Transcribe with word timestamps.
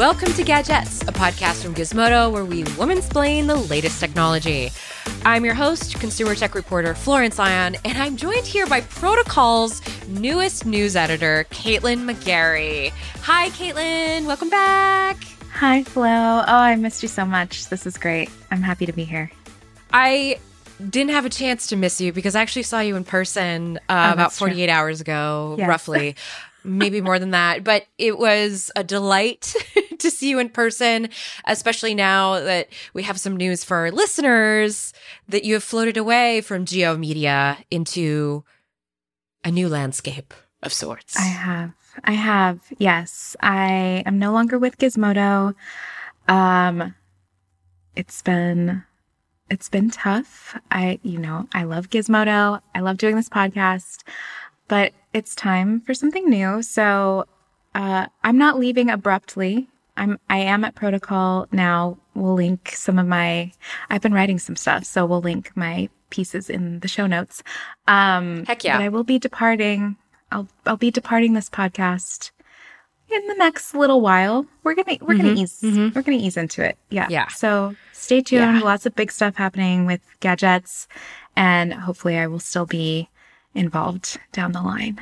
Welcome 0.00 0.32
to 0.32 0.42
Gadgettes, 0.42 1.02
a 1.06 1.12
podcast 1.12 1.62
from 1.62 1.74
Gizmodo 1.74 2.32
where 2.32 2.46
we 2.46 2.64
woman-splain 2.78 3.46
the 3.46 3.56
latest 3.56 4.00
technology. 4.00 4.70
I'm 5.26 5.44
your 5.44 5.52
host, 5.52 6.00
consumer 6.00 6.34
tech 6.34 6.54
reporter 6.54 6.94
Florence 6.94 7.38
Ion, 7.38 7.76
and 7.84 7.98
I'm 7.98 8.16
joined 8.16 8.46
here 8.46 8.66
by 8.66 8.80
Protocol's 8.80 9.82
newest 10.08 10.64
news 10.64 10.96
editor, 10.96 11.44
Caitlin 11.50 12.10
McGarry. 12.10 12.92
Hi, 13.24 13.50
Caitlin. 13.50 14.24
Welcome 14.24 14.48
back. 14.48 15.18
Hi, 15.52 15.84
Flo. 15.84 16.06
Oh, 16.06 16.44
I 16.46 16.76
missed 16.76 17.02
you 17.02 17.08
so 17.10 17.26
much. 17.26 17.68
This 17.68 17.84
is 17.84 17.98
great. 17.98 18.30
I'm 18.50 18.62
happy 18.62 18.86
to 18.86 18.92
be 18.92 19.04
here. 19.04 19.30
I 19.92 20.38
didn't 20.88 21.10
have 21.10 21.26
a 21.26 21.30
chance 21.30 21.66
to 21.66 21.76
miss 21.76 22.00
you 22.00 22.10
because 22.14 22.34
I 22.34 22.40
actually 22.40 22.62
saw 22.62 22.80
you 22.80 22.96
in 22.96 23.04
person 23.04 23.78
uh, 23.90 24.08
Oh, 24.08 24.12
about 24.14 24.32
48 24.32 24.64
true. 24.64 24.72
hours 24.74 25.02
ago, 25.02 25.56
Yes. 25.58 25.68
roughly. 25.68 26.16
Maybe 26.62 27.00
more 27.00 27.18
than 27.18 27.30
that, 27.30 27.64
but 27.64 27.86
it 27.98 28.18
was 28.18 28.70
a 28.76 28.84
delight 28.84 29.54
to 29.98 30.10
see 30.10 30.28
you 30.30 30.38
in 30.38 30.48
person, 30.48 31.08
especially 31.46 31.94
now 31.94 32.40
that 32.40 32.68
we 32.92 33.02
have 33.04 33.18
some 33.18 33.36
news 33.36 33.64
for 33.64 33.76
our 33.78 33.90
listeners 33.90 34.92
that 35.28 35.44
you 35.44 35.54
have 35.54 35.64
floated 35.64 35.96
away 35.96 36.40
from 36.40 36.64
G/O 36.66 36.96
Media 36.96 37.58
into 37.70 38.44
a 39.44 39.50
new 39.50 39.68
landscape 39.68 40.34
of 40.62 40.72
sorts. 40.72 41.16
I 41.18 41.22
have. 41.22 41.72
I 42.04 42.12
have. 42.12 42.60
Yes. 42.78 43.36
I 43.40 44.02
am 44.06 44.18
no 44.18 44.32
longer 44.32 44.58
with 44.58 44.78
Gizmodo. 44.78 45.54
Um 46.28 46.94
it's 47.96 48.22
been 48.22 48.84
it's 49.48 49.68
been 49.68 49.90
tough. 49.90 50.56
I 50.70 51.00
you 51.02 51.18
know, 51.18 51.48
I 51.52 51.64
love 51.64 51.90
Gizmodo. 51.90 52.60
I 52.74 52.80
love 52.80 52.98
doing 52.98 53.16
this 53.16 53.28
podcast, 53.28 54.02
but 54.68 54.92
it's 55.12 55.34
time 55.34 55.80
for 55.80 55.94
something 55.94 56.28
new. 56.28 56.62
So 56.62 57.26
uh 57.74 58.06
I'm 58.22 58.38
not 58.38 58.58
leaving 58.58 58.90
abruptly. 58.90 59.68
I'm 59.96 60.18
I 60.28 60.38
am 60.38 60.64
at 60.64 60.74
Protocol 60.74 61.46
now. 61.52 61.98
We'll 62.14 62.34
link 62.34 62.72
some 62.74 62.98
of 62.98 63.06
my 63.06 63.52
I've 63.88 64.02
been 64.02 64.14
writing 64.14 64.38
some 64.38 64.56
stuff, 64.56 64.84
so 64.84 65.06
we'll 65.06 65.20
link 65.20 65.52
my 65.54 65.88
pieces 66.10 66.50
in 66.50 66.80
the 66.80 66.88
show 66.88 67.06
notes. 67.06 67.42
Um 67.86 68.44
Heck 68.46 68.64
yeah. 68.64 68.78
But 68.78 68.84
I 68.84 68.88
will 68.88 69.04
be 69.04 69.18
departing. 69.18 69.96
I'll 70.32 70.48
I'll 70.66 70.76
be 70.76 70.90
departing 70.90 71.34
this 71.34 71.50
podcast 71.50 72.30
in 73.12 73.26
the 73.26 73.34
next 73.34 73.74
little 73.74 74.00
while. 74.00 74.46
We're 74.62 74.74
gonna 74.74 74.98
we're 75.00 75.16
gonna 75.16 75.30
Mhm, 75.34 75.38
ease 75.38 75.60
mhm. 75.62 75.94
we're 75.94 76.02
gonna 76.02 76.18
ease 76.18 76.36
into 76.36 76.64
it. 76.64 76.78
Yeah. 76.90 77.08
Yeah. 77.10 77.26
So 77.28 77.74
stay 77.92 78.20
tuned. 78.22 78.58
Yeah. 78.58 78.60
Lots 78.64 78.86
of 78.86 78.94
big 78.94 79.10
stuff 79.10 79.34
happening 79.36 79.86
with 79.86 80.00
gadgets, 80.20 80.86
and 81.36 81.74
hopefully 81.74 82.16
I 82.16 82.26
will 82.28 82.38
still 82.38 82.66
be 82.66 83.08
involved 83.54 84.18
down 84.32 84.52
the 84.52 84.62
line. 84.62 85.00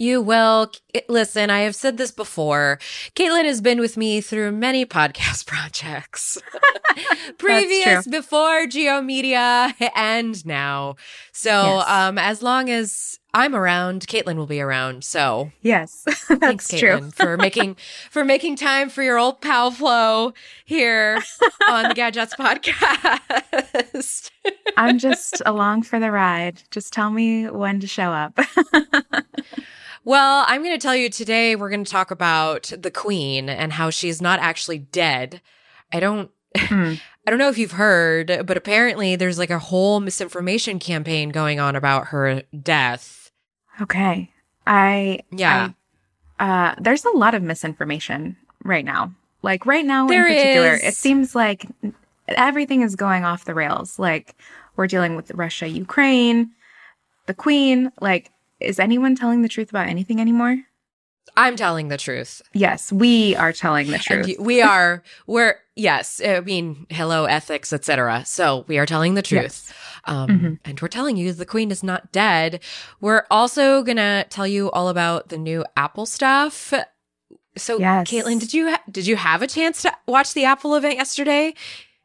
You 0.00 0.20
will. 0.22 0.70
Listen, 1.08 1.50
I 1.50 1.60
have 1.60 1.74
said 1.74 1.96
this 1.96 2.12
before. 2.12 2.78
Caitlin 3.16 3.44
has 3.46 3.60
been 3.60 3.80
with 3.80 3.96
me 3.96 4.20
through 4.20 4.52
many 4.52 4.86
podcast 4.86 5.44
projects. 5.46 6.38
Previous, 7.38 8.06
before 8.06 8.66
G/O 8.68 9.02
Media, 9.02 9.74
and 9.96 10.44
now. 10.46 10.94
So, 11.32 11.50
Yes. 11.78 11.88
um, 11.88 12.16
as 12.18 12.42
long 12.42 12.70
as 12.70 13.17
I'm 13.34 13.54
around, 13.54 14.06
Caitlin 14.06 14.36
will 14.36 14.46
be 14.46 14.60
around. 14.60 15.04
So, 15.04 15.52
Yes, 15.60 16.02
that's 16.06 16.22
thanks, 16.40 16.68
true. 16.68 16.78
Caitlin, 16.98 17.14
for 17.14 17.36
making 17.36 17.76
for 18.10 18.24
making 18.24 18.56
time 18.56 18.88
for 18.88 19.02
your 19.02 19.18
old 19.18 19.40
pal 19.40 19.70
Flo 19.70 20.32
here 20.64 21.16
on 21.68 21.84
the 21.88 21.94
Gadgettes 21.94 22.34
podcast. 22.34 24.30
I'm 24.76 24.98
just 24.98 25.42
along 25.44 25.82
for 25.82 26.00
the 26.00 26.10
ride. 26.10 26.62
Just 26.70 26.92
tell 26.92 27.10
me 27.10 27.48
when 27.48 27.80
to 27.80 27.86
show 27.86 28.10
up. 28.10 28.38
Well, 30.04 30.44
I'm 30.48 30.62
going 30.62 30.74
to 30.74 30.82
tell 30.82 30.96
you 30.96 31.10
today 31.10 31.54
we're 31.54 31.68
going 31.68 31.84
to 31.84 31.90
talk 31.90 32.10
about 32.10 32.72
the 32.76 32.90
queen 32.90 33.50
and 33.50 33.74
how 33.74 33.90
she's 33.90 34.22
not 34.22 34.38
actually 34.40 34.78
dead. 34.78 35.42
I 35.92 36.00
don't 36.00 36.30
Hmm. 36.56 36.94
I 37.26 37.30
don't 37.30 37.38
know 37.38 37.50
if 37.50 37.58
you've 37.58 37.72
heard, 37.72 38.46
but 38.46 38.56
apparently 38.56 39.16
there's 39.16 39.38
like 39.38 39.50
a 39.50 39.58
whole 39.58 40.00
misinformation 40.00 40.78
campaign 40.78 41.28
going 41.28 41.60
on 41.60 41.76
about 41.76 42.06
her 42.06 42.42
death. 42.62 43.17
Okay. 43.80 44.30
I 44.66 45.20
Yeah. 45.30 45.70
I, 46.38 46.70
uh 46.70 46.74
there's 46.78 47.04
a 47.04 47.10
lot 47.16 47.34
of 47.34 47.42
misinformation 47.42 48.36
right 48.64 48.84
now. 48.84 49.12
Like 49.42 49.66
right 49.66 49.84
now 49.84 50.06
There 50.06 50.26
in 50.26 50.34
particular, 50.34 50.74
is. 50.74 50.82
it 50.82 50.94
seems 50.94 51.34
like 51.34 51.66
everything 52.28 52.82
is 52.82 52.96
going 52.96 53.24
off 53.24 53.44
the 53.44 53.54
rails. 53.54 53.98
Like 53.98 54.34
we're 54.76 54.86
dealing 54.86 55.16
with 55.16 55.30
Russia, 55.32 55.66
Ukraine, 55.68 56.50
the 57.26 57.34
queen, 57.34 57.92
like 58.00 58.30
is 58.60 58.78
anyone 58.80 59.14
telling 59.14 59.42
the 59.42 59.48
truth 59.48 59.70
about 59.70 59.86
anything 59.88 60.20
anymore? 60.20 60.58
I'm 61.36 61.56
telling 61.56 61.88
the 61.88 61.96
truth. 61.96 62.42
Yes, 62.52 62.90
we 62.92 63.34
are 63.36 63.52
telling 63.52 63.90
the 63.90 63.98
truth. 63.98 64.36
we 64.38 64.62
are 64.62 65.02
we're 65.26 65.56
yes, 65.76 66.20
I 66.24 66.40
mean, 66.40 66.86
hello 66.90 67.24
ethics, 67.26 67.72
etc. 67.72 68.24
So, 68.26 68.64
we 68.66 68.78
are 68.78 68.86
telling 68.86 69.14
the 69.14 69.22
truth. 69.22 69.42
Yes. 69.42 69.72
Um, 70.04 70.28
Mhm. 70.28 70.58
And 70.64 70.80
we're 70.80 70.88
telling 70.88 71.16
you 71.16 71.32
the 71.32 71.46
queen 71.46 71.70
is 71.70 71.82
not 71.82 72.10
dead. 72.12 72.60
We're 73.00 73.24
also 73.30 73.82
going 73.82 73.96
to 73.98 74.24
tell 74.30 74.46
you 74.46 74.70
all 74.72 74.88
about 74.88 75.28
the 75.28 75.38
new 75.38 75.64
Apple 75.76 76.06
stuff. 76.06 76.72
So, 77.56 77.78
Yes. 77.78 78.08
Caitlin, 78.08 78.40
did 78.40 78.52
you 78.54 78.70
ha- 78.70 78.82
did 78.90 79.06
you 79.06 79.16
have 79.16 79.42
a 79.42 79.46
chance 79.46 79.82
to 79.82 79.92
watch 80.06 80.34
the 80.34 80.44
Apple 80.44 80.74
event 80.74 80.96
yesterday? 80.96 81.54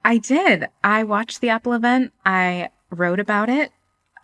I 0.06 0.18
did. 0.18 0.68
I 0.84 1.04
watched 1.04 1.42
the 1.42 1.50
Apple 1.50 1.74
event. 1.74 2.12
I 2.26 2.70
wrote 2.92 3.20
about 3.20 3.50
it. 3.50 3.72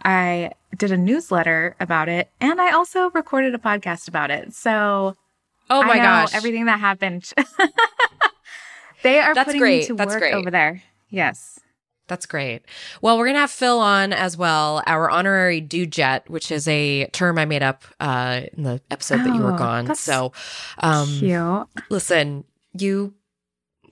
I 0.03 0.51
did 0.77 0.91
a 0.91 0.97
newsletter 0.97 1.75
about 1.79 2.09
it, 2.09 2.29
and 2.39 2.61
I 2.61 2.71
also 2.71 3.09
recorded 3.11 3.53
a 3.55 3.57
podcast 3.57 4.07
about 4.07 4.31
it. 4.31 4.53
So 4.53 5.15
Oh 5.69 5.83
my 5.83 5.93
I 5.93 5.97
know 5.97 6.03
gosh! 6.03 6.33
everything 6.35 6.65
that 6.65 6.79
happened. 6.79 7.31
they 9.03 9.19
are 9.19 9.33
That's 9.33 9.45
putting 9.45 9.61
great. 9.61 9.81
me 9.81 9.85
to 9.87 9.93
That's 9.95 10.09
work 10.13 10.19
great. 10.21 10.33
over 10.33 10.51
there. 10.51 10.81
Yes. 11.09 11.59
That's 12.07 12.25
great. 12.25 12.63
Well, 13.01 13.17
we're 13.19 13.27
gonna 13.27 13.39
have 13.39 13.51
Phil 13.51 13.79
on 13.79 14.13
as 14.13 14.35
well, 14.35 14.81
our 14.87 15.11
honorary 15.11 15.61
dude 15.61 15.91
jet, 15.91 16.27
which 16.27 16.51
is 16.51 16.67
a 16.67 17.05
term 17.07 17.37
I 17.37 17.45
made 17.45 17.61
up 17.61 17.83
uh, 17.99 18.41
in 18.57 18.63
the 18.63 18.81
episode 18.89 19.19
that 19.19 19.35
you 19.35 19.41
were 19.41 19.53
Oh, 19.53 19.57
gone. 19.57 19.85
that's 19.85 19.99
So, 19.99 20.33
um, 20.79 21.07
Cute. 21.07 21.67
listen, 21.91 22.45
you 22.73 23.13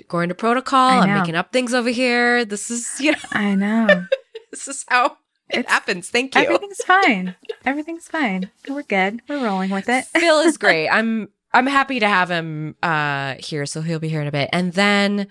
going 0.07 0.29
to 0.29 0.35
protocol? 0.35 0.89
I'm 1.01 1.13
making 1.19 1.35
up 1.35 1.51
things 1.51 1.75
over 1.75 1.89
here. 1.89 2.44
This 2.44 2.72
is 2.72 2.89
you 3.00 3.12
know, 3.12 3.18
I 3.34 3.53
know. 3.53 4.06
this 4.51 4.68
is 4.68 4.84
how 4.88 5.18
it 5.49 5.69
happens. 5.69 6.09
Thank 6.09 6.35
you. 6.35 6.41
Everything's 6.41 6.83
fine. 6.83 7.35
Everything's 7.65 8.07
fine. 8.07 8.51
We're 8.67 8.83
good. 8.83 9.21
We're 9.27 9.43
rolling 9.43 9.69
with 9.71 9.89
it. 9.89 10.05
Phil 10.05 10.39
is 10.41 10.57
great. 10.65 10.89
I'm 10.89 11.29
I'm 11.53 11.67
happy 11.67 11.99
to 11.99 12.07
have 12.07 12.29
him 12.29 12.75
uh 12.83 13.35
here, 13.39 13.65
so 13.65 13.81
he'll 13.81 13.99
be 13.99 14.09
here 14.09 14.21
in 14.21 14.27
a 14.27 14.31
bit. 14.31 14.49
And 14.51 14.73
then 14.73 15.27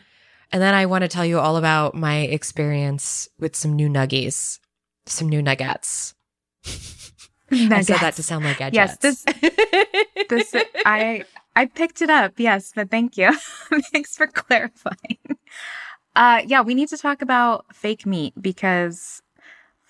and 0.53 0.63
then 0.63 0.75
I 0.75 0.87
want 0.87 1.03
to 1.03 1.09
tell 1.09 1.25
you 1.27 1.39
all 1.39 1.57
about 1.57 1.95
my 1.95 2.19
experience 2.21 3.29
with 3.39 3.55
some 3.57 3.75
new 3.75 3.89
nuggies, 3.89 4.59
some 5.07 5.29
new 5.29 5.43
nuggets. 5.43 6.15
I 7.51 7.83
said 7.83 7.99
that 8.01 8.15
to 8.17 8.23
sound 8.23 8.45
like 8.45 8.59
gadgets. 8.59 8.75
Yes, 8.75 8.99
this- 8.99 9.25
this 10.29 10.55
I 10.85 11.25
I 11.55 11.67
picked 11.67 12.03
it 12.03 12.11
up. 12.11 12.33
Yes, 12.39 12.73
but 12.75 12.91
thank 12.91 13.17
you. 13.17 13.31
Thanks 13.93 14.17
for 14.17 14.27
clarifying. 14.27 15.19
Uh 16.17 16.43
yeah, 16.47 16.63
we 16.63 16.75
need 16.75 16.89
to 16.89 16.97
talk 16.99 17.23
about 17.23 17.67
fake 17.75 18.05
meat 18.07 18.33
because 18.41 19.23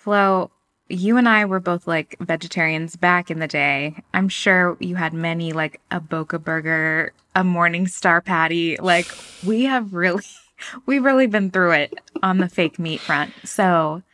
Flo, 0.07 0.53
you 0.89 1.17
and 1.17 1.29
I 1.29 1.47
were 1.47 1.59
both 1.59 1.89
like 1.89 2.15
vegetarians 2.21 2.95
back 2.95 3.29
in 3.29 3.41
the 3.41 3.49
day. 3.49 4.05
I'm 4.15 4.29
sure 4.29 4.77
you 4.79 4.95
had 4.95 5.13
many 5.13 5.53
like 5.53 5.81
a 5.91 5.99
Boca 5.99 6.39
burger, 6.39 7.13
a 7.35 7.43
Morning 7.43 7.89
Star 7.89 8.21
patty. 8.21 8.77
Like 8.77 9.11
we 9.43 9.65
have 9.65 9.95
really 9.95 10.23
we've 10.87 11.03
really 11.03 11.27
been 11.27 11.51
through 11.51 11.73
it 11.73 11.99
on 12.23 12.39
the 12.39 12.49
fake 12.49 12.79
meat 12.79 13.01
front. 13.01 13.35
So 13.49 14.05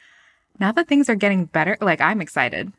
now 0.58 0.72
that 0.72 0.88
things 0.88 1.10
are 1.10 1.14
getting 1.14 1.44
better, 1.44 1.76
like 1.82 2.00
I'm 2.00 2.22
excited. 2.22 2.72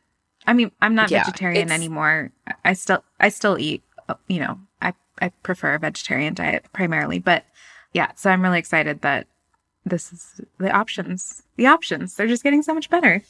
I 0.47 0.53
mean, 0.53 0.71
I'm 0.81 0.95
not 0.95 1.11
Yeah, 1.11 1.23
vegetarian 1.23 1.71
anymore. 1.71 2.31
I- 2.65 2.73
still 2.73 3.03
I 3.19 3.29
still 3.29 3.59
eat, 3.59 3.83
you 4.27 4.39
know, 4.39 4.57
I 4.81 4.95
I 5.21 5.29
prefer 5.43 5.75
a 5.75 5.79
vegetarian 5.79 6.33
diet 6.33 6.65
primarily, 6.73 7.19
but 7.19 7.45
yeah, 7.93 8.13
so 8.15 8.31
I'm 8.31 8.41
really 8.41 8.57
excited 8.57 9.01
that 9.01 9.27
this 9.85 10.11
is 10.13 10.41
the 10.59 10.71
options. 10.71 11.43
The 11.57 11.67
options, 11.67 12.15
they're 12.15 12.27
just 12.27 12.43
getting 12.43 12.61
so 12.63 12.73
much 12.73 12.89
better. 12.89 13.21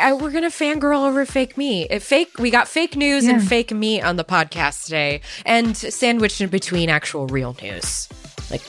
I, 0.00 0.12
we're 0.12 0.30
gonna 0.30 0.48
fangirl 0.50 1.06
over 1.08 1.26
fake 1.26 1.56
me. 1.56 1.86
If 1.90 2.04
fake, 2.04 2.38
we 2.38 2.50
got 2.50 2.68
fake 2.68 2.96
news 2.96 3.26
and 3.26 3.42
fake 3.46 3.72
me 3.72 4.00
on 4.00 4.16
the 4.16 4.24
podcast 4.24 4.84
today, 4.84 5.20
and 5.44 5.76
sandwiched 5.76 6.40
in 6.40 6.48
between 6.48 6.88
actual 6.88 7.26
real 7.26 7.56
news, 7.62 8.08
like 8.50 8.62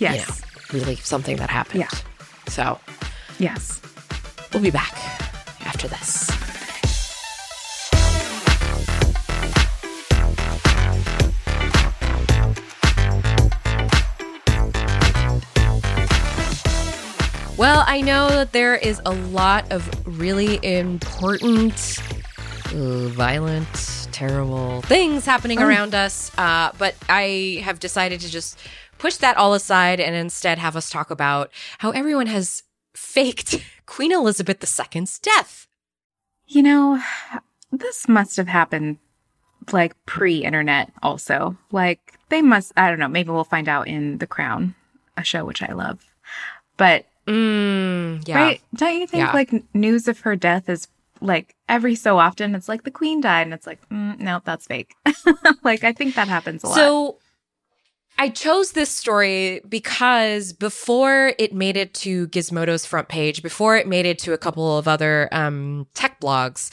Yes. 0.00 0.42
you 0.72 0.78
know, 0.78 0.84
really 0.84 0.96
something 0.96 1.36
that 1.36 1.50
happened. 1.50 1.80
Yeah. 1.80 1.98
So 2.48 2.78
Yes. 3.38 3.80
we'll 4.52 4.62
be 4.62 4.70
back 4.70 4.92
after 5.66 5.88
this. 5.88 6.30
Well, 17.58 17.84
I 17.86 18.00
know 18.00 18.28
that 18.28 18.52
there 18.52 18.74
is 18.76 19.00
a 19.04 19.12
lot 19.12 19.70
of 19.70 19.88
really 20.06 20.58
important, 20.64 21.98
uh, 22.74 23.08
violent 23.08 24.08
terrible 24.10 24.80
things 24.82 25.24
happening 25.26 25.60
Oh. 25.60 25.66
around 25.66 25.94
us. 25.94 26.36
Uh, 26.36 26.72
but 26.78 26.94
I 27.08 27.60
have 27.62 27.78
decided 27.78 28.20
to 28.20 28.30
just 28.30 28.58
push 28.98 29.16
that 29.16 29.36
all 29.36 29.54
aside 29.54 30.00
and 30.00 30.14
instead 30.16 30.58
have 30.58 30.76
us 30.76 30.90
talk 30.90 31.10
about 31.10 31.50
how 31.78 31.90
everyone 31.90 32.26
has 32.26 32.62
faked 32.94 33.56
Queen 33.86 34.12
Elizabeth 34.12 34.62
II's 34.62 35.18
death. 35.18 35.66
You 36.46 36.62
know, 36.62 37.02
this 37.70 38.08
must 38.08 38.36
have 38.38 38.48
happened 38.48 38.98
like 39.70 39.94
pre 40.06 40.38
internet, 40.44 40.90
also. 41.02 41.56
Like, 41.70 42.14
they 42.30 42.42
must, 42.42 42.72
I 42.76 42.88
don't 42.90 42.98
know, 42.98 43.08
maybe 43.08 43.30
we'll 43.30 43.44
find 43.44 43.68
out 43.68 43.86
in 43.86 44.18
The 44.18 44.26
Crown, 44.26 44.74
a 45.16 45.22
show 45.22 45.44
which 45.44 45.62
I 45.62 45.72
love. 45.72 46.00
But, 46.76 47.06
Mm, 47.26 48.26
yeah. 48.26 48.36
right? 48.36 48.60
Don't 48.74 48.98
you 49.00 49.06
think 49.06 49.26
Yeah. 49.26 49.32
like 49.32 49.52
news 49.74 50.08
of 50.08 50.20
her 50.20 50.36
death 50.36 50.68
is 50.68 50.88
like 51.20 51.54
every 51.68 51.94
so 51.94 52.18
often 52.18 52.54
it's 52.54 52.68
like 52.68 52.82
the 52.82 52.90
queen 52.90 53.20
died 53.20 53.42
and 53.42 53.54
it's 53.54 53.66
like, 53.66 53.86
mm, 53.88 54.18
no, 54.18 54.40
that's 54.44 54.66
fake. 54.66 54.94
like, 55.62 55.84
I 55.84 55.92
think 55.92 56.14
that 56.16 56.28
happens 56.28 56.64
a 56.64 56.66
lot. 56.66 56.74
So 56.74 57.18
I 58.18 58.28
chose 58.28 58.72
this 58.72 58.90
story 58.90 59.60
because 59.68 60.52
before 60.52 61.32
it 61.38 61.54
made 61.54 61.76
it 61.76 61.94
to 61.94 62.28
Gizmodo's 62.28 62.84
front 62.86 63.08
page, 63.08 63.42
before 63.42 63.76
it 63.76 63.86
made 63.86 64.06
it 64.06 64.18
to 64.20 64.32
a 64.32 64.38
couple 64.38 64.76
of 64.76 64.86
other 64.86 65.28
um, 65.32 65.86
tech 65.94 66.20
blogs, 66.20 66.70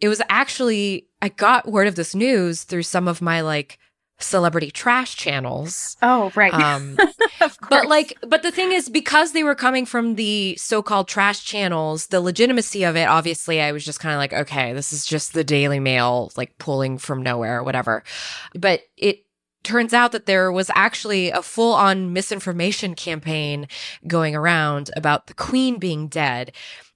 it 0.00 0.08
was 0.08 0.20
actually, 0.28 1.06
I 1.22 1.28
got 1.30 1.68
word 1.70 1.86
of 1.86 1.94
this 1.94 2.14
news 2.14 2.64
through 2.64 2.82
some 2.82 3.08
of 3.08 3.22
my 3.22 3.40
like 3.40 3.78
celebrity 4.18 4.70
trash 4.70 5.16
channels. 5.16 5.96
oh, 6.02 6.32
right. 6.34 6.52
Um, 6.52 6.96
of 7.40 7.60
course. 7.60 7.68
but 7.68 7.86
like, 7.86 8.16
but 8.26 8.42
the 8.42 8.50
thing 8.50 8.72
is, 8.72 8.88
because 8.88 9.32
they 9.32 9.44
were 9.44 9.54
coming 9.54 9.86
from 9.86 10.14
the 10.14 10.56
so-called 10.56 11.08
trash 11.08 11.44
channels, 11.44 12.06
the 12.08 12.20
legitimacy 12.20 12.84
of 12.84 12.96
it, 12.96 13.08
obviously, 13.08 13.60
I 13.60 13.72
was 13.72 13.84
just 13.84 14.00
kind 14.00 14.14
of 14.14 14.18
like, 14.18 14.32
okay, 14.32 14.72
this 14.72 14.92
is 14.92 15.04
just 15.04 15.32
the 15.32 15.44
Daily 15.44 15.80
Mail, 15.80 16.32
like 16.36 16.56
pulling 16.58 16.98
from 16.98 17.22
nowhere 17.22 17.58
or 17.58 17.62
whatever. 17.62 18.02
But 18.54 18.82
it 18.96 19.26
turns 19.66 19.92
out 19.92 20.12
that 20.12 20.26
there 20.26 20.52
was 20.52 20.70
actually 20.74 21.30
a 21.30 21.42
full-on 21.42 22.12
misinformation 22.12 22.94
campaign 22.94 23.66
going 24.06 24.34
around 24.34 24.90
about 24.96 25.26
the 25.26 25.34
Queen 25.34 25.78
being 25.78 26.06
dead. 26.06 26.52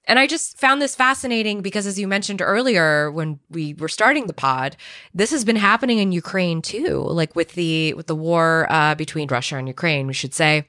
And 0.07 0.17
I 0.17 0.25
just 0.25 0.57
found 0.57 0.81
this 0.81 0.95
fascinating 0.95 1.61
because, 1.61 1.85
as 1.85 1.99
you 1.99 2.07
mentioned 2.07 2.41
earlier, 2.41 3.11
when 3.11 3.39
we 3.49 3.75
were 3.75 3.87
starting 3.87 4.27
the 4.27 4.33
pod, 4.33 4.75
this 5.13 5.29
has 5.31 5.45
been 5.45 5.55
happening 5.55 5.99
in 5.99 6.11
Ukraine 6.11 6.61
too. 6.61 6.97
Like 7.07 7.35
with 7.35 7.53
the 7.53 7.93
with 7.93 8.07
the 8.07 8.15
war 8.15 8.65
uh, 8.69 8.95
between 8.95 9.27
Russia 9.27 9.57
and 9.57 9.67
Ukraine, 9.67 10.07
we 10.07 10.13
should 10.13 10.33
say, 10.33 10.67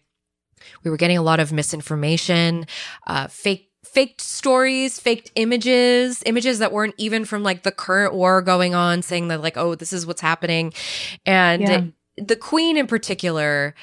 we 0.84 0.90
were 0.90 0.96
getting 0.98 1.18
a 1.18 1.22
lot 1.22 1.40
of 1.40 1.52
misinformation, 1.52 2.66
uh, 3.06 3.26
fake 3.28 3.70
faked 3.84 4.20
stories, 4.20 5.00
faked 5.00 5.32
images, 5.34 6.22
images 6.24 6.58
that 6.60 6.72
weren't 6.72 6.94
even 6.98 7.24
from 7.24 7.42
like 7.42 7.62
the 7.62 7.72
current 7.72 8.14
war 8.14 8.40
going 8.40 8.74
on, 8.74 9.02
saying 9.02 9.28
that 9.28 9.42
like, 9.42 9.56
oh, 9.56 9.74
this 9.74 9.92
is 9.92 10.06
what's 10.06 10.20
happening, 10.20 10.72
and 11.26 11.62
Yeah. 11.62 11.84
the 12.16 12.36
Queen 12.36 12.76
in 12.76 12.86
particular, 12.86 13.74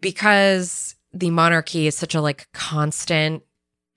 because 0.00 0.94
the 1.12 1.30
monarchy 1.30 1.86
is 1.86 1.96
such 1.96 2.14
a 2.14 2.20
like 2.20 2.48
constant 2.52 3.42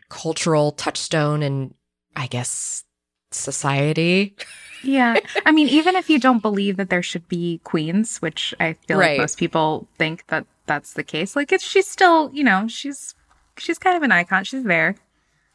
cultural 0.09 0.71
touchstone 0.71 1.43
and 1.43 1.73
I 2.15 2.27
guess 2.27 2.83
society. 3.31 4.35
Yeah. 4.83 5.17
I 5.45 5.51
mean, 5.51 5.67
even 5.69 5.95
if 5.95 6.09
you 6.09 6.19
don't 6.19 6.41
believe 6.41 6.77
that 6.77 6.89
there 6.89 7.03
should 7.03 7.27
be 7.27 7.59
queens, 7.63 8.17
which 8.19 8.53
I 8.59 8.73
feel 8.73 8.97
Right. 8.99 9.11
like 9.11 9.19
most 9.19 9.37
people 9.37 9.87
think 9.97 10.25
that 10.27 10.45
that's 10.65 10.93
the 10.93 11.03
case, 11.03 11.35
like 11.35 11.51
it's 11.51 11.63
she's 11.63 11.87
still, 11.87 12.29
you 12.33 12.43
know, 12.43 12.67
she's 12.67 13.15
she's 13.57 13.79
kind 13.79 13.97
of 13.97 14.03
an 14.03 14.11
icon. 14.11 14.43
She's 14.43 14.63
there. 14.63 14.95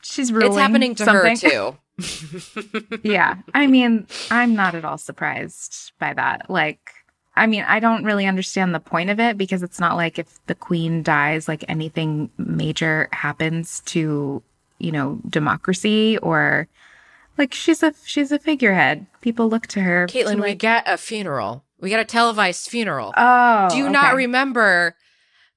She's 0.02 0.32
ruling 0.32 0.48
it's 0.52 0.56
happening 0.56 0.94
to 0.96 1.04
something. 1.04 1.36
her 1.36 1.36
too. 1.36 2.98
yeah. 3.04 3.36
I 3.54 3.66
mean, 3.66 4.06
I'm 4.30 4.54
not 4.54 4.74
at 4.74 4.84
all 4.84 4.98
surprised 4.98 5.92
by 6.00 6.12
that. 6.14 6.50
Like 6.50 6.90
I 7.34 7.46
mean, 7.46 7.64
I 7.66 7.80
don't 7.80 8.04
really 8.04 8.26
understand 8.26 8.74
the 8.74 8.80
point 8.80 9.08
of 9.10 9.18
it 9.18 9.38
because 9.38 9.62
it's 9.62 9.80
not 9.80 9.96
like 9.96 10.18
if 10.18 10.38
the 10.46 10.54
queen 10.54 11.02
dies, 11.02 11.48
like 11.48 11.64
anything 11.68 12.30
major 12.36 13.08
happens 13.12 13.80
to, 13.86 14.42
you 14.78 14.92
know, 14.92 15.18
democracy 15.28 16.18
or 16.18 16.68
like 17.38 17.54
she's 17.54 17.82
a 17.82 17.94
she's 18.04 18.32
a 18.32 18.38
figurehead. 18.38 19.06
People 19.22 19.48
look 19.48 19.66
to 19.68 19.80
her. 19.80 20.06
to, 20.06 20.18
Caitlin, 20.18 20.42
we 20.42 20.54
get 20.54 20.84
a 20.86 20.98
funeral. 20.98 21.64
We 21.80 21.90
got 21.90 22.00
a 22.00 22.04
televised 22.04 22.68
funeral. 22.68 23.12
Oh, 23.16 23.68
Do 23.70 23.76
you 23.78 23.88
not 23.88 24.14
remember? 24.14 24.94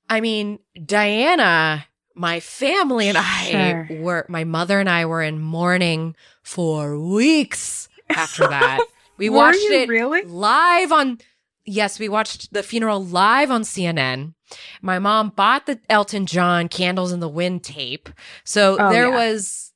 I 0.10 0.22
mean, 0.22 0.60
Diana, 0.84 1.86
my 2.16 2.40
family 2.40 3.10
and 3.10 3.18
Sure. 3.18 3.88
I 3.92 4.00
were, 4.00 4.26
my 4.30 4.44
mother 4.44 4.80
and 4.80 4.90
I 4.90 5.06
were 5.06 5.22
in 5.22 5.40
mourning 5.42 6.16
for 6.42 6.98
weeks 7.00 7.90
after 8.10 8.48
that. 8.48 8.80
We 9.18 9.30
watched 9.30 9.60
it 9.60 9.88
really? 9.88 10.24
live 10.24 10.92
on, 10.92 11.20
yes, 11.66 12.00
we 12.00 12.08
watched 12.10 12.54
the 12.54 12.64
funeral 12.64 13.04
live 13.04 13.52
on 13.52 13.62
CNN. 13.64 14.34
My 14.82 15.00
mom 15.00 15.30
bought 15.30 15.66
the 15.66 15.80
Elton 15.90 16.26
John 16.26 16.68
Candles 16.68 17.12
in 17.12 17.20
the 17.20 17.30
Wind 17.30 17.64
tape. 17.64 18.10
So 18.44 18.78
Oh, 18.80 18.90
there 18.92 19.10
yeah. 19.10 19.16
was, 19.34 19.74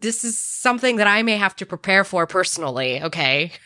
this 0.00 0.24
is 0.24 0.38
something 0.38 0.96
that 0.96 1.06
I 1.06 1.22
may 1.22 1.36
have 1.36 1.54
to 1.56 1.66
prepare 1.66 2.04
for 2.04 2.26
personally. 2.26 3.02
Okay. 3.02 3.52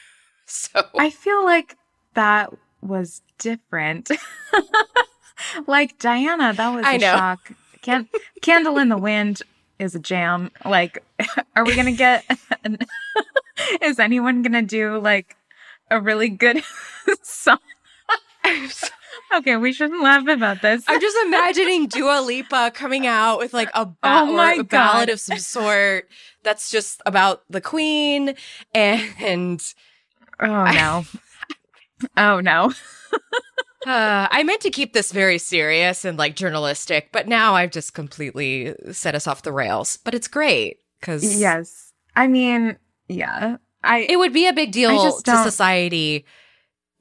So. 0.53 0.85
I 0.99 1.11
feel 1.11 1.45
like 1.45 1.77
that 2.15 2.53
was 2.83 3.23
different. 3.39 4.11
like 5.69 5.97
Diana, 6.01 6.53
that 6.53 6.75
was 6.75 6.85
I 6.85 6.95
a 6.95 6.99
know. 6.99 7.15
shock. 7.15 7.53
Can- 7.83 8.09
Candle 8.43 8.79
in 8.79 8.89
the 8.89 8.99
Wind 8.99 9.43
is 9.79 9.95
a 9.95 10.01
jam. 10.01 10.51
Like, 10.65 11.05
are 11.57 11.65
we 11.65 11.77
gonna 11.77 11.93
get? 11.93 12.25
An- 12.65 12.79
is 13.81 14.01
anyone 14.01 14.43
gonna 14.43 14.63
do 14.63 14.99
like 14.99 15.37
a 15.91 16.01
really 16.01 16.29
good 16.29 16.63
song? 17.23 17.59
okay, 19.35 19.57
we 19.57 19.73
shouldn't 19.73 20.03
laugh 20.03 20.27
about 20.27 20.63
this. 20.63 20.83
I'm 20.89 21.01
just 21.01 21.17
imagining 21.27 21.87
Dua 21.89 22.21
Lipa 22.23 22.73
coming 22.75 23.07
out 23.07 23.39
with 23.39 23.53
like 23.53 23.71
a, 23.75 23.87
ba- 23.87 23.95
Oh 24.03 24.33
a 24.35 24.37
ballad 24.65 24.69
God. 24.69 25.09
of 25.09 25.21
some 25.21 25.39
sort 25.39 26.09
that's 26.43 26.71
just 26.71 27.01
about 27.07 27.43
the 27.51 27.61
queen 27.61 28.35
and 28.75 29.61
oh 30.41 30.65
no. 30.73 31.05
oh 32.17 32.41
no. 32.41 32.73
uh, 33.87 34.29
I 34.31 34.43
meant 34.43 34.63
to 34.63 34.71
keep 34.71 34.93
this 34.93 35.13
very 35.13 35.39
serious 35.39 36.05
and 36.05 36.19
like 36.19 36.35
journalistic, 36.37 37.11
but 37.13 37.29
now 37.29 37.55
I've 37.55 37.71
just 37.71 37.95
completely 37.95 38.75
set 38.93 39.15
us 39.15 39.27
off 39.27 39.43
the 39.43 39.53
rails. 39.53 39.99
But 40.03 40.15
it's 40.15 40.29
great 40.29 40.79
because 41.01 41.39
Yes. 41.41 41.93
I 42.17 42.27
mean, 42.27 42.77
yeah. 43.09 43.57
I 43.83 44.01
it 44.09 44.19
would 44.19 44.33
be 44.33 44.47
a 44.47 44.53
big 44.53 44.73
deal 44.73 45.21
to 45.23 45.43
society 45.43 46.25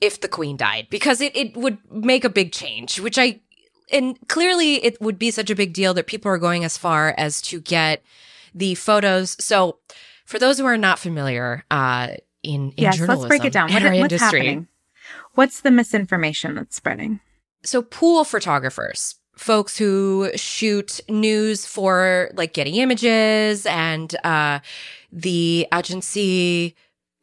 if 0.02 0.22
the 0.22 0.28
queen 0.28 0.56
died 0.58 0.88
because 0.90 1.20
it, 1.22 1.36
it 1.36 1.58
would 1.58 1.78
make 1.92 2.24
a 2.24 2.30
big 2.30 2.52
change, 2.52 3.00
which 3.00 3.18
I 3.18 3.42
and 3.92 4.18
clearly 4.28 4.84
it 4.84 5.02
would 5.02 5.20
be 5.20 5.32
such 5.32 5.50
a 5.50 5.56
big 5.56 5.74
deal 5.74 5.94
that 5.96 6.08
people 6.08 6.32
are 6.32 6.38
going 6.38 6.64
as 6.64 6.78
far 6.78 7.14
as 7.18 7.42
to 7.44 7.60
get 7.60 8.04
the 8.54 8.76
photos. 8.76 9.36
So 9.44 9.80
for 10.26 10.40
those 10.40 10.60
who 10.60 10.66
are 10.66 10.78
not 10.78 11.00
familiar, 11.00 11.66
uh, 11.72 12.10
in, 12.44 12.72
in 12.72 12.84
yes, 12.84 12.98
journalism, 12.98 13.22
let's 13.22 13.30
break 13.30 13.46
it 13.46 13.54
down. 13.54 13.74
What, 13.74 13.84
what's 13.84 13.96
industry, 13.96 14.40
happening? 14.40 14.68
What's 15.34 15.62
the 15.62 15.72
misinformation 15.72 16.56
that's 16.56 16.76
spreading? 16.76 17.20
so 17.64 17.82
pool 17.82 18.24
photographers 18.24 19.16
folks 19.36 19.78
who 19.78 20.30
shoot 20.36 21.00
news 21.08 21.66
for 21.66 22.30
like 22.36 22.54
getty 22.54 22.82
images 22.82 23.66
and 23.66 24.16
uh 24.24 24.60
the 25.12 25.68
agency 25.74 26.76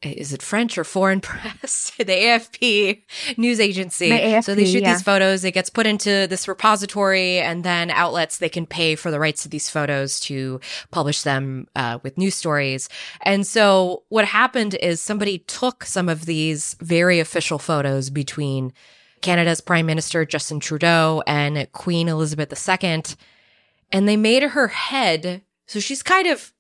is 0.03 0.33
it 0.33 0.43
french 0.43 0.77
or 0.77 0.85
foreign 0.85 1.21
press 1.23 1.93
the 1.99 2.05
afp 2.05 3.03
news 3.37 3.59
agency 3.59 4.11
The 4.11 4.43
so 4.43 4.55
they 4.55 4.65
shoot 4.65 4.83
yeah. 4.83 4.93
these 4.93 5.03
photos 5.03 5.45
it 5.45 5.53
gets 5.53 5.71
put 5.71 5.87
into 5.87 6.27
this 6.29 6.47
repository 6.47 7.39
and 7.39 7.65
then 7.65 7.91
outlets 7.91 8.39
they 8.39 8.49
can 8.49 8.67
pay 8.67 8.95
for 8.95 9.11
the 9.11 9.19
rights 9.19 9.43
to 9.45 9.49
these 9.49 9.71
photos 9.71 10.21
to 10.21 10.61
publish 10.91 11.23
them 11.23 11.67
uh, 11.75 11.99
with 12.03 12.19
news 12.19 12.35
stories 12.35 12.89
and 13.23 13.47
so 13.47 14.05
what 14.09 14.27
happened 14.27 14.75
is 14.75 15.01
somebody 15.01 15.39
took 15.39 15.85
some 15.85 16.09
of 16.09 16.27
these 16.27 16.77
very 16.81 17.19
official 17.19 17.59
photos 17.59 18.11
between 18.11 18.73
Canada's 19.27 19.61
Prime 19.61 19.87
Minister 19.87 20.25
Justin 20.25 20.61
Trudeau 20.61 21.23
and 21.27 21.71
Queen 21.73 22.09
Elizabeth 22.09 22.53
II, 22.69 23.03
and 23.93 24.09
they 24.09 24.17
made 24.17 24.43
her 24.43 24.69
head. 24.69 25.43
So 25.67 25.81
she's 25.81 26.03
kind 26.03 26.29
of, 26.29 26.53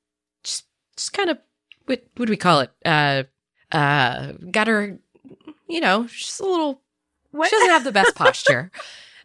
just, 0.96 1.12
kind 1.12 1.30
of, 1.30 1.38
what 1.86 2.04
would 2.18 2.28
we 2.28 2.36
call 2.36 2.60
it? 2.60 2.70
Uh, 2.84 3.24
uh, 3.72 4.32
got 4.50 4.66
her, 4.66 4.98
you 5.68 5.80
know, 5.80 6.06
she's 6.06 6.40
a 6.40 6.44
little. 6.44 6.80
What? 7.30 7.48
She 7.48 7.56
doesn't 7.56 7.70
have 7.70 7.84
the 7.84 7.92
best 7.92 8.14
posture. 8.16 8.70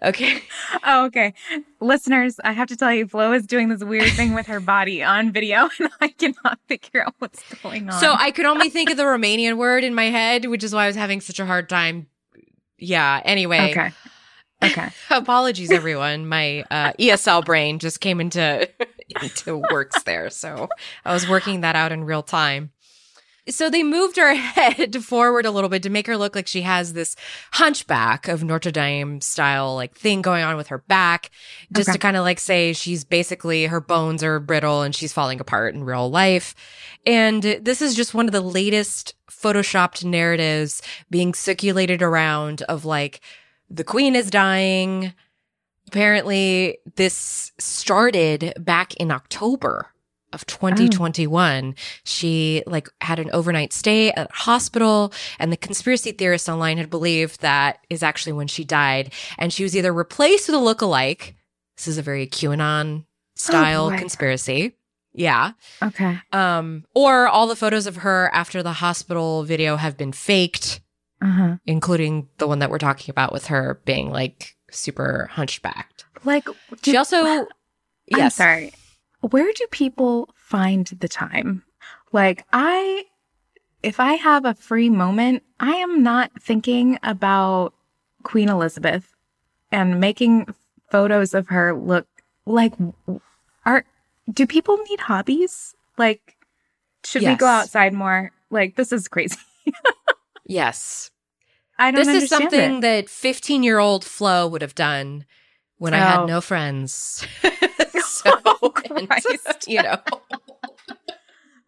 Okay. 0.04 0.42
Oh, 0.84 1.06
okay. 1.06 1.34
Listeners, 1.80 2.40
I 2.44 2.54
have 2.54 2.68
to 2.70 2.76
tell 2.76 2.92
you, 2.92 3.08
Flo 3.08 3.34
is 3.34 3.46
doing 3.46 3.70
this 3.70 3.84
weird 3.84 4.12
thing 4.14 4.34
with 4.34 4.48
her 4.48 4.60
body 4.60 5.04
on 5.04 5.32
video, 5.32 5.70
and 5.80 5.90
I 6.02 6.08
cannot 6.08 6.60
figure 6.68 7.06
out 7.06 7.14
what's 7.20 7.42
going 7.62 7.88
on. 7.88 8.00
So 8.00 8.16
I 8.18 8.32
could 8.32 8.46
only 8.48 8.70
think 8.70 8.90
of 8.90 8.98
the 8.98 9.04
Romanian 9.04 9.58
word 9.58 9.84
in 9.84 9.94
my 9.94 10.06
head, 10.06 10.46
which 10.46 10.64
is 10.64 10.74
why 10.74 10.86
I 10.86 10.88
was 10.88 10.96
having 10.96 11.22
such 11.22 11.40
a 11.40 11.46
hard 11.46 11.70
time. 11.70 12.08
Yeah. 12.80 13.22
Anyway. 13.24 13.72
okay. 13.72 13.92
Okay. 14.64 14.90
Apologies, 15.10 15.72
everyone. 15.72 16.28
My 16.28 16.64
uh, 16.72 16.94
ESL 16.94 17.44
brain 17.46 17.80
just 17.80 18.00
came 18.00 18.22
into 18.22 18.70
into 19.22 19.58
works 19.72 20.04
there, 20.04 20.30
so 20.30 20.70
I 21.06 21.14
was 21.14 21.28
working 21.28 21.62
that 21.62 21.76
out 21.76 21.92
in 21.92 22.04
real 22.04 22.24
time. 22.24 22.72
So 23.50 23.72
they 23.72 23.82
moved 23.82 24.18
her 24.18 24.36
head 24.36 25.04
forward 25.04 25.46
a 25.48 25.52
little 25.52 25.70
bit 25.70 25.82
to 25.84 25.90
make 25.90 26.06
her 26.06 26.16
look 26.16 26.36
like 26.36 26.46
she 26.46 26.62
has 26.62 26.94
this 26.94 27.16
hunchback 27.54 28.28
of 28.28 28.44
Notre 28.44 28.70
Dame 28.72 29.20
style 29.20 29.74
like 29.76 29.96
thing 29.96 30.22
going 30.22 30.44
on 30.44 30.58
with 30.58 30.68
her 30.68 30.78
back, 30.78 31.32
just 31.74 31.90
Okay. 31.90 31.94
to 31.94 32.00
kind 32.00 32.16
of 32.16 32.24
like 32.24 32.40
say 32.40 32.72
she's 32.72 33.04
basically 33.04 33.66
her 33.66 33.82
bones 33.82 34.24
are 34.24 34.40
brittle 34.40 34.84
and 34.84 34.96
she's 34.96 35.12
falling 35.12 35.40
apart 35.40 35.74
in 35.74 35.84
real 35.84 36.10
life. 36.10 36.54
And 37.06 37.42
this 37.42 37.82
is 37.82 37.96
just 37.96 38.14
one 38.14 38.28
of 38.28 38.32
the 38.32 38.42
latest 38.42 39.16
photoshopped 39.30 40.06
narratives 40.06 40.84
being 41.10 41.34
circulated 41.34 42.04
around 42.04 42.62
of 42.64 42.86
like 42.86 43.22
the 43.72 43.84
queen 43.84 44.16
is 44.16 44.30
dying. 44.30 45.14
Apparently, 45.88 46.78
this 46.96 47.52
started 47.58 48.54
back 48.60 48.94
in 48.96 49.12
October 49.12 49.88
of 50.34 50.46
2021. 50.46 51.76
She 52.04 52.64
like 52.66 52.90
had 53.02 53.20
an 53.20 53.30
overnight 53.32 53.74
stay 53.74 54.12
at 54.12 54.30
a 54.30 54.34
hospital 54.34 55.14
and 55.40 55.52
the 55.52 55.58
conspiracy 55.58 56.12
theorists 56.12 56.48
online 56.48 56.78
had 56.78 56.90
believed 56.90 57.42
that 57.42 57.80
is 57.90 58.04
actually 58.04 58.34
when 58.34 58.48
she 58.48 58.64
died 58.64 59.14
and 59.38 59.52
she 59.52 59.64
was 59.64 59.76
either 59.76 59.94
replaced 59.94 60.48
with 60.48 60.56
a 60.56 60.60
look-alike. 60.60 61.36
This 61.78 61.88
is 61.88 61.98
a 61.98 62.02
very 62.02 62.28
QAnon 62.28 63.06
style 63.36 63.90
boy. 63.90 63.98
conspiracy. 63.98 64.76
Yeah. 65.14 65.52
Okay. 65.82 66.20
Um 66.32 66.86
or 66.96 67.28
all 67.28 67.48
the 67.48 67.56
photos 67.56 67.86
of 67.88 67.98
her 67.98 68.30
after 68.34 68.64
the 68.64 68.74
hospital 68.74 69.44
video 69.44 69.76
have 69.76 69.98
been 69.98 70.14
faked, 70.14 70.81
Uh 71.22 71.28
huh. 71.28 71.56
including 71.68 72.28
the 72.40 72.48
one 72.48 72.60
that 72.60 72.72
we're 72.72 72.80
talking 72.80 73.12
about 73.12 73.32
with 73.32 73.48
her 73.48 73.80
being 73.86 74.10
like 74.10 74.56
super 74.72 75.30
hunchbacked. 75.32 76.06
Like, 76.24 76.48
She 76.84 76.94
do- 76.94 76.98
also 76.98 77.48
I'm 78.14 78.30
sorry. 78.32 78.74
Where 79.22 79.52
do 79.54 79.66
people 79.70 80.30
find 80.36 80.88
the 80.88 81.08
time? 81.08 81.64
Like, 82.12 82.46
I, 82.52 83.06
if 83.84 84.00
I 84.00 84.14
have 84.14 84.46
a 84.46 84.56
free 84.56 84.90
moment, 84.90 85.44
I 85.60 85.74
am 85.76 86.02
not 86.02 86.32
thinking 86.42 86.98
about 87.04 87.74
Queen 88.24 88.50
Elizabeth 88.50 89.14
and 89.72 90.00
making 90.00 90.48
photos 90.90 91.34
of 91.36 91.48
her 91.50 91.74
look 91.76 92.08
like, 92.48 92.74
are, 93.66 93.86
do 94.34 94.48
people 94.48 94.78
need 94.90 95.00
hobbies? 95.02 95.76
Like, 95.98 96.36
should 97.06 97.22
we 97.22 97.36
go 97.38 97.46
outside 97.48 97.94
more? 97.94 98.32
Like, 98.50 98.76
this 98.76 98.92
is 98.92 99.08
crazy. 99.08 99.38
Yes. 100.44 101.11
I 101.82 101.92
don't 101.92 102.06
This 102.06 102.24
is 102.24 102.30
something 102.30 102.82
that 102.82 103.10
15 103.10 103.64
year 103.64 103.80
old 103.80 104.06
Flo 104.06 104.48
would 104.48 104.62
have 104.62 104.76
done 104.76 105.26
when 105.78 105.94
I 105.94 106.00
Oh. 106.00 106.20
had 106.20 106.28
no 106.28 106.42
friends. 106.42 107.26
so, 108.06 108.32
Oh, 108.46 108.72
and, 108.96 109.08
you 109.68 109.82
know, 109.82 109.98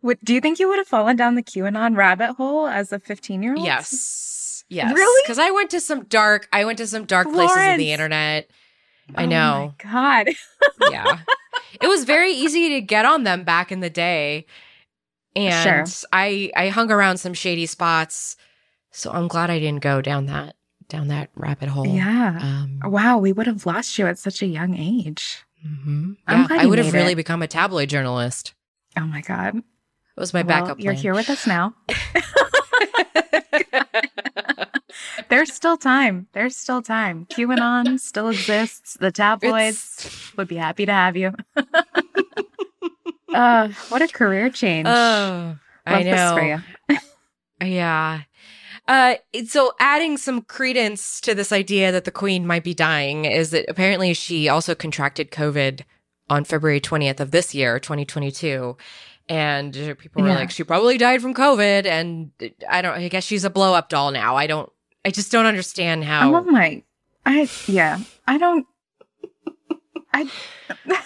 Would, 0.02 0.20
do 0.24 0.34
you 0.34 0.42
think 0.42 0.60
you 0.60 0.68
would 0.68 0.78
have 0.78 0.88
fallen 0.88 1.16
down 1.16 1.36
the 1.36 1.44
QAnon 1.44 1.96
rabbit 1.98 2.34
hole 2.34 2.68
as 2.68 2.92
a 2.92 3.00
15 3.00 3.42
year 3.42 3.56
old? 3.56 3.66
yes. 3.66 4.64
Yes. 4.70 4.94
Really? 4.94 5.22
Because 5.24 5.40
I 5.40 5.52
went 5.52 5.70
to 5.72 5.80
some 5.80 6.06
dark, 6.06 6.48
I 6.52 6.66
went 6.66 6.78
to 6.80 6.88
some 6.88 7.06
dark 7.06 7.32
places 7.32 7.56
of 7.58 7.78
the 7.78 7.92
internet. 7.92 8.50
I 9.16 9.24
Oh 9.24 9.28
know. 9.28 9.74
my 9.84 9.92
God. 9.92 10.30
yeah. 10.92 11.20
It 11.82 11.88
was 11.88 12.04
very 12.06 12.32
easy 12.32 12.70
to 12.70 12.82
get 12.82 13.06
on 13.06 13.24
them 13.24 13.44
back 13.44 13.72
in 13.72 13.82
the 13.82 13.90
day. 13.90 14.46
And 15.36 15.88
Sure. 15.90 16.08
I 16.14 16.52
I 16.56 16.70
hung 16.70 16.92
around 16.92 17.18
some 17.18 17.34
shady 17.34 17.66
spots. 17.66 18.36
So 18.96 19.12
I'm 19.12 19.28
glad 19.28 19.50
I 19.50 19.60
didn't 19.60 19.82
go 19.82 20.02
down 20.02 20.28
that 20.28 20.56
down 20.88 21.08
that 21.08 21.30
rabbit 21.36 21.70
hole. 21.70 21.88
Yeah. 21.88 22.38
Um, 22.42 22.80
Wow, 22.92 23.18
we 23.18 23.32
would 23.34 23.48
have 23.48 23.66
lost 23.66 23.98
you 23.98 24.06
at 24.08 24.20
such 24.20 24.42
a 24.42 24.46
young 24.46 24.76
age. 24.78 25.44
mhm. 25.66 26.18
I'm 26.28 26.42
Yeah, 26.42 26.48
I 26.52 26.66
would 26.68 26.78
have 26.78 26.94
really 26.94 27.14
it. 27.14 27.16
become 27.16 27.42
a 27.42 27.48
tabloid 27.48 27.90
journalist. 27.90 28.54
Oh 28.98 29.02
my 29.08 29.22
God. 29.22 29.56
it 29.58 29.64
was 30.20 30.34
my 30.34 30.42
Well, 30.44 30.62
backup 30.62 30.80
You're 30.80 30.94
here 30.94 31.14
with 31.16 31.30
us 31.30 31.48
now. 31.48 31.74
There's 35.30 35.52
still 35.52 35.78
time. 35.78 36.28
There's 36.34 36.56
still 36.56 36.82
time. 36.84 37.26
QAnon 37.26 38.00
still 38.00 38.30
exists. 38.30 38.96
The 39.00 39.12
tabloids 39.12 39.96
It's- 40.06 40.38
would 40.38 40.48
be 40.48 40.56
happy 40.58 40.86
to 40.86 40.92
have 40.92 41.18
you. 41.18 41.34
uh, 43.34 43.70
what 43.90 44.02
a 44.04 44.08
career 44.08 44.50
change. 44.52 44.88
Oh, 44.88 45.58
I 45.86 45.94
Love 45.94 46.04
this 46.04 46.16
know. 46.16 46.36
for 46.38 46.44
you. 46.46 47.00
Yeah. 47.68 48.22
Uh, 48.88 49.16
so 49.48 49.74
adding 49.80 50.18
some 50.18 50.42
credence 50.42 51.22
to 51.22 51.34
this 51.34 51.52
idea 51.52 51.92
that 51.92 52.04
the 52.06 52.12
queen 52.12 52.46
might 52.46 52.64
be 52.64 52.74
dying 52.74 53.26
is 53.26 53.52
that 53.52 53.66
apparently 53.70 54.14
she 54.14 54.50
also 54.50 54.76
contracted 54.76 55.32
COVID 55.32 55.82
on 56.30 56.44
February 56.44 56.82
20th 56.82 57.20
of 57.20 57.32
this 57.32 57.56
year, 57.56 57.80
2022. 57.80 58.76
And 59.30 59.74
people 60.00 60.22
were 60.22 60.28
Yeah. 60.30 60.36
like, 60.36 60.52
she 60.52 60.64
probably 60.66 60.98
died 60.98 61.22
from 61.22 61.34
COVID. 61.34 61.86
And 61.86 62.32
I 62.70 62.82
don't, 62.82 62.94
I 62.96 63.08
guess 63.08 63.24
she's 63.24 63.46
a 63.46 63.50
blow 63.50 63.74
up 63.74 63.88
doll 63.88 64.12
now. 64.12 64.36
I 64.36 64.48
don't, 64.48 64.70
I 65.06 65.12
just 65.12 65.32
don't 65.32 65.46
understand 65.46 66.04
how. 66.04 66.36
Oh 66.36 66.44
my. 66.44 66.84
I, 67.26 67.50
yeah. 67.68 68.00
I 68.28 68.38
don't. 68.38 68.66
I. 70.14 70.30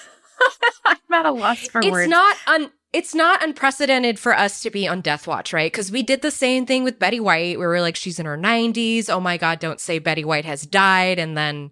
I'm 0.85 0.97
at 1.13 1.25
a 1.25 1.31
loss 1.31 1.67
for 1.67 1.79
it's 1.79 1.89
words. 1.91 2.03
It's 2.05 2.09
not 2.09 2.37
un 2.47 2.71
it's 2.93 3.13
not 3.13 3.43
unprecedented 3.43 4.17
for 4.17 4.33
us 4.35 4.61
to 4.61 4.69
be 4.69 4.87
on 4.87 5.01
death 5.01 5.27
watch, 5.27 5.53
right? 5.53 5.71
Because 5.71 5.91
we 5.91 6.03
did 6.03 6.21
the 6.21 6.31
same 6.31 6.65
thing 6.65 6.83
with 6.83 6.99
Betty 6.99 7.19
White, 7.19 7.59
where 7.59 7.67
we're 7.69 7.81
like, 7.81 7.95
she's 7.95 8.19
in 8.19 8.25
her 8.25 8.37
90s. 8.37 9.09
Oh 9.09 9.19
my 9.19 9.37
God, 9.37 9.59
don't 9.59 9.79
say 9.79 9.99
Betty 9.99 10.23
White 10.23 10.45
has 10.45 10.65
died 10.65 11.19
and 11.19 11.37
then 11.37 11.71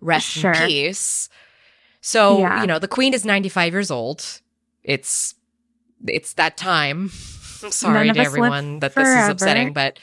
rest 0.00 0.26
Sure. 0.28 0.52
in 0.52 0.66
peace. 0.68 1.28
So, 2.00 2.38
Yeah. 2.38 2.60
you 2.60 2.66
know, 2.66 2.78
the 2.78 2.88
queen 2.88 3.12
is 3.14 3.24
95 3.24 3.72
years 3.72 3.90
old. 3.90 4.40
It's 4.82 5.34
it's 6.06 6.32
that 6.34 6.56
time. 6.56 7.10
I'm 7.62 7.70
sorry 7.70 8.10
to 8.12 8.18
everyone 8.18 8.80
that 8.80 8.94
this 8.96 9.06
is 9.08 9.28
upsetting, 9.28 9.72
but 9.72 10.00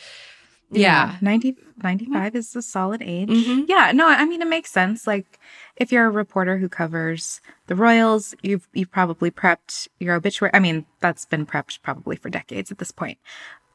yeah. 0.71 1.17
90, 1.21 1.55
95 1.81 2.35
is 2.35 2.55
a 2.55 2.61
solid 2.61 3.01
age. 3.01 3.29
Mhm. 3.29 3.65
Yeah, 3.67 3.91
no, 3.91 4.07
I 4.07 4.25
mean 4.25 4.41
it 4.41 4.47
makes 4.47 4.71
sense. 4.71 5.07
Like 5.07 5.39
if 5.77 5.91
you're 5.91 6.05
a 6.05 6.11
reporter 6.11 6.57
who 6.57 6.69
covers 6.69 7.41
the 7.67 7.75
Royals, 7.75 8.35
you've 8.41 8.67
you've 8.73 8.91
probably 8.91 9.31
prepped 9.31 9.87
your 9.99 10.15
obituary. 10.15 10.51
I 10.53 10.59
mean, 10.59 10.85
that's 10.99 11.25
been 11.25 11.45
prepped 11.45 11.81
probably 11.81 12.15
for 12.15 12.29
decades 12.29 12.71
at 12.71 12.77
this 12.77 12.91
point. 12.91 13.17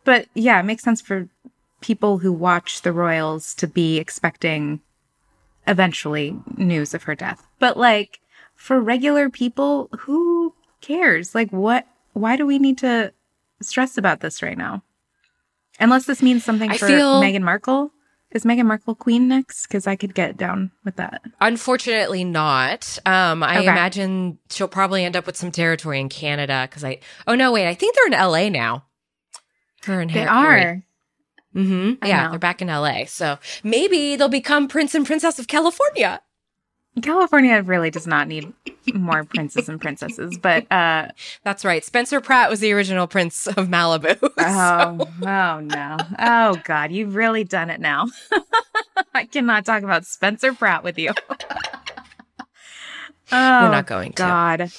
But 0.05 0.27
yeah, 0.35 0.61
it 0.61 0.65
makes 0.65 0.83
sense 0.83 1.01
for 1.01 1.29
people 1.81 2.19
who 2.19 2.33
watch 2.33 2.83
the 2.83 2.93
Royals 2.93 3.55
to 3.57 3.67
be 3.67 3.99
expecting 3.99 4.81
eventually 5.67 6.39
news 6.57 6.95
of 6.95 7.05
her 7.05 7.15
death. 7.15 7.47
But 7.59 7.77
like 7.77 8.21
for 8.55 8.81
regular 8.81 9.31
people, 9.31 9.89
who 10.01 10.55
cares? 10.81 11.35
Like 11.35 11.51
what 11.51 11.87
why 12.13 12.37
do 12.37 12.47
we 12.47 12.59
need 12.59 12.79
to 12.79 13.13
stress 13.61 13.97
about 13.99 14.21
this 14.21 14.43
right 14.43 14.59
now? 14.59 14.83
Unless 15.81 16.07
this 16.07 16.23
means 16.23 16.45
something 16.45 16.71
I 16.71 16.77
for 16.79 16.87
feel- 16.87 17.21
Meghan 17.23 17.43
Markle. 17.43 17.91
Is 18.33 18.43
Meghan 18.45 18.67
Markle 18.67 18.97
queen 18.97 19.29
next? 19.29 19.69
Because 19.69 19.87
I 19.87 19.95
could 19.95 20.13
get 20.13 20.37
down 20.37 20.73
with 20.85 20.97
that. 20.97 21.23
Unfortunately, 21.41 22.25
not. 22.25 22.99
Um, 23.07 23.45
I 23.45 23.59
Okay. 23.59 23.69
imagine 23.69 24.39
she'll 24.51 24.67
probably 24.67 25.05
end 25.05 25.15
up 25.17 25.25
with 25.27 25.37
some 25.37 25.53
territory 25.53 26.01
in 26.01 26.09
Canada 26.09 26.67
because 26.69 26.83
I. 26.83 26.99
Oh 27.29 27.37
no, 27.37 27.53
wait! 27.53 27.69
I 27.69 27.75
think 27.75 27.95
they're 27.95 28.07
in 28.09 28.13
LA 28.13 28.49
now. 28.49 28.87
Her 29.85 30.01
and 30.01 30.11
They 30.11 30.25
Har- 30.25 30.59
are. 30.59 30.83
Mm-hmm. 31.55 31.93
I 32.03 32.09
Yeah, 32.09 32.25
know. 32.25 32.31
they're 32.31 32.39
back 32.41 32.61
in 32.61 32.67
LA, 32.69 33.05
so 33.07 33.39
maybe 33.63 34.17
they'll 34.17 34.29
become 34.29 34.67
Prince 34.67 34.97
and 34.97 35.07
Princess 35.07 35.39
of 35.39 35.47
California. 35.47 36.21
California 37.03 37.61
really 37.63 37.91
does 37.91 38.07
not 38.07 38.29
need 38.29 38.53
more 38.93 39.25
princes 39.25 39.69
and 39.69 39.81
princesses, 39.81 40.39
but 40.39 40.71
uh 40.71 41.09
That's 41.43 41.65
right. 41.65 41.85
Spencer 41.85 42.21
Pratt 42.21 42.49
was 42.51 42.61
the 42.61 42.73
original 42.73 43.07
Prince 43.07 43.47
of 43.47 43.69
Malibu. 43.69 44.17
oh, 44.39 45.09
oh 45.27 45.61
no. 45.61 45.97
Oh 46.19 46.61
god, 46.65 46.93
you've 46.93 47.17
really 47.17 47.43
done 47.45 47.71
it 47.71 47.81
now. 47.81 48.07
I 49.15 49.25
cannot 49.25 49.65
talk 49.65 49.83
about 49.83 50.07
Spencer 50.07 50.53
Pratt 50.55 50.85
with 50.85 50.99
you. 50.99 51.13
oh, 51.31 52.45
We're 53.33 53.71
not 53.71 53.87
going 53.87 54.13
to. 54.13 54.23
God. 54.23 54.71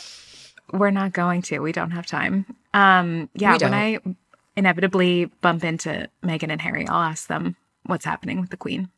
We're 0.72 0.92
not 0.92 1.14
going 1.14 1.42
to. 1.44 1.60
We 1.60 1.74
don't 1.74 1.92
have 1.92 2.06
time. 2.06 2.46
Um 2.74 3.30
yeah, 3.34 3.58
when 3.58 3.74
I 3.74 4.00
inevitably 4.56 5.26
bump 5.42 5.66
into 5.66 6.10
Meghan 6.24 6.50
and 6.50 6.62
Harry, 6.62 6.88
I'll 6.88 7.04
ask 7.04 7.28
them 7.28 7.58
what's 7.86 8.06
happening 8.06 8.40
with 8.40 8.52
the 8.52 8.58
queen. 8.58 8.90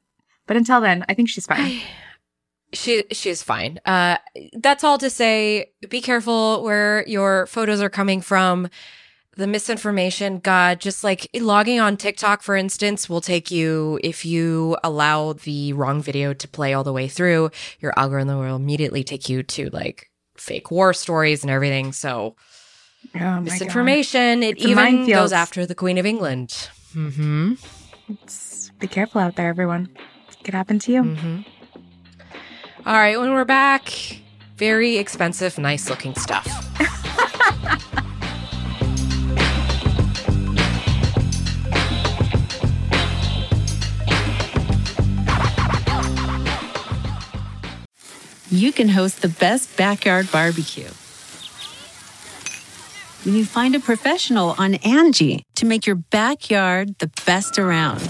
But 0.46 0.56
until 0.56 0.82
then, 0.82 1.04
I 1.10 1.16
think 1.16 1.30
she's 1.30 1.48
fine. 1.48 1.82
She 2.74 3.04
she's 3.12 3.42
fine. 3.44 3.80
Uh, 3.86 4.18
that's 4.54 4.84
all 4.84 4.98
to 4.98 5.10
say. 5.10 5.72
Be 5.90 6.02
careful 6.02 6.64
where 6.64 7.08
your 7.08 7.48
photos 7.48 7.82
are 7.82 7.90
coming 7.90 8.22
from. 8.22 8.70
The 9.38 9.46
misinformation, 9.48 10.40
God, 10.40 10.80
just 10.82 11.04
like 11.04 11.30
logging 11.36 11.80
on 11.80 11.96
TikTok, 11.96 12.42
for 12.42 12.56
instance, 12.56 13.08
will 13.08 13.22
take 13.22 13.52
you 13.52 14.00
if 14.04 14.26
you 14.26 14.76
allow 14.84 15.34
the 15.34 15.74
wrong 15.74 16.02
video 16.02 16.34
to 16.34 16.48
play 16.48 16.74
all 16.74 16.84
the 16.84 16.92
way 16.92 17.08
through. 17.08 17.52
Your 17.80 17.94
algorithm 17.98 18.40
will 18.40 18.56
immediately 18.56 19.04
take 19.04 19.30
you 19.30 19.44
to 19.44 19.70
like 19.70 20.10
fake 20.38 20.72
war 20.72 20.92
stories 20.92 21.44
and 21.44 21.52
everything. 21.52 21.94
So 21.94 22.36
Oh 23.16 23.20
my 23.20 23.20
God. 23.20 23.44
misinformation. 23.44 24.42
It 24.44 24.58
It's 24.58 24.66
even 24.66 25.08
goes 25.08 25.32
after 25.32 25.66
the 25.68 25.76
Queen 25.76 26.00
of 26.00 26.06
England. 26.08 26.50
Mm-hmm. 26.96 27.54
It's- 28.10 28.72
be 28.80 28.88
careful 28.88 29.22
out 29.22 29.36
there, 29.36 29.50
everyone. 29.50 29.90
It 30.30 30.44
could 30.44 30.54
happen 30.54 30.80
to 30.80 30.92
you. 30.92 31.04
hmm 31.04 31.42
all 32.88 32.94
right, 32.94 33.20
when 33.20 33.34
we're 33.34 33.44
back, 33.44 33.92
very 34.56 34.96
expensive, 34.96 35.58
nice 35.58 35.90
looking 35.90 36.16
stuff. 36.16 36.48
you 48.50 48.72
can 48.72 48.88
host 48.88 49.22
the 49.22 49.28
best 49.38 49.76
backyard 49.76 50.32
barbecue 50.32 50.88
when 53.26 53.36
you 53.36 53.44
find 53.44 53.76
a 53.76 53.82
professional 53.82 54.56
on 54.58 54.76
Angie 54.76 55.44
to 55.56 55.66
make 55.66 55.86
your 55.86 55.98
backyard 55.98 56.98
the 57.00 57.12
best 57.26 57.60
around. 57.60 58.10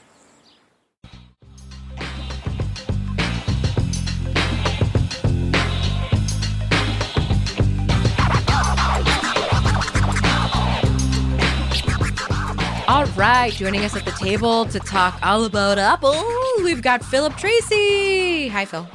All 12.91 13.05
right, 13.15 13.53
joining 13.53 13.85
us 13.85 13.95
at 13.95 14.03
the 14.03 14.11
table 14.11 14.65
to 14.65 14.77
talk 14.77 15.17
all 15.23 15.45
about 15.45 15.79
Apple, 15.79 16.13
we've 16.61 16.81
got 16.81 17.01
Philip 17.01 17.37
Tracy. 17.37 18.49
Hi, 18.49 18.65
Phil. 18.65 18.85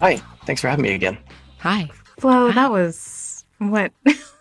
Hi, 0.00 0.16
thanks 0.44 0.60
for 0.60 0.66
having 0.68 0.82
me 0.82 0.92
again. 0.92 1.16
Hi. 1.60 1.88
Flo, 2.18 2.50
that 2.50 2.72
was 2.72 3.44
what? 3.58 3.92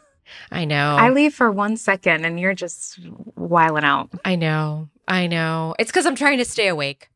I 0.52 0.66
know. 0.66 0.96
I 1.00 1.12
leave 1.12 1.36
for 1.36 1.52
one 1.52 1.78
second 1.78 2.26
and 2.26 2.40
you're 2.40 2.56
just 2.56 2.98
wiling 3.36 3.84
out. 3.84 4.10
I 4.26 4.36
know. 4.36 4.90
I 5.08 5.28
know. 5.28 5.76
It's 5.78 5.92
because 5.92 6.08
I'm 6.08 6.16
trying 6.16 6.40
to 6.40 6.46
stay 6.46 6.68
awake. 6.68 7.10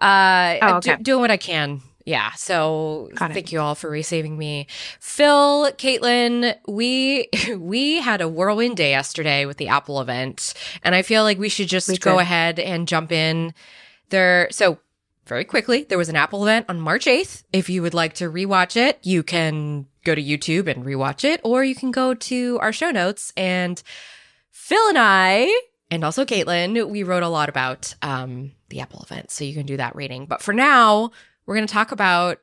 Uh, 0.00 0.58
Oh, 0.62 0.66
I'm 0.66 0.80
do- 0.80 0.92
okay. 0.92 1.02
doing 1.02 1.20
what 1.22 1.32
I 1.32 1.36
can. 1.38 1.80
Yeah. 2.04 2.32
So 2.32 3.10
Got 3.14 3.30
it. 3.30 3.34
thank 3.34 3.52
you 3.52 3.60
all 3.60 3.74
for 3.74 3.90
receiving 3.90 4.38
me. 4.38 4.66
Phil, 5.00 5.70
Caitlin, 5.72 6.56
we 6.66 7.28
we 7.56 8.00
had 8.00 8.20
a 8.20 8.28
whirlwind 8.28 8.76
day 8.76 8.90
yesterday 8.90 9.46
with 9.46 9.58
the 9.58 9.68
Apple 9.68 10.00
event, 10.00 10.54
and 10.82 10.94
I 10.94 11.02
feel 11.02 11.22
like 11.22 11.38
we 11.38 11.48
should 11.48 11.68
just 11.68 11.88
We 11.88 11.98
go 11.98 12.18
ahead 12.18 12.58
and 12.58 12.88
jump 12.88 13.12
in 13.12 13.54
there. 14.08 14.48
So 14.50 14.78
very 15.26 15.44
quickly, 15.44 15.84
there 15.84 15.98
was 15.98 16.08
an 16.08 16.16
Apple 16.16 16.42
event 16.42 16.66
on 16.68 16.80
March 16.80 17.04
8th. 17.04 17.44
If 17.52 17.68
you 17.70 17.82
would 17.82 17.94
like 17.94 18.14
to 18.14 18.30
rewatch 18.30 18.76
it, 18.76 18.98
you 19.02 19.22
can 19.22 19.86
go 20.04 20.14
to 20.14 20.22
YouTube 20.22 20.66
and 20.66 20.84
rewatch 20.84 21.24
it, 21.24 21.40
or 21.44 21.62
you 21.62 21.74
can 21.74 21.90
go 21.90 22.14
to 22.14 22.58
our 22.60 22.72
show 22.72 22.90
notes 22.90 23.32
and 23.36 23.80
Phil 24.50 24.88
and 24.88 24.98
I, 24.98 25.48
and 25.90 26.04
also 26.04 26.24
Caitlin, 26.24 26.88
we 26.88 27.02
wrote 27.02 27.22
a 27.22 27.28
lot 27.28 27.48
about 27.48 27.94
um, 28.02 28.52
the 28.68 28.80
Apple 28.80 29.02
event, 29.02 29.30
so 29.30 29.44
you 29.44 29.54
can 29.54 29.66
do 29.66 29.76
that 29.76 29.94
reading. 29.96 30.26
But 30.26 30.42
for 30.42 30.54
now, 30.54 31.10
we're 31.50 31.56
going 31.56 31.66
to 31.66 31.74
talk 31.74 31.90
about 31.90 32.38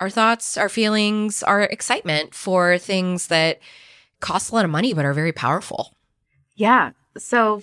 our 0.00 0.08
thoughts, 0.08 0.56
our 0.56 0.70
feelings, 0.70 1.42
our 1.42 1.64
excitement 1.64 2.34
for 2.34 2.78
things 2.78 3.26
that 3.26 3.58
cost 4.20 4.50
a 4.50 4.54
lot 4.54 4.64
of 4.64 4.70
money 4.70 4.94
but 4.94 5.04
are 5.04 5.12
very 5.12 5.30
powerful. 5.30 5.92
Yeah. 6.54 6.92
So 7.18 7.60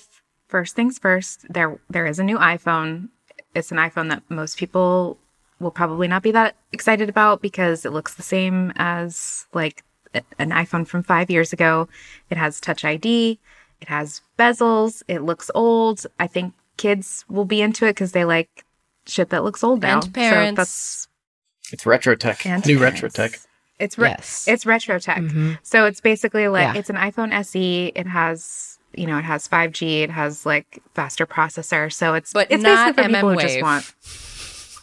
first 0.50 0.76
things 0.76 1.00
first, 1.00 1.52
there 1.52 1.80
there 1.90 2.06
is 2.06 2.20
a 2.20 2.24
new 2.24 2.38
iPhone. 2.38 3.10
It's 3.56 3.72
an 3.72 3.80
iPhone 3.80 4.10
that 4.10 4.22
most 4.30 4.60
people 4.60 5.18
will 5.60 5.72
probably 5.72 6.08
not 6.08 6.22
be 6.22 6.30
that 6.30 6.58
excited 6.72 7.10
about 7.10 7.42
because 7.42 7.86
it 7.86 7.92
looks 7.92 8.14
the 8.14 8.22
same 8.22 8.72
as 8.76 9.48
like 9.52 9.84
an 10.14 10.52
iPhone 10.52 10.86
from 10.86 11.02
5 11.02 11.32
years 11.32 11.54
ago. 11.54 11.90
It 12.30 12.38
has 12.38 12.62
touch 12.62 12.86
ID, 12.86 13.40
it 13.82 13.88
has 13.88 14.22
bezels, 14.38 15.02
it 15.08 15.24
looks 15.24 15.50
old. 15.56 16.06
I 16.20 16.28
think 16.28 16.54
kids 16.78 17.26
will 17.28 17.46
be 17.46 17.64
into 17.64 17.88
it 17.88 17.96
cuz 17.96 18.12
they 18.12 18.26
like 18.26 18.64
shit 19.06 19.30
that 19.30 19.44
looks 19.44 19.64
old 19.64 19.82
now. 19.82 20.02
And 20.02 20.14
parents. 20.14 20.52
So 20.52 20.56
that's 20.56 21.08
It's 21.72 21.86
retro 21.86 22.16
tech, 22.16 22.46
and 22.46 22.66
new 22.66 22.78
parents. 22.78 23.02
retro 23.04 23.10
tech. 23.10 23.40
It's 23.80 23.98
re- 23.98 24.10
Yes. 24.10 24.46
it's 24.48 24.66
retro 24.66 25.00
tech. 25.00 25.18
Mhm. 25.18 25.58
So 25.64 25.86
it's 25.86 26.00
basically 26.02 26.48
like 26.48 26.74
Yeah. 26.74 26.80
it's 26.80 26.90
an 26.90 26.96
iPhone 26.96 27.34
SE. 27.34 27.92
It 27.96 28.08
has 28.08 28.78
you 28.96 29.08
know 29.08 29.18
it 29.18 29.26
has 29.26 29.48
5G. 29.48 30.04
It 30.04 30.12
has 30.12 30.46
like 30.46 30.80
faster 30.94 31.26
processor. 31.26 31.92
So 31.92 32.14
it's 32.14 32.32
But 32.34 32.48
it's 32.52 32.62
not 32.64 32.96
basically 32.96 33.04
for 33.04 33.10
people 33.18 33.30
who 33.34 33.40
just 33.42 33.62
want 33.62 33.94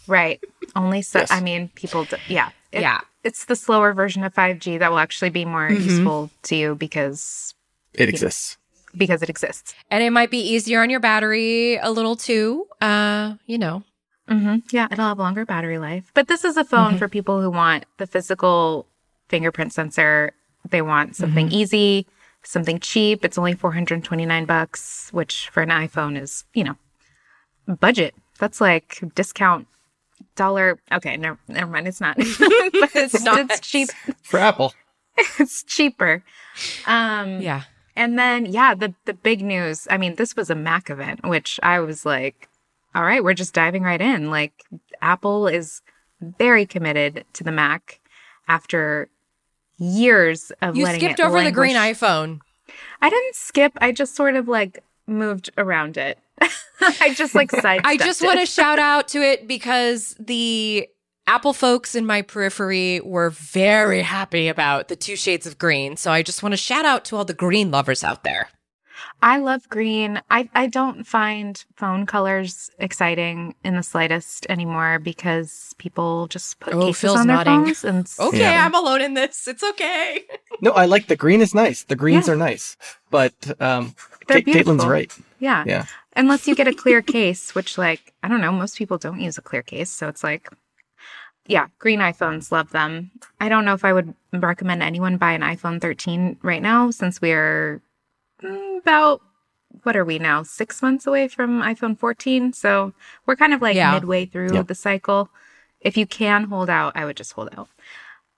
right. 0.07 0.41
Only 0.77 1.03
so 1.03 1.21
Yes. 1.21 1.31
I 1.31 1.41
mean 1.41 1.71
people. 1.75 2.05
Do, 2.05 2.17
yeah. 2.29 2.51
It- 2.73 2.81
Yeah. 2.83 3.01
It's 3.23 3.45
the 3.45 3.55
slower 3.57 3.93
version 3.93 4.25
of 4.25 4.33
5G 4.35 4.79
that 4.79 4.91
will 4.91 4.99
actually 4.99 5.29
be 5.31 5.45
more 5.45 5.69
Mhm. 5.69 5.85
useful 5.85 6.31
to 6.45 6.57
you 6.57 6.75
because 6.75 7.55
It 7.93 8.09
exists. 8.09 8.57
because 8.97 9.23
it 9.23 9.29
exists. 9.29 9.75
And 9.91 10.03
it 10.03 10.11
might 10.11 10.31
be 10.31 10.39
easier 10.41 10.81
on 10.81 10.89
your 10.91 11.01
battery 11.01 11.77
a 11.77 11.91
little 11.91 12.17
too. 12.17 12.67
Uh, 12.81 13.35
you 13.47 13.59
know. 13.59 13.85
Hmm 14.31 14.57
Yeah, 14.71 14.89
it'll 14.91 15.09
have 15.09 15.19
longer 15.19 15.45
battery 15.45 15.79
life. 15.79 16.11
But 16.15 16.29
this 16.29 16.45
is 16.45 16.57
a 16.57 16.65
phone 16.65 16.95
Mhm. 16.95 16.99
for 16.99 17.09
people 17.09 17.41
who 17.43 17.51
want 17.51 17.85
the 17.99 18.07
physical 18.07 18.87
fingerprint 19.29 19.73
sensor. 19.73 20.33
They 20.69 20.83
want 20.83 21.17
something 21.17 21.47
Mm-hmm. 21.49 21.55
easy, 21.57 22.07
something 22.43 22.79
cheap. 22.81 23.25
It's 23.25 23.39
only 23.39 23.55
429 23.55 24.45
bucks, 24.45 25.09
which 25.13 25.49
for 25.51 25.63
an 25.63 25.71
iPhone 25.71 26.21
is, 26.21 26.45
you 26.55 26.65
know, 26.65 26.77
budget. 27.81 28.15
That's 28.39 28.61
like 28.61 29.01
discount 29.15 29.67
dollar. 30.37 30.79
Okay, 30.93 31.17
never, 31.17 31.39
never 31.49 31.71
mind. 31.71 31.89
It's 31.89 32.01
not. 32.01 32.17
but 32.19 32.27
it's, 32.95 33.15
It's 33.15 33.25
not. 33.25 33.39
it's 33.41 33.61
cheap. 33.61 33.89
For 34.23 34.39
Apple. 34.39 34.75
It's 35.39 35.63
cheaper. 35.65 36.23
Um, 36.87 37.41
Yeah. 37.41 37.63
and 37.97 38.19
then, 38.19 38.47
yeah, 38.47 38.75
the 38.75 38.95
the 39.07 39.13
big 39.15 39.43
news. 39.43 39.87
I 39.91 39.97
mean, 39.99 40.15
this 40.17 40.37
was 40.37 40.51
a 40.51 40.55
Mac 40.55 40.89
event, 40.91 41.27
which 41.27 41.59
I 41.63 41.81
was 41.81 42.07
like, 42.07 42.49
all 42.95 43.03
right, 43.03 43.23
we're 43.23 43.35
just 43.35 43.55
diving 43.55 43.83
right 43.83 44.01
in. 44.01 44.31
Like, 44.31 44.65
Apple 45.01 45.47
is 45.47 45.83
very 46.21 46.67
committed 46.67 47.25
to 47.35 47.45
the 47.45 47.53
Mac 47.53 48.01
after 48.49 49.09
years 49.79 50.53
of 50.61 50.77
You 50.77 50.85
letting 50.85 51.01
skipped 51.01 51.21
over 51.21 51.43
the 51.43 51.53
green 51.53 51.77
iPhone. 51.77 52.41
I 53.01 53.11
didn't 53.11 53.35
skip. 53.35 53.73
I 53.81 53.93
just 53.93 54.15
sort 54.15 54.37
of 54.37 54.49
like 54.49 54.83
moved 55.07 55.51
around 55.57 55.97
it. 55.97 56.19
I 56.81 57.15
just 57.15 57.35
like 57.35 57.51
side. 57.51 57.81
I 57.85 57.97
just 57.97 58.23
want 58.23 58.41
to 58.41 58.47
shout 58.47 58.79
out 58.79 59.09
to 59.09 59.23
it 59.23 59.49
because 59.49 60.15
the 60.19 60.89
Apple 61.27 61.53
folks 61.53 61.95
in 61.95 62.07
my 62.07 62.23
periphery 62.23 63.01
were 63.01 63.31
very 63.31 64.03
happy 64.03 64.49
about 64.49 64.89
the 64.89 64.97
two 64.97 65.17
shades 65.17 65.47
of 65.47 65.59
green. 65.59 65.97
So 65.97 66.11
I 66.11 66.23
just 66.23 66.43
want 66.43 66.53
to 66.53 66.57
shout 66.57 66.85
out 66.85 67.05
to 67.07 67.17
all 67.17 67.25
the 67.25 67.35
green 67.35 67.71
lovers 67.71 68.05
out 68.05 68.25
there. 68.25 68.49
I 69.23 69.39
love 69.39 69.69
green. 69.69 70.21
I 70.31 70.49
I 70.55 70.67
don't 70.67 71.05
find 71.07 71.63
phone 71.77 72.07
colors 72.07 72.71
exciting 72.79 73.55
in 73.65 73.77
the 73.77 73.83
slightest 73.83 74.47
anymore 74.49 74.99
because 74.99 75.75
people 75.79 76.27
just 76.29 76.59
put 76.61 76.75
Oh, 76.75 76.87
cases 76.87 77.01
Phil's 77.01 77.21
on 77.21 77.27
their 77.27 77.37
nodding. 77.37 77.65
phones 77.67 77.85
and 77.85 78.11
Okay, 78.19 78.41
Yeah. 78.41 78.65
I'm 78.65 78.75
alone 78.75 79.03
in 79.03 79.15
this. 79.15 79.47
It's 79.47 79.63
okay. 79.63 80.25
No, 80.63 80.73
I 80.73 80.87
like 80.87 81.07
the 81.09 81.17
green 81.17 81.41
is 81.41 81.55
nice. 81.55 81.85
The 81.85 81.97
greens 81.97 82.27
Yeah. 82.29 82.35
are 82.35 82.37
nice. 82.37 82.77
But 83.11 83.35
um 83.61 83.95
They're 84.27 84.41
Caitlin's 84.43 84.87
right. 84.87 85.13
yeah. 85.39 85.65
Yeah. 85.67 85.85
Unless 86.17 86.49
you 86.49 86.55
get 86.55 86.69
a 86.69 86.75
clear 86.75 87.03
case, 87.03 87.55
which 87.55 87.77
like 87.79 88.13
I 88.23 88.29
don't 88.29 88.41
know, 88.41 88.53
most 88.53 88.77
people 88.79 88.99
don't 88.99 89.21
use 89.21 89.39
a 89.39 89.43
clear 89.43 89.63
case, 89.63 89.91
so 89.91 90.09
it's 90.09 90.25
like 90.25 90.49
yeah, 91.47 91.67
green 91.79 92.01
iPhones 92.01 92.53
love 92.53 92.71
them. 92.71 93.11
I 93.41 93.49
don't 93.49 93.65
know 93.65 93.75
if 93.75 93.85
I 93.85 93.93
would 93.93 94.15
recommend 94.33 94.83
anyone 94.83 95.17
buy 95.17 95.33
an 95.33 95.41
iPhone 95.43 95.81
13 95.81 96.39
right 96.43 96.63
now 96.63 96.91
since 96.91 97.21
we're 97.21 97.81
mm, 97.81 97.83
about 98.45 99.23
what 99.83 99.97
are 99.97 100.05
we 100.05 100.19
now? 100.19 100.43
6 100.43 100.83
months 100.83 101.07
away 101.07 101.29
from 101.29 101.63
iPhone 101.63 101.97
14, 101.99 102.53
so 102.53 102.93
we're 103.27 103.37
kind 103.37 103.55
of 103.55 103.63
like 103.63 103.77
Yeah. 103.77 103.93
midway 103.93 104.27
through 104.27 104.55
Yeah. 104.55 104.63
the 104.63 104.75
cycle. 104.75 105.31
If 105.81 105.97
you 105.97 106.07
can 106.07 106.45
hold 106.45 106.69
out, 106.69 106.93
I 106.97 107.05
would 107.05 107.17
just 107.17 107.33
hold 107.33 107.51
out. 107.57 107.69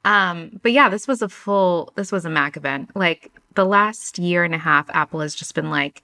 Um, 0.04 0.60
but 0.62 0.72
yeah, 0.72 0.88
this 0.88 1.06
was 1.08 1.22
a 1.22 1.28
full 1.28 1.92
this 1.96 2.12
was 2.12 2.24
a 2.24 2.30
Mac 2.30 2.56
event. 2.56 2.90
Like 2.94 3.30
the 3.54 3.64
last 3.64 4.18
year 4.18 4.44
and 4.44 4.54
a 4.54 4.58
half 4.58 4.90
Apple 4.90 5.20
has 5.20 5.34
just 5.34 5.54
been 5.54 5.70
like 5.70 6.02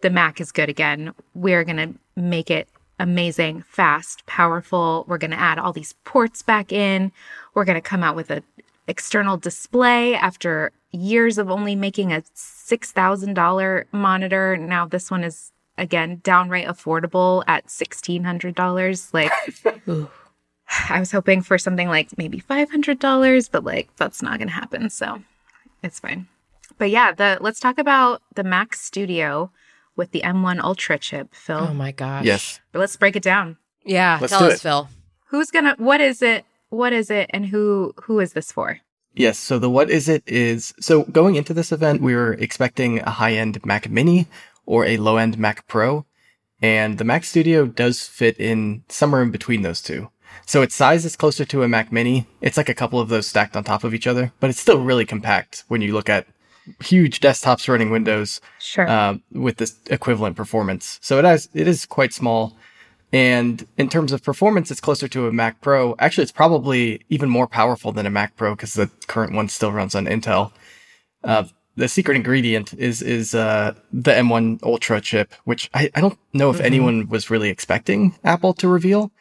the 0.00 0.10
Mac 0.10 0.40
is 0.40 0.52
good 0.52 0.68
again. 0.68 1.12
We're 1.34 1.64
going 1.64 1.76
to 1.76 1.94
make 2.20 2.50
it 2.50 2.68
amazing, 3.00 3.62
fast, 3.62 4.26
powerful. 4.26 5.04
We're 5.08 5.18
going 5.18 5.30
to 5.32 5.40
add 5.40 5.58
all 5.58 5.72
these 5.72 5.94
ports 6.04 6.42
back 6.42 6.72
in. 6.72 7.10
We're 7.54 7.64
going 7.64 7.74
to 7.80 7.80
come 7.80 8.02
out 8.04 8.14
with 8.16 8.30
a 8.30 8.42
external 8.88 9.36
display 9.36 10.14
after 10.14 10.72
years 10.90 11.38
of 11.38 11.50
only 11.50 11.76
making 11.76 12.12
a 12.12 12.22
$6,000 12.34 13.84
monitor. 13.92 14.56
Now 14.56 14.86
this 14.86 15.10
one 15.10 15.22
is 15.22 15.52
again 15.76 16.20
downright 16.24 16.66
affordable 16.66 17.44
at 17.46 17.66
$1,600. 17.66 19.14
Like 19.14 19.30
Ooh. 19.88 20.10
I 20.90 21.00
was 21.00 21.12
hoping 21.12 21.42
for 21.42 21.58
something 21.58 21.88
like 21.88 22.16
maybe 22.18 22.40
$500, 22.40 23.50
but 23.50 23.64
like 23.64 23.94
that's 23.96 24.22
not 24.22 24.38
going 24.38 24.48
to 24.48 24.54
happen. 24.54 24.90
So 24.90 25.22
it's 25.82 26.00
fine. 26.00 26.26
But 26.78 26.90
yeah, 26.90 27.12
the 27.12 27.38
let's 27.40 27.60
talk 27.60 27.78
about 27.78 28.22
the 28.34 28.44
Mac 28.44 28.74
Studio 28.74 29.50
with 29.96 30.12
the 30.12 30.20
M1 30.20 30.60
Ultra 30.60 30.98
chip, 30.98 31.34
Phil. 31.34 31.68
Oh 31.70 31.74
my 31.74 31.92
gosh. 31.92 32.24
Yes. 32.24 32.60
But 32.72 32.78
let's 32.78 32.96
break 32.96 33.16
it 33.16 33.22
down. 33.22 33.56
Yeah. 33.84 34.18
Let's 34.20 34.32
tell 34.32 34.40
do 34.40 34.46
us, 34.46 34.54
it. 34.54 34.60
Phil. 34.60 34.88
Who's 35.26 35.50
gonna? 35.50 35.74
What 35.78 36.00
is 36.00 36.22
it? 36.22 36.44
What 36.70 36.92
is 36.92 37.10
it? 37.10 37.30
And 37.32 37.46
who 37.46 37.94
who 38.04 38.20
is 38.20 38.32
this 38.32 38.52
for? 38.52 38.80
Yes. 39.14 39.38
So 39.38 39.58
the 39.58 39.70
what 39.70 39.90
is 39.90 40.08
it 40.08 40.22
is 40.26 40.74
so 40.80 41.04
going 41.04 41.34
into 41.36 41.54
this 41.54 41.72
event, 41.72 42.02
we 42.02 42.14
were 42.14 42.34
expecting 42.34 43.00
a 43.00 43.10
high 43.10 43.32
end 43.32 43.64
Mac 43.64 43.88
Mini 43.90 44.26
or 44.66 44.84
a 44.86 44.96
low 44.98 45.16
end 45.16 45.38
Mac 45.38 45.66
Pro. 45.66 46.04
and 46.60 46.98
the 46.98 47.04
Mac 47.04 47.22
Studio 47.24 47.66
does 47.66 48.06
fit 48.06 48.36
in 48.38 48.82
somewhere 48.88 49.22
in 49.22 49.30
between 49.30 49.62
those 49.62 49.80
two. 49.80 50.10
So 50.44 50.60
its 50.62 50.74
size 50.74 51.04
is 51.04 51.16
closer 51.16 51.44
to 51.46 51.62
a 51.62 51.68
Mac 51.68 51.92
Mini. 51.92 52.26
It's 52.40 52.56
like 52.56 52.68
a 52.68 52.74
couple 52.74 52.98
of 53.00 53.08
those 53.08 53.26
stacked 53.28 53.56
on 53.56 53.64
top 53.64 53.84
of 53.84 53.94
each 53.94 54.06
other, 54.08 54.32
but 54.40 54.50
it's 54.50 54.60
still 54.60 54.80
really 54.82 55.06
compact 55.06 55.64
when 55.68 55.80
you 55.82 55.92
look 55.94 56.08
at 56.08 56.26
huge 56.84 57.20
desktops 57.20 57.68
running 57.68 57.90
Windows 57.90 58.40
Sure. 58.58 58.86
uh, 58.88 59.14
with 59.32 59.56
this 59.56 59.76
equivalent 59.88 60.36
performance. 60.36 60.98
So 61.00 61.18
it 61.18 61.24
has 61.24 61.48
it 61.54 61.66
is 61.68 61.86
quite 61.86 62.12
small. 62.12 62.56
And 63.12 63.66
in 63.78 63.88
terms 63.88 64.12
of 64.12 64.22
performance, 64.22 64.70
it's 64.70 64.80
closer 64.80 65.08
to 65.08 65.26
a 65.26 65.32
Mac 65.32 65.60
Pro. 65.60 65.94
Actually, 65.98 66.22
it's 66.24 66.32
probably 66.32 67.02
even 67.08 67.30
more 67.30 67.46
powerful 67.46 67.90
than 67.90 68.04
a 68.06 68.10
Mac 68.10 68.36
Pro 68.36 68.54
because 68.54 68.74
the 68.74 68.90
current 69.06 69.32
one 69.32 69.48
still 69.48 69.72
runs 69.72 69.94
on 69.94 70.06
Intel. 70.06 70.52
Uh, 71.24 71.44
the 71.76 71.88
secret 71.88 72.16
ingredient 72.16 72.74
is 72.74 73.00
is 73.00 73.34
uh, 73.34 73.72
the 73.92 74.10
M1 74.10 74.62
Ultra 74.62 75.00
chip, 75.00 75.32
which 75.44 75.70
I, 75.72 75.90
I 75.94 76.00
don't 76.00 76.18
know 76.34 76.50
if 76.50 76.60
anyone 76.60 77.08
was 77.08 77.30
really 77.30 77.48
expecting 77.48 78.16
Apple 78.24 78.52
to 78.54 78.68
reveal. 78.68 79.12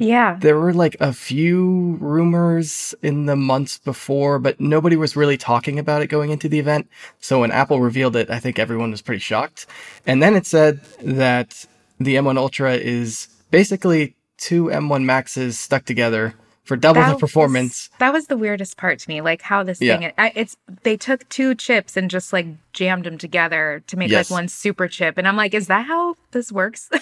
yeah. 0.00 0.36
There 0.40 0.58
were 0.58 0.74
like 0.74 0.96
a 0.98 1.12
few 1.12 1.96
rumors 2.00 2.94
in 3.02 3.26
the 3.26 3.36
months 3.36 3.78
before, 3.78 4.40
but 4.40 4.60
nobody 4.60 4.96
was 4.96 5.14
really 5.14 5.36
talking 5.36 5.78
about 5.78 6.02
it 6.02 6.08
going 6.08 6.30
into 6.30 6.48
the 6.48 6.58
event. 6.58 6.88
So 7.20 7.40
when 7.40 7.52
Apple 7.52 7.80
revealed 7.80 8.16
it, 8.16 8.30
I 8.30 8.40
think 8.40 8.58
everyone 8.58 8.90
was 8.90 9.00
pretty 9.00 9.20
shocked. 9.20 9.66
And 10.04 10.20
then 10.20 10.34
it 10.34 10.44
said 10.44 10.80
that 11.02 11.66
the 11.98 12.16
M1 12.16 12.36
Ultra 12.36 12.74
is 12.74 13.28
basically 13.50 14.14
two 14.38 14.64
M1 14.64 15.04
Maxes 15.04 15.58
stuck 15.58 15.84
together 15.84 16.34
for 16.64 16.76
double 16.76 17.00
That 17.00 17.06
the 17.08 17.14
was- 17.14 17.20
performance. 17.20 17.90
that 18.00 18.12
was 18.12 18.26
the 18.26 18.36
weirdest 18.36 18.76
part 18.76 18.98
to 18.98 19.08
me, 19.08 19.20
like 19.20 19.40
how 19.42 19.62
this 19.62 19.80
Yeah. 19.80 19.98
thing. 19.98 20.12
I, 20.18 20.32
it's 20.34 20.56
they 20.82 20.96
took 20.96 21.28
two 21.28 21.54
chips 21.54 21.96
and 21.96 22.10
just 22.10 22.32
like 22.32 22.46
jammed 22.72 23.04
them 23.04 23.18
together 23.18 23.82
to 23.86 23.96
make 23.96 24.10
Yes. 24.10 24.30
like 24.30 24.36
one 24.36 24.48
super 24.48 24.88
chip, 24.88 25.16
and 25.16 25.28
I'm 25.28 25.36
like, 25.36 25.54
is 25.54 25.68
that 25.68 25.86
how 25.86 26.16
this 26.32 26.50
works? 26.52 26.90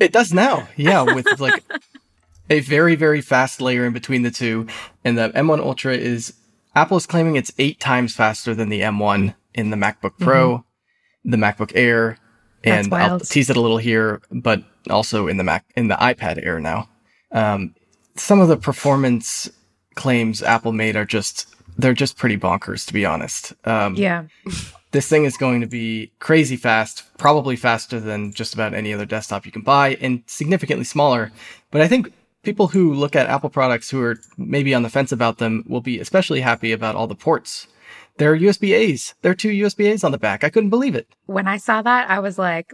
It 0.00 0.10
does 0.12 0.32
now. 0.32 0.66
Yeah, 0.76 1.02
with 1.02 1.38
like 1.38 1.62
a 2.50 2.60
very, 2.60 2.96
very 2.96 3.20
fast 3.20 3.60
layer 3.60 3.84
in 3.86 3.92
between 3.92 4.22
the 4.22 4.30
two. 4.30 4.66
And 5.04 5.16
the 5.16 5.28
M1 5.30 5.60
Ultra 5.60 5.94
is, 5.94 6.32
Apple 6.74 6.96
is 6.96 7.06
claiming 7.06 7.36
it's 7.36 7.52
eight 7.58 7.78
times 7.78 8.14
faster 8.14 8.54
than 8.54 8.68
the 8.68 8.80
M1 8.80 9.34
in 9.54 9.70
the 9.70 9.76
MacBook 9.76 10.18
Pro, 10.18 10.58
mm-hmm. 10.58 11.30
the 11.30 11.36
MacBook 11.36 11.72
Air, 11.74 12.18
and 12.64 12.92
I'll 12.94 13.20
tease 13.20 13.50
it 13.50 13.56
a 13.56 13.60
little 13.60 13.78
here, 13.78 14.20
but 14.30 14.62
also 14.90 15.28
in 15.28 15.36
the 15.36 15.44
Mac, 15.44 15.64
in 15.76 15.88
the 15.88 15.96
iPad 15.96 16.44
Air 16.44 16.60
now. 16.60 16.88
Um, 17.30 17.74
some 18.16 18.40
of 18.40 18.48
the 18.48 18.56
performance 18.56 19.50
claims 19.94 20.42
Apple 20.42 20.72
made 20.72 20.96
are 20.96 21.04
just, 21.04 21.54
they're 21.78 21.94
just 21.94 22.16
pretty 22.16 22.36
bonkers, 22.36 22.86
to 22.86 22.92
be 22.92 23.04
honest. 23.04 23.52
Um, 23.64 23.94
yeah. 23.94 24.24
this 24.92 25.08
thing 25.08 25.24
is 25.24 25.36
going 25.36 25.60
to 25.62 25.66
be 25.66 26.12
crazy 26.18 26.56
fast, 26.56 27.04
probably 27.18 27.56
faster 27.56 27.98
than 27.98 28.32
just 28.32 28.54
about 28.54 28.74
any 28.74 28.92
other 28.92 29.06
desktop 29.06 29.46
you 29.46 29.52
can 29.52 29.62
buy 29.62 29.96
and 30.00 30.22
significantly 30.26 30.84
smaller. 30.84 31.32
But 31.70 31.80
I 31.80 31.88
think 31.88 32.12
people 32.42 32.68
who 32.68 32.92
look 32.94 33.16
at 33.16 33.26
Apple 33.26 33.50
products 33.50 33.90
who 33.90 34.02
are 34.02 34.18
maybe 34.36 34.74
on 34.74 34.82
the 34.82 34.90
fence 34.90 35.10
about 35.10 35.38
them 35.38 35.64
will 35.66 35.80
be 35.80 35.98
especially 35.98 36.40
happy 36.40 36.72
about 36.72 36.94
all 36.94 37.06
the 37.06 37.14
ports. 37.14 37.66
There 38.22 38.32
are 38.32 38.38
USB 38.38 38.72
A's. 38.72 39.14
There 39.22 39.32
are 39.32 39.34
two 39.34 39.50
USB 39.50 39.90
A's 39.90 40.04
on 40.04 40.12
the 40.12 40.18
back. 40.18 40.44
I 40.44 40.48
couldn't 40.50 40.70
believe 40.70 40.94
it. 40.94 41.08
When 41.26 41.48
I 41.48 41.56
saw 41.56 41.82
that, 41.82 42.08
I 42.08 42.20
was 42.20 42.38
like, 42.38 42.72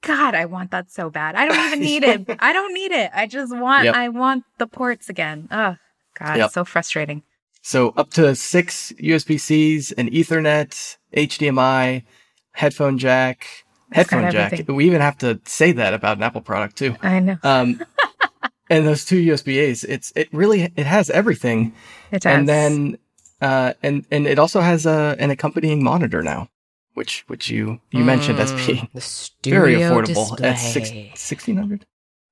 God, 0.00 0.34
I 0.34 0.46
want 0.46 0.70
that 0.70 0.90
so 0.90 1.10
bad. 1.10 1.34
I 1.34 1.46
don't 1.46 1.66
even 1.66 1.80
need 1.80 2.04
it. 2.04 2.36
I 2.38 2.54
don't 2.54 2.72
need 2.72 2.92
it. 2.92 3.10
I 3.14 3.26
just 3.26 3.54
want. 3.54 3.84
Yep. 3.84 3.94
I 3.94 4.08
want 4.08 4.44
the 4.56 4.66
ports 4.66 5.10
again. 5.10 5.48
Oh 5.50 5.76
God, 6.18 6.38
Yep. 6.38 6.50
so 6.52 6.64
frustrating. 6.64 7.22
So 7.60 7.90
up 7.98 8.10
to 8.12 8.34
six 8.34 8.92
USB 8.98 9.38
C's, 9.38 9.92
an 9.92 10.08
Ethernet, 10.10 10.96
HDMI, 11.14 12.04
headphone 12.52 12.96
jack, 12.96 13.46
got 13.90 13.96
headphone 13.96 14.30
jack. 14.30 14.52
everything. 14.54 14.74
We 14.74 14.86
even 14.86 15.02
have 15.02 15.18
to 15.18 15.38
say 15.44 15.72
that 15.72 15.92
about 15.92 16.16
an 16.16 16.22
Apple 16.22 16.40
product 16.40 16.76
too. 16.78 16.96
I 17.02 17.18
know 17.20 17.36
Um, 17.42 17.84
and 18.70 18.86
those 18.86 19.04
two 19.04 19.20
USB 19.22 19.56
A's, 19.58 19.84
it's 19.84 20.12
it 20.16 20.28
really 20.32 20.72
it 20.76 20.86
has 20.86 21.10
everything. 21.10 21.74
it 22.10 22.22
does. 22.22 22.32
and 22.32 22.48
then 22.48 22.96
uh 23.40 23.72
and 23.82 24.04
and 24.10 24.26
it 24.26 24.38
also 24.38 24.60
has 24.60 24.86
a 24.86 25.16
an 25.18 25.30
accompanying 25.30 25.82
monitor 25.82 26.22
now 26.22 26.48
which 26.94 27.24
which 27.28 27.48
you 27.48 27.80
you 27.92 28.04
mentioned 28.04 28.38
as 28.40 28.52
Mm, 28.52 28.66
being 28.66 28.88
the 28.94 29.30
very 29.50 29.74
affordable 29.76 30.36
display. 30.36 30.48
at 30.48 30.56
six, 30.56 30.90
1600 30.90 31.86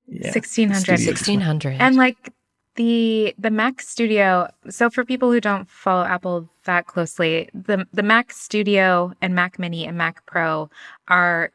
yeah 0.08 0.32
sixteen 0.32 0.70
hundred. 0.70 0.98
Sixteen 1.00 1.40
hundred. 1.40 1.76
And 1.80 1.96
like 1.96 2.32
the 2.76 3.34
the 3.38 3.50
Mac 3.50 3.80
Studio. 3.80 4.48
So 4.68 4.90
for 4.90 5.04
people 5.04 5.32
who 5.32 5.40
don't 5.40 5.68
follow 5.68 6.04
Apple 6.04 6.48
that 6.64 6.86
closely, 6.86 7.48
the 7.54 7.86
the 7.92 8.02
Mac 8.02 8.32
Studio 8.32 9.12
and 9.20 9.34
Mac 9.34 9.58
Mini 9.58 9.86
and 9.86 9.96
Mac 9.96 10.24
Pro 10.26 10.68
are 11.08 11.50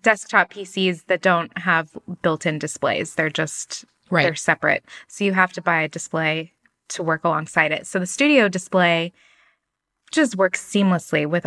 desktop 0.00 0.52
PCs 0.52 1.06
that 1.06 1.22
don't 1.22 1.56
have 1.58 1.96
built-in 2.22 2.58
displays. 2.58 3.14
They're 3.14 3.30
just 3.30 3.84
right. 4.10 4.24
they're 4.24 4.34
separate. 4.34 4.84
So 5.08 5.24
you 5.24 5.32
have 5.32 5.52
to 5.54 5.62
buy 5.62 5.80
a 5.82 5.88
display 5.88 6.52
to 6.94 7.02
work 7.02 7.24
alongside 7.24 7.72
it. 7.72 7.86
So 7.86 7.98
the 7.98 8.06
Studio 8.06 8.48
display 8.48 9.12
just 10.10 10.36
works 10.36 10.62
seamlessly 10.62 11.26
with 11.26 11.46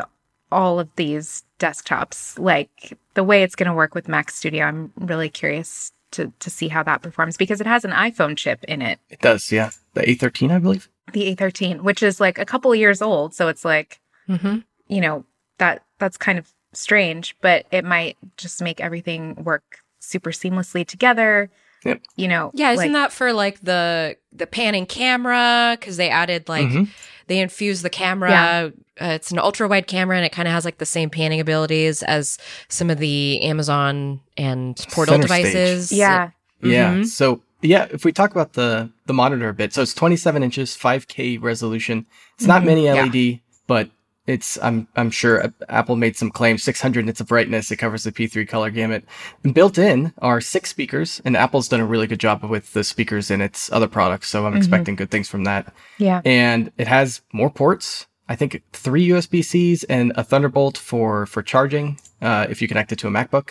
all 0.51 0.79
of 0.79 0.89
these 0.95 1.43
desktops. 1.59 2.37
Like 2.39 2.97
the 3.13 3.23
way 3.23 3.43
it's 3.43 3.55
going 3.55 3.69
to 3.69 3.75
work 3.75 3.95
with 3.95 4.07
Mac 4.07 4.31
Studio, 4.31 4.65
I'm 4.65 4.91
really 4.97 5.29
curious 5.29 5.91
to 6.11 6.31
to 6.39 6.49
see 6.49 6.67
how 6.67 6.83
that 6.83 7.01
performs 7.01 7.35
because 7.35 7.59
it 7.59 7.67
has 7.67 7.83
an 7.83 7.91
iPhone 7.91 8.37
chip 8.37 8.63
in 8.65 8.81
it, 8.81 8.99
it 9.09 9.19
does 9.21 9.51
yeah 9.51 9.71
the 9.95 10.01
a13 10.01 10.51
i 10.51 10.59
believe 10.59 10.87
the 11.13 11.35
A13, 11.35 11.81
which 11.81 12.03
is 12.03 12.19
like 12.19 12.37
a 12.37 12.45
couple 12.45 12.71
of 12.71 12.77
years 12.77 13.01
old. 13.01 13.33
So 13.33 13.47
it's 13.47 13.65
like 13.65 13.99
hmm 14.27 14.57
you 14.87 15.01
know 15.01 15.25
that 15.57 15.83
that's 15.99 16.17
kind 16.17 16.37
of 16.37 16.51
strange, 16.73 17.35
but 17.41 17.65
it 17.71 17.85
might 17.85 18.17
just 18.37 18.61
make 18.61 18.81
everything 18.81 19.35
work 19.43 19.79
super 19.99 20.31
seamlessly 20.31 20.85
together. 20.85 21.49
Yep. 21.85 22.01
You 22.15 22.27
know, 22.27 22.51
Yeah, 22.53 22.71
isn't 22.71 22.91
like- 22.91 22.93
that 22.93 23.13
for 23.13 23.31
like 23.33 23.61
the 23.61 24.17
the 24.33 24.47
panning 24.47 24.85
camera? 24.85 25.77
Because 25.79 25.97
they 25.97 26.09
added 26.09 26.49
like 26.49 26.67
Mhm. 26.67 26.89
they 27.27 27.39
infused 27.39 27.83
the 27.83 27.89
camera. 27.89 28.29
Yeah. 28.31 28.69
Uh, 28.99 29.13
it's 29.13 29.31
an 29.31 29.39
ultra 29.39 29.67
wide 29.67 29.87
camera, 29.87 30.15
and 30.17 30.25
it 30.25 30.31
kind 30.31 30.47
of 30.47 30.53
has 30.53 30.65
like 30.65 30.77
the 30.77 30.85
same 30.85 31.09
panning 31.09 31.39
abilities 31.39 32.01
as 32.03 32.37
some 32.69 32.89
of 32.89 32.97
the 32.97 33.41
Amazon 33.43 34.21
and 34.37 34.75
Portal 34.91 35.13
Center 35.15 35.27
stage. 35.27 35.45
devices. 35.45 35.91
yeah, 35.91 36.29
yeah 36.63 36.93
Mhm. 36.93 37.05
so 37.05 37.41
yeah 37.61 37.87
if 37.91 38.05
we 38.05 38.11
talk 38.11 38.31
about 38.31 38.53
the 38.53 38.89
the 39.05 39.13
monitor 39.13 39.49
a 39.49 39.53
bit 39.53 39.73
so 39.73 39.81
it's 39.81 39.93
27 39.93 40.43
inches 40.43 40.75
5k 40.75 41.37
resolution 41.41 42.05
it's 42.37 42.47
not 42.47 42.61
Mhm. 42.61 42.65
mini 42.65 42.85
Yeah. 42.85 42.93
led 43.03 43.39
but 43.67 43.89
it's 44.27 44.57
i'm 44.63 44.87
i'm 44.95 45.11
sure 45.11 45.53
apple 45.69 45.95
made 45.95 46.15
some 46.17 46.31
claims 46.31 46.63
600 46.63 47.05
nits 47.05 47.19
of 47.21 47.27
brightness 47.27 47.69
it 47.71 47.77
covers 47.77 48.03
the 48.03 48.11
p3 48.11 48.47
color 48.47 48.69
gamut 48.71 49.03
and 49.43 49.53
built 49.53 49.77
in 49.77 50.11
are 50.19 50.41
six 50.41 50.69
speakers 50.69 51.21
and 51.25 51.37
apple's 51.37 51.67
done 51.67 51.79
a 51.79 51.85
really 51.85 52.07
good 52.07 52.19
job 52.19 52.43
with 52.43 52.73
the 52.73 52.83
speakers 52.83 53.29
in 53.29 53.39
its 53.41 53.71
other 53.71 53.87
products 53.87 54.27
so 54.27 54.45
i'm 54.45 54.53
Mhm. 54.53 54.57
expecting 54.57 54.95
good 54.95 55.11
things 55.11 55.29
from 55.29 55.43
that 55.43 55.73
yeah. 55.97 56.21
and 56.25 56.71
it 56.77 56.87
has 56.87 57.21
more 57.33 57.49
ports. 57.49 58.07
I 58.27 58.35
think 58.35 58.63
three 58.73 59.07
USB 59.09 59.43
Cs 59.43 59.83
and 59.83 60.11
a 60.15 60.23
Thunderbolt 60.23 60.79
for 60.79 61.27
for 61.27 61.43
charging 61.43 61.99
uh, 62.23 62.47
if 62.49 62.59
you 62.59 62.67
connect 62.67 62.91
it 62.91 62.97
to 62.99 63.07
a 63.07 63.11
MacBook, 63.11 63.49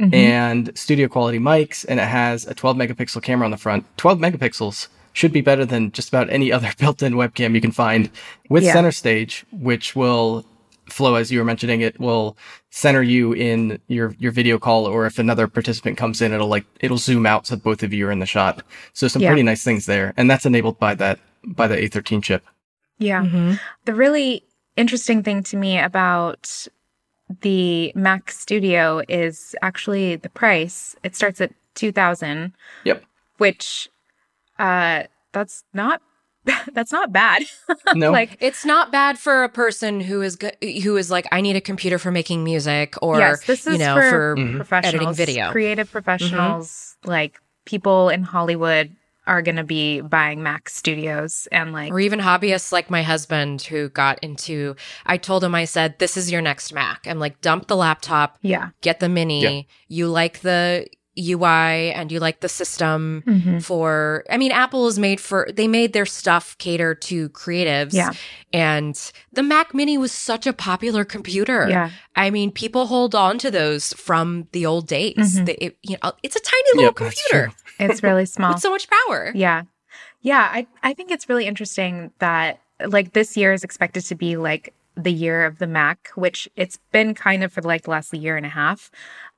Mhm. 0.00 0.12
and 0.12 0.72
studio 0.76 1.06
quality 1.06 1.38
mics, 1.38 1.84
and 1.88 2.00
it 2.00 2.08
has 2.08 2.44
a 2.44 2.52
12 2.52 2.76
megapixel 2.76 3.22
camera 3.22 3.44
on 3.44 3.52
the 3.52 3.56
front. 3.56 3.84
12 3.96 4.18
megapixels 4.18 4.88
should 5.12 5.32
be 5.32 5.40
better 5.40 5.64
than 5.64 5.90
just 5.92 6.08
about 6.08 6.30
any 6.30 6.52
other 6.52 6.70
built-in 6.78 7.14
webcam 7.14 7.54
you 7.54 7.60
can 7.60 7.72
find 7.72 8.10
with 8.48 8.62
Yeah. 8.64 8.72
center 8.72 8.92
stage, 8.92 9.44
which 9.52 9.94
will 9.96 10.44
Flo 10.88 11.16
as 11.16 11.30
you 11.30 11.38
were 11.38 11.44
mentioning 11.44 11.82
it 11.82 12.00
will 12.00 12.34
center 12.70 13.02
you 13.02 13.34
in 13.34 13.78
your 13.88 14.14
your 14.18 14.32
video 14.32 14.58
call 14.58 14.86
or 14.86 15.04
if 15.04 15.18
another 15.18 15.46
participant 15.46 15.98
comes 15.98 16.22
in 16.22 16.32
it'll 16.32 16.48
like 16.48 16.64
it'll 16.80 16.96
zoom 16.96 17.26
out 17.26 17.46
so 17.46 17.56
both 17.56 17.82
of 17.82 17.92
you 17.92 18.06
are 18.08 18.10
in 18.10 18.20
the 18.20 18.24
shot 18.26 18.62
so 18.94 19.06
some 19.06 19.20
Yeah. 19.20 19.28
pretty 19.28 19.42
nice 19.42 19.62
things 19.62 19.84
there 19.84 20.14
and 20.16 20.30
that's 20.30 20.46
enabled 20.46 20.78
by 20.78 20.94
that 20.94 21.18
by 21.44 21.66
the 21.66 21.76
a13 21.76 22.22
chip 22.22 22.42
yeah. 22.98 23.22
Mhm. 23.22 23.60
The 23.84 23.92
really 23.94 24.44
interesting 24.76 25.22
thing 25.22 25.42
to 25.44 25.58
me 25.58 25.78
about 25.78 26.66
the 27.42 27.92
Mac 27.94 28.30
Studio 28.30 29.02
is 29.10 29.54
actually 29.60 30.16
the 30.16 30.30
price. 30.30 30.96
It 31.04 31.14
starts 31.14 31.40
at 31.42 31.52
2000, 31.74 32.54
Yep. 32.84 33.04
which 33.36 33.90
uh 34.58 35.04
that's 35.32 35.64
not 35.72 36.00
that's 36.72 36.92
not 36.92 37.12
bad. 37.12 37.42
No. 37.94 38.10
like 38.10 38.36
It's 38.40 38.64
not 38.64 38.90
bad 38.92 39.18
for 39.18 39.44
a 39.44 39.48
person 39.48 40.00
who 40.00 40.22
is 40.22 40.36
go- 40.36 40.50
who 40.82 40.96
is 40.96 41.10
like, 41.10 41.26
I 41.32 41.40
need 41.40 41.56
a 41.56 41.60
computer 41.60 41.98
for 41.98 42.10
making 42.10 42.44
music, 42.44 42.94
or 43.02 43.18
yes, 43.18 43.44
this 43.44 43.66
is 43.66 43.74
you 43.74 43.78
know, 43.78 43.94
for, 43.94 44.10
for 44.10 44.36
Mhm. 44.36 44.56
professionals, 44.56 44.94
editing 44.94 45.14
video. 45.14 45.50
creative 45.50 45.90
professionals, 45.90 46.96
like 47.04 47.38
people 47.64 48.08
in 48.08 48.22
Hollywood 48.22 48.94
are 49.26 49.42
going 49.42 49.56
to 49.56 49.64
be 49.64 50.00
buying 50.00 50.42
Mac 50.42 50.70
Studios 50.70 51.46
and 51.52 51.72
like 51.72 51.92
or 51.92 52.00
even 52.00 52.18
hobbyists 52.20 52.72
like 52.72 52.88
my 52.88 53.02
husband 53.02 53.60
who 53.62 53.90
got 53.90 54.18
into. 54.22 54.74
I 55.04 55.18
told 55.18 55.44
him, 55.44 55.54
I 55.54 55.64
said, 55.66 55.98
"This 55.98 56.16
is 56.16 56.30
your 56.32 56.40
next 56.40 56.72
Mac." 56.72 57.06
I'm 57.06 57.18
like, 57.18 57.40
dump 57.42 57.66
the 57.66 57.76
laptop, 57.76 58.38
yeah, 58.40 58.70
get 58.80 59.00
the 59.00 59.08
mini. 59.08 59.42
Yeah. 59.42 59.62
You 59.88 60.08
like 60.08 60.40
the 60.40 60.86
UI 61.18 61.92
and 61.92 62.10
you 62.12 62.20
like 62.20 62.40
the 62.40 62.48
system 62.48 63.22
Mhm. 63.26 63.62
for 63.62 64.24
I 64.30 64.36
mean 64.36 64.52
Apple 64.52 64.86
is 64.86 64.98
made 64.98 65.20
for 65.20 65.48
they 65.52 65.66
made 65.68 65.92
their 65.92 66.06
stuff 66.06 66.56
cater 66.58 66.94
to 66.94 67.28
creatives. 67.30 67.92
Yeah. 67.92 68.12
And 68.52 68.94
the 69.32 69.42
Mac 69.42 69.74
Mini 69.74 69.98
was 69.98 70.12
such 70.12 70.46
a 70.46 70.52
popular 70.52 71.04
computer. 71.04 71.66
Yeah. 71.68 71.90
I 72.16 72.30
mean, 72.30 72.50
people 72.50 72.86
hold 72.86 73.14
on 73.14 73.38
to 73.38 73.50
those 73.50 73.92
from 73.94 74.46
the 74.52 74.64
old 74.66 74.86
days. 74.86 75.16
Mhm. 75.40 75.46
They- 75.46 75.58
it- 75.60 75.78
you 75.82 75.96
know, 76.02 76.12
it's 76.22 76.36
a 76.36 76.40
tiny 76.40 76.62
little 76.74 76.84
Yep, 76.84 76.94
computer 76.96 77.52
It's 77.78 78.02
really 78.02 78.26
small. 78.26 78.54
with 78.54 78.62
so 78.62 78.70
much 78.70 78.86
power. 78.88 79.32
Yeah. 79.34 79.62
Yeah. 80.22 80.48
I, 80.50 80.66
I 80.82 80.94
think 80.94 81.10
it's 81.10 81.28
really 81.28 81.46
interesting 81.46 82.10
that 82.18 82.60
like 82.86 83.12
this 83.12 83.36
year 83.36 83.52
is 83.52 83.64
expected 83.64 84.02
to 84.06 84.14
be 84.14 84.36
like 84.36 84.72
the 84.96 85.12
year 85.12 85.44
of 85.44 85.58
the 85.58 85.66
Mac, 85.66 86.08
which 86.16 86.48
it's 86.56 86.78
been 86.90 87.14
kind 87.14 87.44
of 87.44 87.52
for 87.52 87.62
like 87.62 87.82
the 87.82 87.90
last 87.90 88.12
year 88.14 88.36
and 88.36 88.46
a 88.46 88.48
half. 88.48 88.90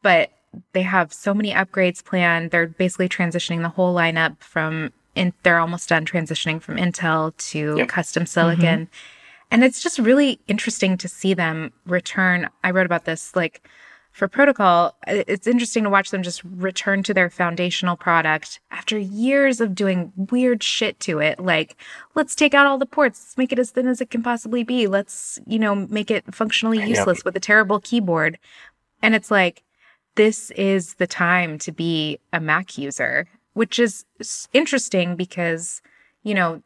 But 0.03 0.31
they 0.73 0.83
have 0.83 1.13
so 1.13 1.33
many 1.35 1.53
upgrades 1.53 2.05
planned. 2.05 2.51
They're 2.51 2.67
basically 2.67 3.09
transitioning 3.09 3.63
the 3.63 3.69
whole 3.69 3.95
lineup 3.95 4.41
from 4.41 4.93
in 5.15 5.33
they're 5.43 5.59
almost 5.59 5.89
done 5.89 6.05
transitioning 6.07 6.61
from 6.63 6.77
Intel 6.77 7.37
to 7.51 7.77
Yep. 7.79 7.89
custom 7.89 8.27
silicon. 8.27 8.87
Mm-hmm. 8.87 8.95
And 9.53 9.65
it's 9.65 9.83
just 9.83 9.99
really 9.99 10.41
interesting 10.47 10.97
to 10.99 11.09
see 11.09 11.35
them 11.35 11.73
return. 11.87 12.49
I 12.63 12.71
wrote 12.71 12.87
about 12.87 13.05
this 13.05 13.35
like 13.35 13.69
for 14.13 14.27
protocol, 14.29 14.97
it's 15.07 15.47
interesting 15.47 15.85
to 15.85 15.91
watch 15.91 16.11
them 16.11 16.23
just 16.23 16.43
return 16.45 17.03
to 17.05 17.15
their 17.15 17.31
foundational 17.31 17.97
product 17.97 18.61
after 18.71 18.99
years 18.99 19.61
of 19.61 19.75
doing 19.75 20.13
weird 20.17 20.63
shit 20.65 20.99
to 21.01 21.21
it. 21.21 21.39
Like, 21.39 21.77
let's 22.17 22.35
take 22.35 22.53
out 22.53 22.67
all 22.67 22.77
the 22.77 22.87
ports, 22.87 23.21
let's 23.23 23.39
make 23.39 23.53
it 23.53 23.59
as 23.59 23.71
thin 23.71 23.87
as 23.87 24.01
it 24.01 24.11
can 24.11 24.23
possibly 24.23 24.65
be. 24.65 24.89
Let's, 24.89 25.39
you 25.47 25.61
know, 25.61 25.75
make 25.75 26.11
it 26.11 26.35
functionally 26.35 26.79
Yep. 26.79 26.89
useless 26.89 27.25
with 27.25 27.37
a 27.37 27.41
terrible 27.41 27.79
keyboard. 27.81 28.39
And 29.01 29.15
it's 29.15 29.31
like, 29.31 29.63
this 30.21 30.51
is 30.51 30.97
the 30.97 31.07
time 31.07 31.57
to 31.57 31.73
be 31.73 32.19
a 32.31 32.41
Mac 32.41 32.77
user, 32.77 33.27
which 33.55 33.79
is 33.79 34.05
interesting 34.53 35.17
because, 35.17 35.81
you 36.25 36.35
know, 36.35 36.63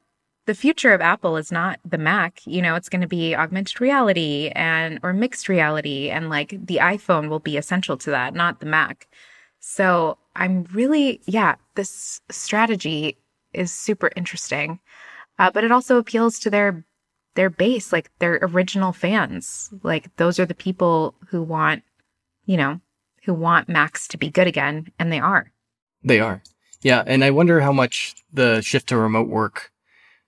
the 0.47 0.57
future 0.57 0.93
of 0.93 1.01
Apple 1.01 1.37
is 1.37 1.53
not 1.53 1.79
the 1.85 1.97
Mac. 1.97 2.41
You 2.47 2.61
know, 2.61 2.75
it's 2.75 2.89
going 2.89 3.03
to 3.03 3.07
be 3.07 3.33
augmented 3.33 3.81
reality 3.81 4.51
and 4.57 4.99
or 5.05 5.13
mixed 5.13 5.49
reality 5.49 6.11
and 6.11 6.31
like 6.31 6.49
the 6.51 6.79
iPhone 6.79 7.29
will 7.29 7.39
be 7.39 7.57
essential 7.57 7.97
to 7.99 8.11
that, 8.11 8.35
not 8.35 8.59
the 8.59 8.67
Mac. 8.67 9.07
So, 9.61 10.19
I'm 10.35 10.65
really 10.73 11.21
yeah, 11.27 11.55
this 11.77 12.21
strategy 12.33 13.17
is 13.53 13.73
super 13.73 14.11
interesting. 14.17 14.81
Uh, 15.39 15.53
but 15.53 15.63
it 15.63 15.71
also 15.71 15.97
appeals 15.99 16.41
to 16.41 16.51
their 16.51 16.85
their 17.37 17.51
base, 17.51 17.93
like 17.93 18.11
their 18.19 18.41
original 18.43 18.93
fans. 18.93 19.73
Like 19.85 20.17
those 20.17 20.41
are 20.41 20.47
the 20.47 20.57
people 20.57 21.15
who 21.29 21.41
want, 21.41 21.85
you 22.47 22.57
know, 22.57 22.81
who 23.25 23.35
want 23.35 23.69
Macs 23.69 24.07
to 24.09 24.19
be 24.19 24.31
good 24.31 24.47
again, 24.47 24.89
and 24.99 25.11
they 25.13 25.21
are. 25.21 25.51
They 26.03 26.21
are. 26.21 26.43
Yeah, 26.83 27.03
and 27.07 27.25
I 27.25 27.31
wonder 27.31 27.61
how 27.61 27.73
much 27.73 28.15
the 28.33 28.61
shift 28.61 28.89
to 28.89 28.97
remote 28.97 29.29
work 29.29 29.71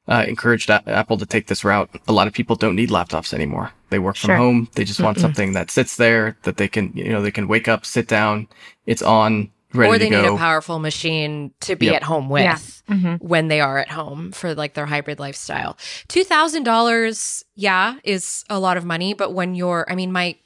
uh, 0.09 0.25
encouraged 0.27 0.71
a- 0.71 0.83
Apple 0.89 1.19
to 1.19 1.27
take 1.27 1.49
this 1.49 1.65
route. 1.65 1.91
A 2.09 2.13
lot 2.13 2.27
of 2.29 2.33
people 2.33 2.57
don't 2.57 2.77
need 2.77 2.91
laptops 2.91 3.35
anymore. 3.35 3.73
They 3.91 3.99
work 3.99 4.17
from 4.17 4.37
home. 4.37 4.69
They 4.75 4.85
just 4.85 5.01
want 5.01 5.19
Mm-mm. 5.19 5.23
something 5.23 5.53
that 5.53 5.71
sits 5.71 5.97
there 5.97 6.37
that 6.45 6.57
they 6.57 6.69
can, 6.69 6.93
you 6.95 7.11
know, 7.11 7.21
they 7.23 7.31
can 7.31 7.47
wake 7.49 7.69
up, 7.69 7.85
sit 7.85 8.09
down, 8.09 8.49
it's 8.87 9.03
on, 9.03 9.51
ready 9.75 9.91
or 9.93 9.99
they 9.99 10.09
need 10.09 10.23
go. 10.23 10.35
a 10.37 10.39
powerful 10.39 10.79
machine 10.79 11.53
to 11.61 11.77
be 11.77 11.87
Yep. 11.87 11.97
at 11.97 12.03
home 12.05 12.29
with. 12.31 12.43
Yeah. 12.43 12.59
Mm-hmm. 12.89 13.15
when 13.17 13.49
they 13.49 13.61
are 13.61 13.79
at 13.79 13.91
home 13.91 14.31
for 14.31 14.55
like 14.55 14.75
their 14.75 14.87
hybrid 14.87 15.19
lifestyle. 15.19 15.77
$2,000, 16.09 17.43
yeah, 17.57 17.97
is 18.05 18.45
a 18.49 18.59
lot 18.61 18.77
of 18.77 18.85
money, 18.85 19.13
but 19.13 19.33
when 19.35 19.55
you're, 19.57 19.85
I 19.89 19.95
mean, 19.97 20.13
my, 20.13 20.37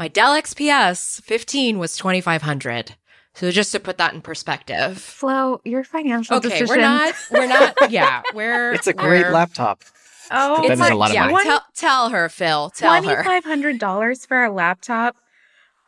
my 0.00 0.08
Dell 0.08 0.32
XPS 0.34 1.20
15 1.22 1.78
was 1.78 1.94
2,500. 1.98 2.96
So 3.34 3.50
just 3.50 3.70
to 3.72 3.78
put 3.78 3.98
that 3.98 4.14
in 4.14 4.22
perspective. 4.22 4.96
Flo, 4.96 5.60
your 5.62 5.84
financial 5.84 6.36
Okay, 6.38 6.48
decisions. 6.48 6.70
we're 6.70 6.80
not, 6.80 7.14
we're 7.30 7.46
not, 7.46 7.74
yeah, 7.90 8.22
we're, 8.34 8.72
it's 8.72 8.86
a 8.86 8.94
great 8.94 9.20
we're- 9.24 9.34
laptop. 9.34 9.84
Oh, 10.30 10.62
That 10.62 10.72
is 10.72 10.78
my- 10.78 10.88
a 10.88 10.96
lot 10.96 11.10
of 11.10 11.14
yeah, 11.14 11.28
money. 11.28 11.44
Tell, 11.44 11.62
tell 11.74 12.08
her, 12.08 12.30
Phil. 12.30 12.70
Tell 12.70 12.94
her. 12.94 13.02
Twenty-five 13.02 13.44
hundred 13.44 13.78
dollars 13.78 14.24
for 14.24 14.42
a 14.42 14.50
laptop. 14.50 15.16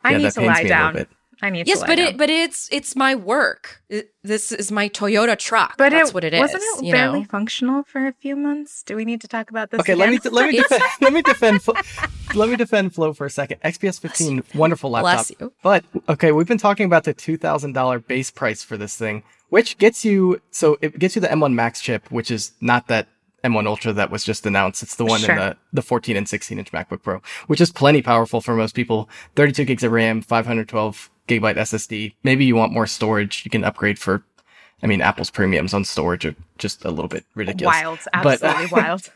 I 0.03 0.11
yeah, 0.11 0.17
need 0.17 0.25
that 0.25 0.33
to 0.35 0.39
pains 0.41 0.47
lie 0.49 0.59
me 0.61 0.65
a 0.65 0.69
down. 0.69 1.07
Little 1.43 1.51
bit. 1.51 1.57
I 1.57 1.59
need 1.59 1.67
Yes, 1.67 1.79
to 1.81 1.85
but 1.87 1.95
down. 1.95 2.07
it, 2.07 2.17
but 2.17 2.29
it's, 2.29 2.69
it's 2.71 2.95
my 2.95 3.15
work. 3.15 3.81
It- 3.89 4.09
this 4.23 4.51
is 4.53 4.71
my 4.71 4.87
Toyota 4.87 5.37
truck. 5.37 5.75
But 5.77 5.89
That's 5.91 6.09
it 6.09 6.13
what 6.13 6.23
it 6.23 6.33
is. 6.33 6.39
wasn't 6.39 6.63
it 6.63 6.85
you 6.85 6.93
barely 6.93 7.19
know? 7.19 7.25
functional 7.25 7.83
for 7.83 8.07
a 8.07 8.13
few 8.13 8.35
months. 8.37 8.81
Do 8.83 8.95
we 8.95 9.03
need 9.03 9.19
to 9.21 9.27
talk 9.27 9.49
about 9.49 9.69
this? 9.71 9.81
Okay, 9.81 9.95
let 9.95 10.09
me 10.09 10.15
again? 10.15 10.31
let 10.31 10.49
me 10.49 10.57
defend, 10.61 10.83
let 11.01 11.13
me 11.13 11.21
defend 11.21 11.61
Flo- 11.61 11.75
let 12.33 12.49
me 12.49 12.55
defend 12.55 12.93
Flo 12.95 13.11
for 13.13 13.25
a 13.25 13.29
second. 13.29 13.59
XPS 13.61 13.99
15, 13.99 14.43
wonderful 14.55 14.89
laptop. 14.91 15.13
Bless 15.27 15.31
you. 15.39 15.53
But 15.61 15.83
okay, 16.07 16.31
we've 16.31 16.47
been 16.47 16.57
talking 16.57 16.85
about 16.85 17.03
the 17.03 17.13
two 17.13 17.35
thousand 17.37 17.73
dollar 17.73 17.99
base 17.99 18.31
price 18.31 18.63
for 18.63 18.77
this 18.77 18.95
thing, 18.95 19.23
which 19.49 19.77
gets 19.77 20.05
you 20.05 20.41
so 20.51 20.77
it 20.81 20.97
gets 20.99 21.15
you 21.15 21.21
the 21.21 21.27
M1 21.27 21.53
Max 21.53 21.81
chip, 21.81 22.09
which 22.09 22.31
is 22.31 22.53
not 22.61 22.87
that 22.87 23.09
M1 23.43 23.67
Ultra 23.67 23.91
that 23.91 24.09
was 24.09 24.23
just 24.23 24.45
announced. 24.45 24.81
It's 24.83 24.95
the 24.95 25.03
one 25.03 25.19
Sure. 25.19 25.31
in 25.31 25.37
the 25.37 25.57
the 25.73 25.81
14 25.81 26.15
and 26.15 26.29
16 26.29 26.57
inch 26.59 26.71
MacBook 26.71 27.03
Pro, 27.03 27.21
which 27.47 27.59
is 27.59 27.73
plenty 27.73 28.01
powerful 28.01 28.39
for 28.39 28.55
most 28.55 28.73
people. 28.73 29.09
32 29.35 29.65
gigs 29.65 29.83
of 29.83 29.91
RAM, 29.91 30.21
512 30.21 31.09
gigabyte 31.27 31.57
SSD. 31.57 32.13
Maybe 32.23 32.45
you 32.45 32.55
want 32.55 32.71
more 32.73 32.87
storage, 32.87 33.43
you 33.45 33.51
can 33.51 33.63
upgrade 33.63 33.99
for. 33.99 34.23
I 34.81 34.87
mean, 34.87 35.01
Apple's 35.01 35.29
premiums 35.31 35.73
on 35.73 35.85
storage 35.85 36.25
are 36.25 36.35
just 36.57 36.83
a 36.83 36.89
little 36.91 37.07
bit 37.07 37.25
ridiculous. 37.35 37.73
wild, 37.81 37.99
But- 38.21 38.43
absolutely 38.43 38.65
uh, 38.77 38.81
wild. 38.83 39.09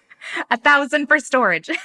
A 0.51 0.57
thousand 0.57 1.07
for 1.07 1.19
storage. 1.19 1.69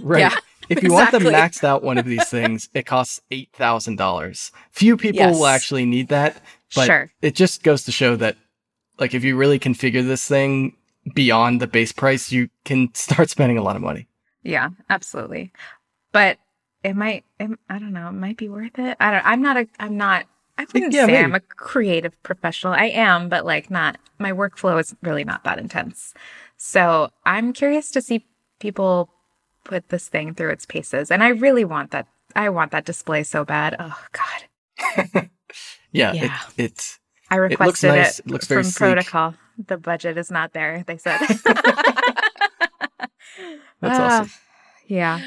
Right. 0.00 0.20
Yeah, 0.20 0.36
if 0.68 0.82
you 0.82 0.92
want 0.92 1.10
the 1.10 1.18
maxed 1.18 1.64
out 1.64 1.82
one 1.82 1.96
of 1.96 2.04
these 2.04 2.28
things, 2.28 2.68
it 2.74 2.84
costs 2.84 3.20
eight 3.30 3.48
thousand 3.54 3.96
dollars. 3.96 4.52
Few 4.70 4.96
people 4.98 5.20
Yes. 5.20 5.34
will 5.34 5.46
actually 5.46 5.86
need 5.86 6.08
that, 6.08 6.36
but 6.74 6.84
Sure. 6.86 7.10
it 7.22 7.34
just 7.34 7.62
goes 7.62 7.84
to 7.84 7.92
show 7.92 8.14
that, 8.16 8.36
like, 9.00 9.14
if 9.14 9.24
you 9.24 9.36
really 9.36 9.58
configure 9.58 10.06
this 10.06 10.28
thing 10.28 10.76
beyond 11.14 11.60
the 11.62 11.66
base 11.66 11.92
price, 11.92 12.30
you 12.30 12.50
can 12.66 12.92
start 12.94 13.30
spending 13.36 13.56
a 13.56 13.62
lot 13.62 13.74
of 13.76 13.80
money. 13.82 14.06
Yeah, 14.42 14.68
absolutely. 14.90 15.50
But 16.12 16.36
it 16.86 16.96
might. 16.96 17.24
It, 17.40 17.50
I 17.68 17.78
don't 17.78 17.92
know. 17.92 18.08
It 18.08 18.12
might 18.12 18.36
be 18.36 18.48
worth 18.48 18.78
it. 18.78 18.96
I 19.00 19.10
don't. 19.10 19.26
I'm 19.26 19.42
not 19.42 19.56
a. 19.56 19.68
I'm 19.78 19.96
not. 19.96 20.26
I 20.58 20.66
wouldn't 20.72 20.94
Yeah, 20.94 21.06
say 21.06 21.12
maybe. 21.12 21.24
I'm 21.24 21.34
a 21.34 21.40
creative 21.40 22.20
professional. 22.22 22.72
I 22.72 22.86
am, 22.86 23.28
but 23.28 23.44
like 23.44 23.70
not. 23.70 23.98
My 24.18 24.32
workflow 24.32 24.80
is 24.80 24.94
really 25.02 25.24
not 25.24 25.44
that 25.44 25.58
intense. 25.58 26.14
So 26.56 27.10
I'm 27.24 27.52
curious 27.52 27.90
to 27.90 28.00
see 28.00 28.24
people 28.60 29.10
put 29.64 29.88
this 29.90 30.08
thing 30.08 30.34
through 30.34 30.50
its 30.50 30.64
paces, 30.64 31.10
and 31.10 31.22
I 31.22 31.28
really 31.28 31.64
want 31.64 31.90
that. 31.90 32.06
I 32.34 32.48
want 32.50 32.70
that 32.72 32.84
display 32.84 33.22
so 33.24 33.44
bad. 33.44 33.76
Oh 33.78 33.98
God. 34.12 35.28
Yeah, 35.92 36.12
Yeah. 36.14 36.38
It, 36.56 36.64
it's 36.64 36.98
I 37.30 37.36
requested 37.36 37.90
it, 37.90 37.96
nice. 37.96 38.18
It 38.20 38.44
very 38.44 38.62
from 38.62 38.64
sleek. 38.64 38.76
protocol. 38.78 39.34
The 39.66 39.78
budget 39.78 40.18
is 40.18 40.30
not 40.30 40.52
there. 40.52 40.84
They 40.86 40.98
said. 40.98 41.18
that's 41.28 41.40
Ah, 43.82 44.20
awesome. 44.20 44.30
Yeah. 44.86 45.20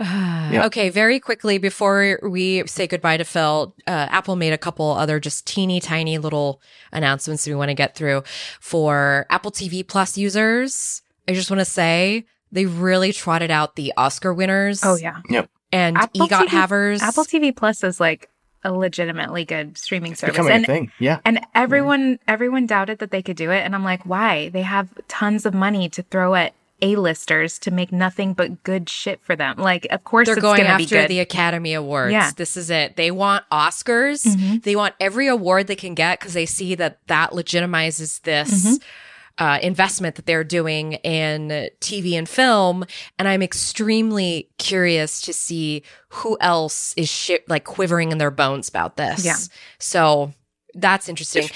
Yeah. 0.00 0.64
Okay, 0.66 0.88
very 0.90 1.20
quickly 1.20 1.58
before 1.58 2.18
we 2.22 2.66
say 2.66 2.86
goodbye 2.86 3.16
to 3.18 3.24
Phil, 3.24 3.74
uh, 3.86 4.08
Apple 4.10 4.34
made 4.34 4.52
a 4.52 4.58
couple 4.58 4.90
other 4.92 5.20
just 5.20 5.46
teeny 5.46 5.78
tiny 5.80 6.18
little 6.18 6.60
announcements 6.92 7.46
we 7.46 7.54
want 7.54 7.68
to 7.68 7.74
get 7.74 7.94
through 7.94 8.22
for 8.60 9.26
Apple 9.30 9.50
TV 9.52 9.86
Plus 9.86 10.16
users. 10.18 11.02
I 11.28 11.34
just 11.34 11.50
want 11.50 11.60
to 11.60 11.64
say 11.64 12.24
they 12.50 12.66
really 12.66 13.12
trotted 13.12 13.50
out 13.50 13.76
the 13.76 13.92
Oscar 13.96 14.34
winners. 14.34 14.80
Oh 14.84 14.96
yeah. 14.96 15.18
Yep. 15.28 15.48
And 15.72 15.96
Apple 15.96 16.26
EGOT 16.26 16.46
TV 16.46 16.48
havers. 16.48 17.02
Apple 17.02 17.24
TV 17.24 17.54
Plus 17.54 17.84
is 17.84 18.00
like 18.00 18.28
a 18.64 18.72
legitimately 18.72 19.44
good 19.44 19.78
streaming 19.78 20.12
It's 20.12 20.20
service. 20.20 20.34
becoming 20.34 20.52
And 20.52 20.64
a 20.64 20.66
thing. 20.66 20.92
Yeah. 20.98 21.20
and 21.24 21.46
everyone 21.54 22.18
everyone 22.26 22.66
doubted 22.66 22.98
that 22.98 23.10
they 23.12 23.22
could 23.22 23.36
do 23.36 23.50
it 23.50 23.60
and 23.60 23.74
I'm 23.74 23.84
like, 23.84 24.04
"Why? 24.04 24.48
They 24.48 24.62
have 24.62 24.88
tons 25.08 25.46
of 25.46 25.54
money 25.54 25.88
to 25.90 26.02
throw 26.02 26.34
at 26.34 26.52
A-listers 26.82 27.58
to 27.60 27.70
make 27.70 27.92
nothing 27.92 28.32
but 28.34 28.62
good 28.62 28.88
shit 28.88 29.20
for 29.22 29.34
them." 29.36 29.56
Like, 29.58 29.86
of 29.90 30.04
course 30.04 30.26
They're 30.26 30.36
it's 30.36 30.42
going 30.42 30.62
after 30.62 31.06
the 31.06 31.20
Academy 31.20 31.74
Awards. 31.74 32.12
Yeah. 32.12 32.30
This 32.36 32.56
is 32.56 32.70
it. 32.70 32.96
They 32.96 33.10
want 33.10 33.44
Oscars. 33.50 34.26
Mhm. 34.26 34.62
They 34.62 34.76
want 34.76 34.94
every 35.00 35.26
award 35.26 35.66
they 35.66 35.76
can 35.76 35.94
get 35.94 36.18
because 36.20 36.34
they 36.34 36.46
see 36.46 36.74
that 36.76 36.98
that 37.06 37.30
legitimizes 37.32 38.22
this 38.22 38.50
Mm-hmm. 38.64 39.44
uh, 39.44 39.58
investment 39.62 40.16
that 40.16 40.26
they're 40.26 40.44
doing 40.44 40.94
in 40.94 41.70
TV 41.80 42.14
and 42.18 42.28
film. 42.28 42.84
And 43.18 43.26
I'm 43.26 43.42
extremely 43.42 44.48
curious 44.58 45.20
to 45.22 45.32
see 45.32 45.82
who 46.08 46.36
else 46.40 46.92
is 46.96 47.08
shi- 47.08 47.38
like 47.48 47.64
quivering 47.64 48.12
in 48.12 48.18
their 48.18 48.30
bones 48.30 48.68
about 48.68 48.96
this. 48.96 49.24
Yeah. 49.24 49.36
So 49.78 50.32
that's 50.74 51.08
interesting. 51.08 51.48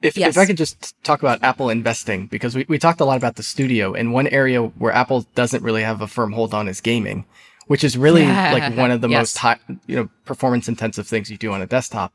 If, 0.00 0.16
Yes. 0.16 0.30
if 0.30 0.38
I 0.38 0.46
could 0.46 0.56
just 0.56 0.94
talk 1.04 1.22
about 1.22 1.42
Apple 1.42 1.68
investing, 1.70 2.26
because 2.26 2.54
we, 2.54 2.64
we 2.68 2.78
talked 2.78 3.00
a 3.00 3.04
lot 3.04 3.16
about 3.16 3.36
the 3.36 3.42
studio, 3.42 3.92
and 3.94 4.12
one 4.12 4.26
area 4.28 4.62
where 4.62 4.92
Apple 4.92 5.26
doesn't 5.34 5.62
really 5.62 5.82
have 5.82 6.00
a 6.00 6.06
firm 6.06 6.32
hold 6.32 6.54
on 6.54 6.68
is 6.68 6.80
gaming, 6.80 7.24
which 7.66 7.84
is 7.84 7.96
really 7.98 8.26
like 8.26 8.74
one 8.76 8.90
of 8.90 9.00
the 9.00 9.08
Yes. 9.08 9.18
most 9.20 9.38
high, 9.38 9.58
you 9.86 9.96
know, 9.96 10.08
performance 10.24 10.68
intensive 10.68 11.06
things 11.06 11.30
you 11.30 11.36
do 11.36 11.52
on 11.52 11.60
a 11.62 11.66
desktop. 11.66 12.12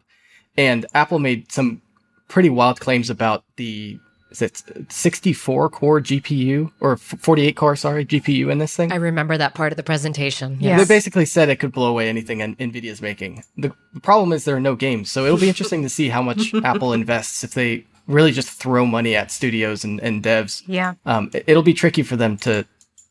And 0.58 0.86
Apple 0.94 1.20
made 1.20 1.52
some 1.52 1.82
pretty 2.28 2.50
wild 2.50 2.80
claims 2.80 3.10
about 3.10 3.44
the 3.58 4.00
is 4.30 4.42
it 4.42 4.64
64 4.90 5.70
core 5.70 6.02
GPU 6.02 6.72
or 6.80 6.98
48 6.98 7.56
core, 7.56 7.76
sorry, 7.76 8.06
GPU 8.06 8.52
in 8.52 8.58
this 8.58 8.76
thing. 8.76 8.92
I 8.92 8.96
remember 8.96 9.38
that 9.38 9.54
part 9.54 9.72
of 9.72 9.78
the 9.78 9.84
presentation. 9.84 10.58
Yeah. 10.60 10.78
They 10.78 10.86
basically 10.86 11.26
said 11.26 11.50
it 11.50 11.58
could 11.58 11.72
blow 11.72 11.90
away 11.90 12.10
anything 12.10 12.42
N- 12.42 12.56
Nvidia's 12.56 13.02
making. 13.02 13.44
The, 13.58 13.72
the 13.94 14.00
problem 14.02 14.34
is 14.34 14.46
there 14.46 14.56
are 14.56 14.62
no 14.62 14.76
games, 14.76 15.12
so 15.12 15.26
it'll 15.26 15.38
be 15.38 15.48
interesting 15.48 15.82
to 15.84 15.90
see 15.90 16.10
how 16.10 16.22
much 16.22 16.54
Apple 16.64 16.94
invests 16.94 17.44
if 17.44 17.54
they 17.54 17.86
really 18.08 18.32
just 18.32 18.50
throw 18.50 18.86
money 18.86 19.16
at 19.16 19.32
studios 19.32 19.84
and, 19.84 20.00
and 20.02 20.24
devs. 20.24 20.64
Yeah. 20.68 20.96
Um, 21.06 21.30
it, 21.34 21.56
will 21.56 21.64
be 21.64 21.74
tricky 21.74 22.04
for 22.04 22.16
them 22.16 22.38
to, 22.38 22.66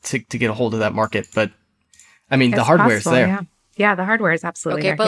to 0.04 0.18
to 0.18 0.38
get 0.38 0.50
a 0.50 0.54
hold 0.54 0.74
of 0.74 0.80
that 0.80 0.94
market, 0.94 1.28
but 1.34 1.50
I 2.30 2.36
mean 2.36 2.50
the 2.50 2.58
It's 2.58 2.66
hardware's 2.66 3.04
possible, 3.04 3.12
there. 3.16 3.26
Yeah. 3.28 3.40
yeah, 3.76 3.94
the 3.94 4.04
hardware 4.04 4.32
is 4.32 4.44
absolutely 4.44 4.82
Okay, 4.82 4.88
there. 4.90 4.96
but 4.96 5.06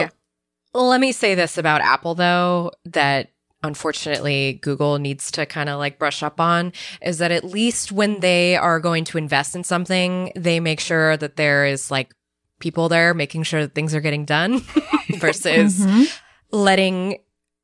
yeah. 0.75 0.81
let 0.81 0.99
me 1.01 1.11
say 1.11 1.35
this 1.35 1.57
about 1.57 1.81
Apple 1.81 2.15
though 2.15 2.71
that 2.85 3.29
unfortunately 3.63 4.59
Google 4.61 4.99
needs 4.99 5.31
to 5.31 5.45
kind 5.45 5.69
of 5.69 5.79
like 5.79 5.99
brush 5.99 6.23
up 6.23 6.39
on 6.39 6.71
is 7.01 7.17
that 7.17 7.31
at 7.31 7.43
least 7.43 7.91
when 7.91 8.19
they 8.21 8.55
are 8.55 8.79
going 8.79 9.03
to 9.05 9.17
invest 9.17 9.55
in 9.55 9.63
something, 9.63 10.31
they 10.35 10.59
make 10.59 10.79
sure 10.79 11.17
that 11.17 11.35
there 11.35 11.65
is 11.65 11.91
like 11.91 12.13
people 12.59 12.89
there 12.89 13.13
making 13.13 13.43
sure 13.43 13.61
that 13.61 13.75
things 13.75 13.93
are 13.95 14.01
getting 14.01 14.25
done 14.25 14.59
versus 15.19 15.79
Mhm. 15.85 16.19
letting 16.51 17.19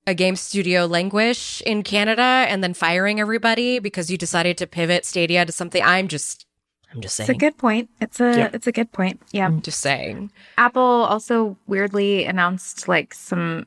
a 0.08 0.14
game 0.14 0.36
studio 0.36 0.86
languish 0.86 1.62
in 1.66 1.82
Canada 1.82 2.22
and 2.48 2.64
then 2.64 2.74
firing 2.74 3.20
everybody 3.20 3.80
because 3.80 4.12
you 4.12 4.18
decided 4.18 4.58
to 4.58 4.68
pivot 4.68 5.04
Stadia 5.06 5.46
to 5.46 5.52
something. 5.52 5.82
I'm 5.84 6.08
just, 6.08 6.46
I'm 6.94 7.02
just 7.02 7.16
saying. 7.16 7.30
It's 7.30 7.36
a 7.36 7.40
good 7.40 7.58
point. 7.58 7.90
It's 8.00 8.20
a 8.20 8.38
Yeah. 8.38 8.50
it's 8.54 8.68
a 8.68 8.72
good 8.72 8.92
point. 8.92 9.20
Yeah. 9.32 9.46
I'm 9.48 9.62
just 9.62 9.80
saying. 9.80 10.32
Apple 10.58 10.82
also 11.10 11.58
weirdly 11.68 12.26
announced 12.26 12.88
like 12.88 13.14
some 13.16 13.66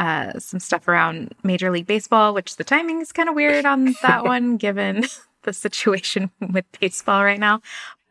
uh 0.00 0.38
some 0.38 0.58
stuff 0.58 0.88
around 0.88 1.34
Major 1.44 1.70
League 1.70 1.86
Baseball, 1.86 2.32
which 2.32 2.56
the 2.56 2.64
timing 2.64 3.02
is 3.02 3.12
kind 3.12 3.28
of 3.28 3.34
weird 3.34 3.66
on 3.66 3.94
that 4.02 4.24
one 4.34 4.56
given 4.56 5.04
the 5.42 5.52
situation 5.52 6.30
with 6.40 6.64
baseball 6.80 7.22
right 7.22 7.38
now. 7.38 7.60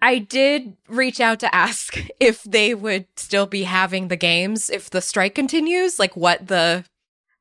I 0.01 0.19
did 0.19 0.77
reach 0.87 1.19
out 1.19 1.39
to 1.41 1.53
ask 1.53 1.97
if 2.19 2.43
they 2.43 2.73
would 2.73 3.07
still 3.17 3.47
be 3.47 3.63
having 3.63 4.07
the 4.07 4.15
games 4.15 4.69
if 4.69 4.89
the 4.89 5.01
strike 5.01 5.35
continues, 5.35 5.99
like 5.99 6.15
what 6.15 6.47
the 6.47 6.85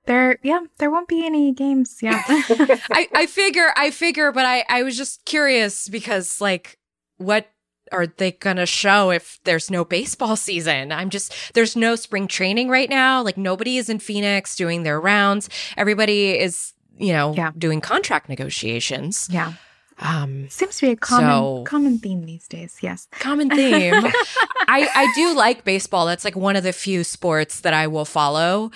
There 0.06 0.38
yeah, 0.42 0.60
there 0.78 0.90
won't 0.90 1.08
be 1.08 1.24
any 1.24 1.52
games. 1.52 1.98
Yeah. 2.02 2.22
I, 2.28 3.08
I 3.14 3.26
figure 3.26 3.72
I 3.76 3.90
figure, 3.90 4.32
but 4.32 4.46
I, 4.46 4.64
I 4.68 4.82
was 4.82 4.96
just 4.96 5.24
curious 5.26 5.88
because 5.88 6.40
like 6.40 6.78
what 7.18 7.48
are 7.92 8.06
they 8.06 8.32
gonna 8.32 8.66
show 8.66 9.10
if 9.10 9.38
there's 9.44 9.70
no 9.70 9.84
baseball 9.84 10.36
season? 10.48 10.92
I'm 10.92 11.10
just 11.10 11.34
there's 11.54 11.76
no 11.76 11.96
spring 11.96 12.28
training 12.28 12.68
right 12.68 12.88
now. 12.90 13.22
Like 13.22 13.36
nobody 13.36 13.76
is 13.78 13.88
in 13.88 13.98
Phoenix 13.98 14.56
doing 14.56 14.82
their 14.82 15.00
rounds. 15.00 15.48
Everybody 15.76 16.38
is, 16.38 16.72
you 16.98 17.12
know, 17.12 17.34
Yeah. 17.34 17.52
doing 17.56 17.80
contract 17.80 18.28
negotiations. 18.28 19.28
yeah. 19.30 19.54
Um 20.00 20.48
Seems 20.48 20.76
to 20.78 20.86
be 20.86 20.92
a 20.92 20.96
common 20.96 21.28
So- 21.30 21.64
common 21.64 21.98
theme 21.98 22.24
these 22.24 22.46
days. 22.46 22.78
Yes. 22.80 23.08
common 23.10 23.50
theme. 23.50 23.94
I, 24.70 24.88
I 24.94 25.12
do 25.16 25.34
like 25.34 25.64
baseball. 25.64 26.06
That's 26.06 26.24
like 26.24 26.36
one 26.36 26.54
of 26.56 26.62
the 26.62 26.72
few 26.72 27.02
sports 27.02 27.60
that 27.60 27.74
I 27.74 27.86
will 27.88 28.04
follow. 28.04 28.70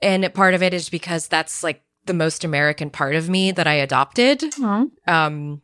And 0.00 0.32
part 0.32 0.54
of 0.54 0.62
it 0.62 0.72
is 0.72 0.88
because 0.88 1.28
that's 1.28 1.62
like 1.62 1.82
the 2.06 2.14
most 2.14 2.42
American 2.42 2.90
part 2.90 3.14
of 3.16 3.28
me 3.28 3.52
that 3.52 3.66
I 3.66 3.74
adopted. 3.74 4.42
Oh, 4.60 4.90
Um 5.06 5.60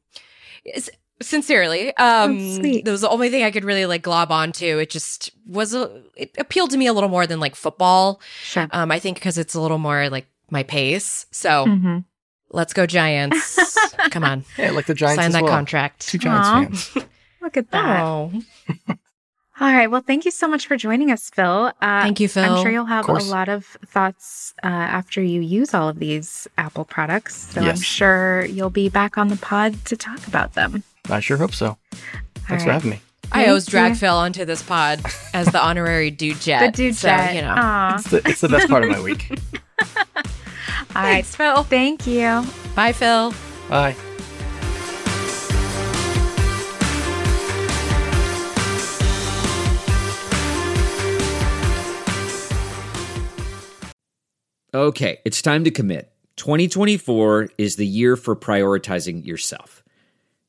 is- 0.64 0.90
sincerely. 1.20 1.94
Um 1.96 2.38
That's 2.38 2.57
sweet. 2.57 2.85
that 2.85 2.90
was 2.90 3.00
the 3.02 3.09
only 3.11 3.31
thing 3.31 3.42
I 3.44 3.50
could 3.50 3.64
really 3.64 3.87
like 3.87 4.02
glob 4.02 4.31
onto. 4.33 4.78
It 4.78 4.90
just 4.90 5.31
was 5.46 5.74
a 5.74 6.02
it 6.16 6.35
appealed 6.38 6.70
to 6.70 6.76
me 6.76 6.87
a 6.87 6.92
little 6.92 7.09
more 7.09 7.26
than 7.26 7.40
like 7.40 7.54
football. 7.54 8.20
sure. 8.42 8.68
Um 8.70 8.90
I 8.90 8.98
think 8.98 9.16
because 9.18 9.38
it's 9.38 9.54
a 9.54 9.61
little 9.61 9.78
more 9.78 10.09
like 10.11 10.26
my 10.50 10.62
pace. 10.62 11.26
So 11.31 11.66
Mhm. 11.66 12.04
let's 12.50 12.72
go 12.72 12.87
Giants. 12.87 13.59
Come 14.11 14.24
on. 14.24 14.44
Yeah, 14.57 14.70
like 14.70 14.87
the 14.87 14.94
Giants 14.94 15.16
Sign 15.16 15.26
as 15.28 15.33
that 15.35 15.42
well. 15.42 15.52
contract. 15.52 16.07
Two 16.09 16.18
Giants 16.18 16.48
Aw. 16.48 16.62
fans. 16.64 17.09
Look 17.42 17.57
at 17.57 17.70
that. 17.70 18.00
Oh, 18.02 18.33
All 19.61 19.72
right. 19.72 19.88
Well, 19.90 20.02
thank 20.07 20.24
you 20.24 20.31
so 20.31 20.46
much 20.46 20.68
for 20.68 20.76
joining 20.76 21.11
us, 21.11 21.31
Phil. 21.31 21.72
Uh, 21.83 22.02
thank 22.02 22.20
you, 22.20 22.28
Phil. 22.28 22.44
I'm 22.44 22.62
sure 22.62 22.70
you'll 22.70 22.85
have 22.85 23.09
a 23.09 23.12
lot 23.14 23.48
of 23.48 23.64
thoughts 23.87 24.54
uh, 24.62 24.68
after 24.68 25.20
you 25.20 25.40
use 25.40 25.74
all 25.74 25.88
of 25.88 25.98
these 25.98 26.46
Apple 26.59 26.85
products. 26.85 27.35
So 27.54 27.62
I'm 27.62 27.74
sure 27.76 28.44
you'll 28.44 28.70
be 28.70 28.88
back 28.88 29.18
on 29.18 29.26
the 29.28 29.37
pod 29.37 29.85
to 29.87 29.96
talk 29.96 30.24
about 30.28 30.54
them. 30.54 30.85
I 31.09 31.21
sure 31.21 31.37
hope 31.37 31.55
so. 31.55 31.79
Thanks 32.49 32.64
for 32.64 32.73
having 32.73 32.90
me. 32.90 33.01
I 33.31 33.37
Thank 33.38 33.49
always 33.49 33.66
drag 33.66 33.90
you. 33.92 33.99
Phil 33.99 34.14
onto 34.14 34.44
this 34.44 34.62
pod 34.62 35.01
as 35.35 35.49
the 35.49 35.62
honorary 35.62 36.11
dude 36.11 36.40
jet. 36.40 36.66
The 36.66 36.73
dude 36.73 36.97
so, 36.97 37.09
jet. 37.09 37.35
you 37.35 37.42
know. 37.42 37.94
It's 37.94 38.11
the, 38.11 38.23
it's 38.29 38.40
the 38.40 38.49
best 38.49 38.68
part 38.68 38.85
of 38.85 38.90
my 38.90 39.01
week. 39.01 39.31
All 40.97 41.03
right. 41.03 41.25
Thanks, 41.25 41.37
Phil. 41.37 41.62
Thank 41.64 42.07
you. 42.07 42.44
Bye, 42.75 42.92
Phil. 42.92 43.35
Bye. 43.68 43.94
Okay, 54.75 55.18
it's 55.25 55.40
time 55.40 55.64
to 55.64 55.71
commit. 55.71 56.12
2024 56.37 57.49
is 57.59 57.77
the 57.77 57.87
year 57.87 58.16
for 58.16 58.37
prioritizing 58.37 59.25
yourself. 59.27 59.78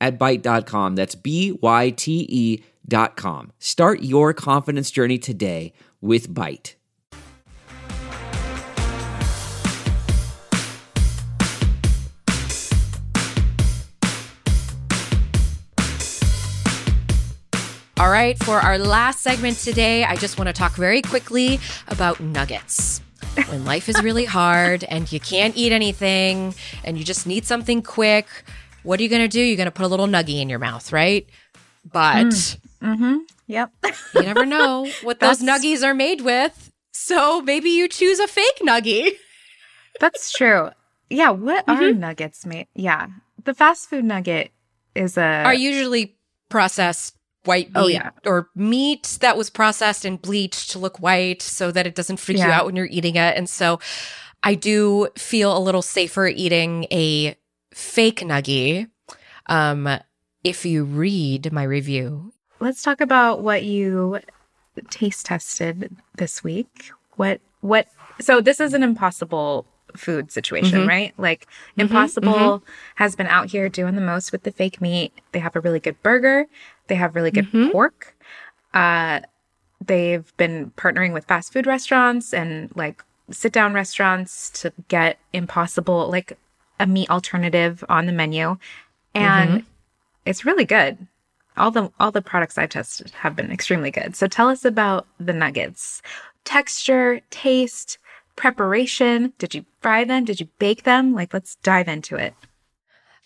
at 0.00 0.18
Byte.com. 0.18 0.94
That's 0.96 1.14
B-Y-T-E 1.14 2.62
dot 2.88 3.16
com. 3.16 3.52
Start 3.58 4.02
your 4.02 4.32
confidence 4.32 4.90
journey 4.90 5.18
today 5.18 5.72
with 6.00 6.32
Byte. 6.32 6.74
All 17.98 18.10
right, 18.10 18.38
for 18.44 18.60
our 18.60 18.76
last 18.76 19.22
segment 19.22 19.56
today, 19.56 20.04
I 20.04 20.16
just 20.16 20.38
want 20.38 20.48
to 20.48 20.52
talk 20.52 20.72
very 20.74 21.00
quickly 21.00 21.58
about 21.88 22.20
nuggets. 22.20 23.00
When 23.48 23.64
life 23.64 23.88
is 23.88 24.02
really 24.02 24.26
hard 24.26 24.84
and 24.84 25.10
you 25.10 25.18
can't 25.18 25.56
eat 25.56 25.72
anything 25.72 26.54
and 26.84 26.98
you 26.98 27.04
just 27.04 27.26
need 27.26 27.46
something 27.46 27.80
quick, 27.80 28.26
what 28.86 29.00
are 29.00 29.02
you 29.02 29.08
going 29.08 29.22
to 29.22 29.28
do? 29.28 29.40
You're 29.40 29.56
going 29.56 29.66
to 29.66 29.70
put 29.72 29.84
a 29.84 29.88
little 29.88 30.06
nuggie 30.06 30.40
in 30.40 30.48
your 30.48 30.58
mouth, 30.58 30.92
right? 30.92 31.28
But 31.90 32.26
Mm-hmm. 32.82 33.16
Yep. 33.48 33.72
you 34.14 34.22
never 34.22 34.44
know 34.46 34.86
what 35.02 35.18
those 35.20 35.40
nuggies 35.42 35.82
are 35.82 35.94
made 35.94 36.20
with. 36.20 36.70
So 36.92 37.40
maybe 37.42 37.70
you 37.70 37.88
choose 37.88 38.18
a 38.18 38.26
fake 38.28 38.60
nuggie. 38.62 39.10
That's 40.00 40.30
true. 40.32 40.70
Yeah. 41.10 41.30
What 41.30 41.64
are 41.68 41.92
nuggets 41.92 42.44
made? 42.46 42.66
Yeah. 42.74 43.06
The 43.44 43.54
fast 43.54 43.88
food 43.88 44.04
nugget 44.04 44.50
is 44.94 45.16
a. 45.16 45.22
Are 45.44 45.54
usually 45.54 46.16
processed 46.48 47.16
white 47.44 47.68
meat 47.68 47.76
Oh, 47.76 47.86
yeah. 47.86 48.10
or 48.24 48.48
meat 48.54 49.18
that 49.20 49.36
was 49.36 49.50
processed 49.50 50.04
and 50.04 50.20
bleached 50.20 50.70
to 50.72 50.78
look 50.78 50.98
white 51.00 51.40
so 51.42 51.70
that 51.70 51.86
it 51.86 51.94
doesn't 51.94 52.18
freak 52.18 52.38
you 52.38 52.44
out 52.44 52.66
when 52.66 52.76
you're 52.76 52.88
eating 52.90 53.16
it. 53.16 53.36
And 53.36 53.48
so 53.48 53.78
I 54.42 54.54
do 54.54 55.08
feel 55.16 55.56
a 55.56 55.60
little 55.60 55.82
safer 55.82 56.26
eating 56.26 56.86
a 56.90 57.36
fake 57.80 58.20
nuggie. 58.20 58.88
Um, 59.46 59.86
if 60.42 60.64
you 60.64 60.84
read 60.84 61.52
my 61.52 61.62
review, 61.62 62.32
Let's 62.58 62.80
talk 62.82 63.02
about 63.02 63.42
what 63.42 63.64
you 63.64 64.18
taste 64.88 65.26
tested 65.26 65.94
this 66.16 66.42
week. 66.42 66.90
What 67.16 67.40
what 67.60 67.86
so 68.18 68.40
this 68.40 68.60
is 68.60 68.72
an 68.72 68.82
impossible 68.82 69.66
food 69.94 70.32
situation, 70.32 70.80
Mhm. 70.84 70.88
right? 70.88 71.14
Like 71.18 71.46
Mhm, 71.76 71.82
Impossible 71.82 72.64
has 72.94 73.14
been 73.14 73.26
out 73.26 73.50
here 73.50 73.68
doing 73.68 73.94
the 73.94 74.00
most 74.00 74.32
with 74.32 74.44
the 74.44 74.50
fake 74.50 74.80
meat. 74.80 75.12
They 75.32 75.38
have 75.40 75.54
a 75.54 75.60
really 75.60 75.80
good 75.80 76.02
burger. 76.02 76.46
They 76.86 76.94
have 76.94 77.14
really 77.14 77.30
good 77.30 77.52
Mhm. 77.52 77.72
pork. 77.72 78.16
Uh 78.72 79.20
they've 79.84 80.34
been 80.38 80.70
partnering 80.78 81.12
with 81.12 81.26
fast 81.26 81.52
food 81.52 81.66
restaurants 81.66 82.32
and 82.32 82.74
like 82.74 83.04
sit 83.30 83.52
down 83.52 83.74
restaurants 83.74 84.48
to 84.62 84.72
get 84.88 85.18
Impossible 85.34 86.08
like 86.10 86.38
a 86.78 86.86
meat 86.86 87.10
alternative 87.10 87.84
on 87.88 88.06
the 88.06 88.12
menu. 88.12 88.56
And 89.14 89.50
mm-hmm. 89.50 89.66
it's 90.24 90.44
really 90.44 90.64
good 90.64 91.06
all 91.56 91.70
the 91.70 91.90
all 91.98 92.10
the 92.10 92.22
products 92.22 92.58
I've 92.58 92.70
tested 92.70 93.10
have 93.10 93.36
been 93.36 93.50
extremely 93.50 93.90
good. 93.90 94.14
So 94.14 94.26
tell 94.26 94.48
us 94.48 94.64
about 94.64 95.06
the 95.18 95.32
nuggets. 95.32 96.02
Texture, 96.44 97.20
taste, 97.30 97.98
preparation. 98.36 99.32
Did 99.38 99.54
you 99.54 99.64
fry 99.80 100.04
them? 100.04 100.24
Did 100.24 100.40
you 100.40 100.48
bake 100.58 100.84
them? 100.84 101.14
Like 101.14 101.32
let's 101.32 101.56
dive 101.56 101.88
into 101.88 102.16
it. 102.16 102.34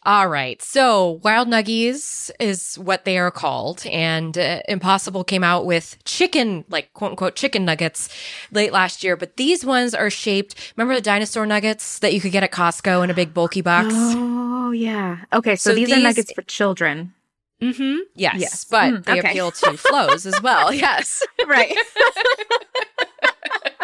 All 0.04 0.28
right. 0.28 0.62
So, 0.62 1.20
Wild 1.22 1.48
Nuggies 1.48 2.30
is 2.40 2.76
what 2.76 3.04
they 3.04 3.18
are 3.18 3.30
called. 3.30 3.84
And 3.86 4.36
uh, 4.38 4.60
Impossible 4.66 5.24
came 5.24 5.44
out 5.44 5.66
with 5.66 6.02
chicken, 6.04 6.64
like 6.70 6.90
quote 6.94 7.10
unquote 7.10 7.36
chicken 7.36 7.66
nuggets 7.66 8.08
late 8.50 8.72
last 8.72 9.04
year. 9.04 9.14
But 9.16 9.36
these 9.36 9.62
ones 9.64 9.94
are 9.94 10.08
shaped. 10.08 10.72
Remember 10.76 10.94
the 10.94 11.02
dinosaur 11.02 11.44
nuggets 11.44 11.98
that 11.98 12.14
you 12.14 12.20
could 12.22 12.32
get 12.32 12.42
at 12.42 12.50
Costco 12.50 13.04
in 13.04 13.10
a 13.10 13.14
big 13.14 13.34
bulky 13.34 13.60
box? 13.60 13.92
Oh, 13.94 14.70
yeah. 14.70 15.18
Okay, 15.34 15.54
so, 15.56 15.70
So 15.70 15.74
these, 15.74 15.92
are 15.92 16.00
nuggets 16.00 16.32
for 16.32 16.42
children. 16.42 17.12
Mm-hmm. 17.60 17.98
Yes. 18.14 18.40
Yes. 18.40 18.64
But 18.64 18.92
Mm, 18.94 19.04
they 19.04 19.18
okay. 19.18 19.28
appeal 19.30 19.50
to 19.50 19.76
flows 19.76 20.24
as 20.24 20.40
well. 20.40 20.72
Yes. 20.80 21.22
Right. 21.46 21.76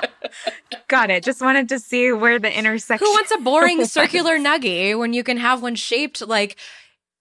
Got 0.89 1.11
it. 1.11 1.24
Just 1.24 1.41
wanted 1.41 1.68
to 1.70 1.78
see 1.78 2.12
where 2.12 2.39
the 2.39 2.57
intersection. 2.57 3.07
Who 3.07 3.12
wants 3.12 3.30
a 3.32 3.39
boring 3.39 3.78
was. 3.84 3.93
circular 3.93 4.39
nuggie 4.39 4.99
when 4.99 5.12
you 5.12 5.22
can 5.24 5.37
have 5.37 5.62
one 5.62 5.74
shaped 5.74 6.26
like 6.26 6.57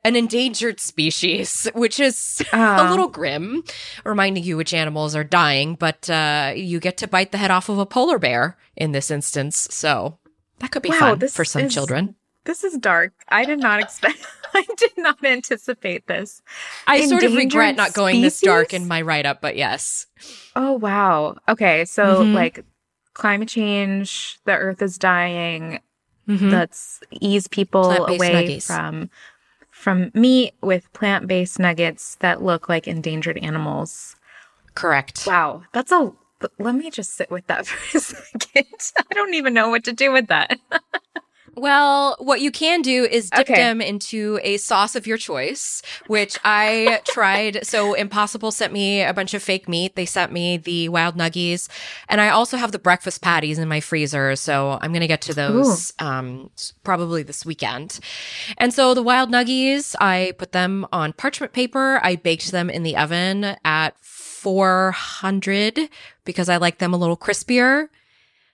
an 0.03 0.15
endangered 0.15 0.79
species, 0.79 1.67
which 1.73 1.99
is 1.99 2.43
a 2.53 2.57
Uh, 2.57 2.89
little 2.91 3.07
grim, 3.07 3.63
reminding 4.03 4.43
you 4.43 4.55
which 4.57 4.73
animals 4.73 5.15
are 5.15 5.23
dying, 5.23 5.73
but 5.75 6.07
uh, 6.09 6.53
you 6.55 6.79
get 6.79 6.97
to 6.97 7.07
bite 7.07 7.31
the 7.31 7.39
head 7.39 7.49
off 7.49 7.69
of 7.69 7.79
a 7.79 7.85
polar 7.87 8.19
bear 8.19 8.55
in 8.75 8.91
this 8.91 9.09
instance. 9.09 9.67
So 9.71 10.19
that 10.59 10.69
could 10.71 10.83
be 10.83 10.89
Wow, 10.89 11.15
fun 11.17 11.27
for 11.29 11.43
some 11.45 11.63
is- 11.63 11.73
children. 11.73 12.15
This 12.43 12.63
is 12.63 12.77
dark. 12.77 13.13
I 13.29 13.43
did 13.43 13.57
not 13.57 13.79
expect. 13.81 14.19
I 14.53 14.63
did 14.77 14.91
not 14.97 15.25
anticipate 15.25 16.05
this. 16.05 16.43
I 16.85 17.07
sort 17.07 17.23
of 17.23 17.33
regret 17.33 17.75
not 17.75 17.93
going 17.95 18.21
this 18.21 18.39
dark 18.39 18.71
in 18.71 18.87
my 18.87 19.01
write 19.01 19.25
up, 19.25 19.41
but 19.41 19.55
yes. 19.57 20.05
Oh 20.55 20.73
wow. 20.73 21.37
Okay, 21.49 21.85
so 21.85 22.21
Mhm. 22.21 22.35
like 22.35 22.63
climate 23.15 23.49
change, 23.49 24.37
the 24.45 24.51
earth 24.55 24.81
is 24.83 24.97
dying. 24.99 25.79
Mhm. 26.27 26.51
Let's 26.51 27.01
ease 27.11 27.47
people 27.47 27.91
away 28.05 28.31
nuggies. 28.47 28.65
from 28.67 29.09
from 29.71 30.09
meat 30.13 30.53
with 30.61 30.91
plant-based 30.93 31.59
nuggets 31.59 32.15
that 32.21 32.41
look 32.41 32.69
like 32.69 32.87
endangered 32.87 33.37
animals. 33.39 34.15
Correct. 34.73 35.25
Wow, 35.27 35.63
that's 35.73 35.91
a. 35.91 36.11
Let 36.59 36.75
me 36.75 36.89
just 36.91 37.13
sit 37.15 37.29
with 37.31 37.47
that 37.47 37.65
for 37.67 37.97
a 37.97 38.01
second. 38.01 38.65
I 38.97 39.13
don't 39.13 39.33
even 39.33 39.53
know 39.53 39.69
what 39.69 39.83
to 39.85 39.93
do 39.93 40.11
with 40.11 40.27
that. 40.27 40.57
Well, 41.55 42.15
what 42.19 42.41
you 42.41 42.51
can 42.51 42.81
do 42.81 43.05
is 43.05 43.29
dip 43.29 43.41
Okay. 43.49 43.55
them 43.55 43.81
into 43.81 44.39
a 44.43 44.57
sauce 44.57 44.95
of 44.95 45.07
your 45.07 45.17
choice, 45.17 45.81
which 46.07 46.37
I 46.43 47.01
tried. 47.05 47.65
So 47.65 47.93
Impossible 47.93 48.51
sent 48.51 48.73
me 48.73 49.01
a 49.01 49.13
bunch 49.13 49.33
of 49.33 49.41
fake 49.41 49.69
meat. 49.69 49.95
They 49.95 50.05
sent 50.05 50.31
me 50.31 50.57
the 50.57 50.89
wild 50.89 51.15
nuggies, 51.15 51.69
and 52.09 52.19
I 52.19 52.29
also 52.29 52.57
have 52.57 52.71
the 52.71 52.79
breakfast 52.79 53.21
patties 53.21 53.57
in 53.59 53.67
my 53.67 53.79
freezer. 53.79 54.35
So 54.35 54.77
I'm 54.81 54.91
gonna 54.93 55.07
get 55.07 55.21
to 55.21 55.33
those 55.33 55.93
um, 55.99 56.49
probably 56.83 57.23
this 57.23 57.45
weekend. 57.45 57.99
And 58.57 58.73
so 58.73 58.93
the 58.93 59.03
wild 59.03 59.31
nuggies, 59.31 59.95
I 60.01 60.33
put 60.37 60.51
them 60.51 60.85
on 60.91 61.13
parchment 61.13 61.53
paper. 61.53 61.99
I 62.03 62.15
baked 62.17 62.51
them 62.51 62.69
in 62.69 62.83
the 62.83 62.97
oven 62.97 63.55
at 63.63 63.97
400 64.01 65.89
because 66.23 66.49
I 66.49 66.57
like 66.57 66.77
them 66.79 66.93
a 66.93 66.97
little 66.97 67.17
crispier. 67.17 67.87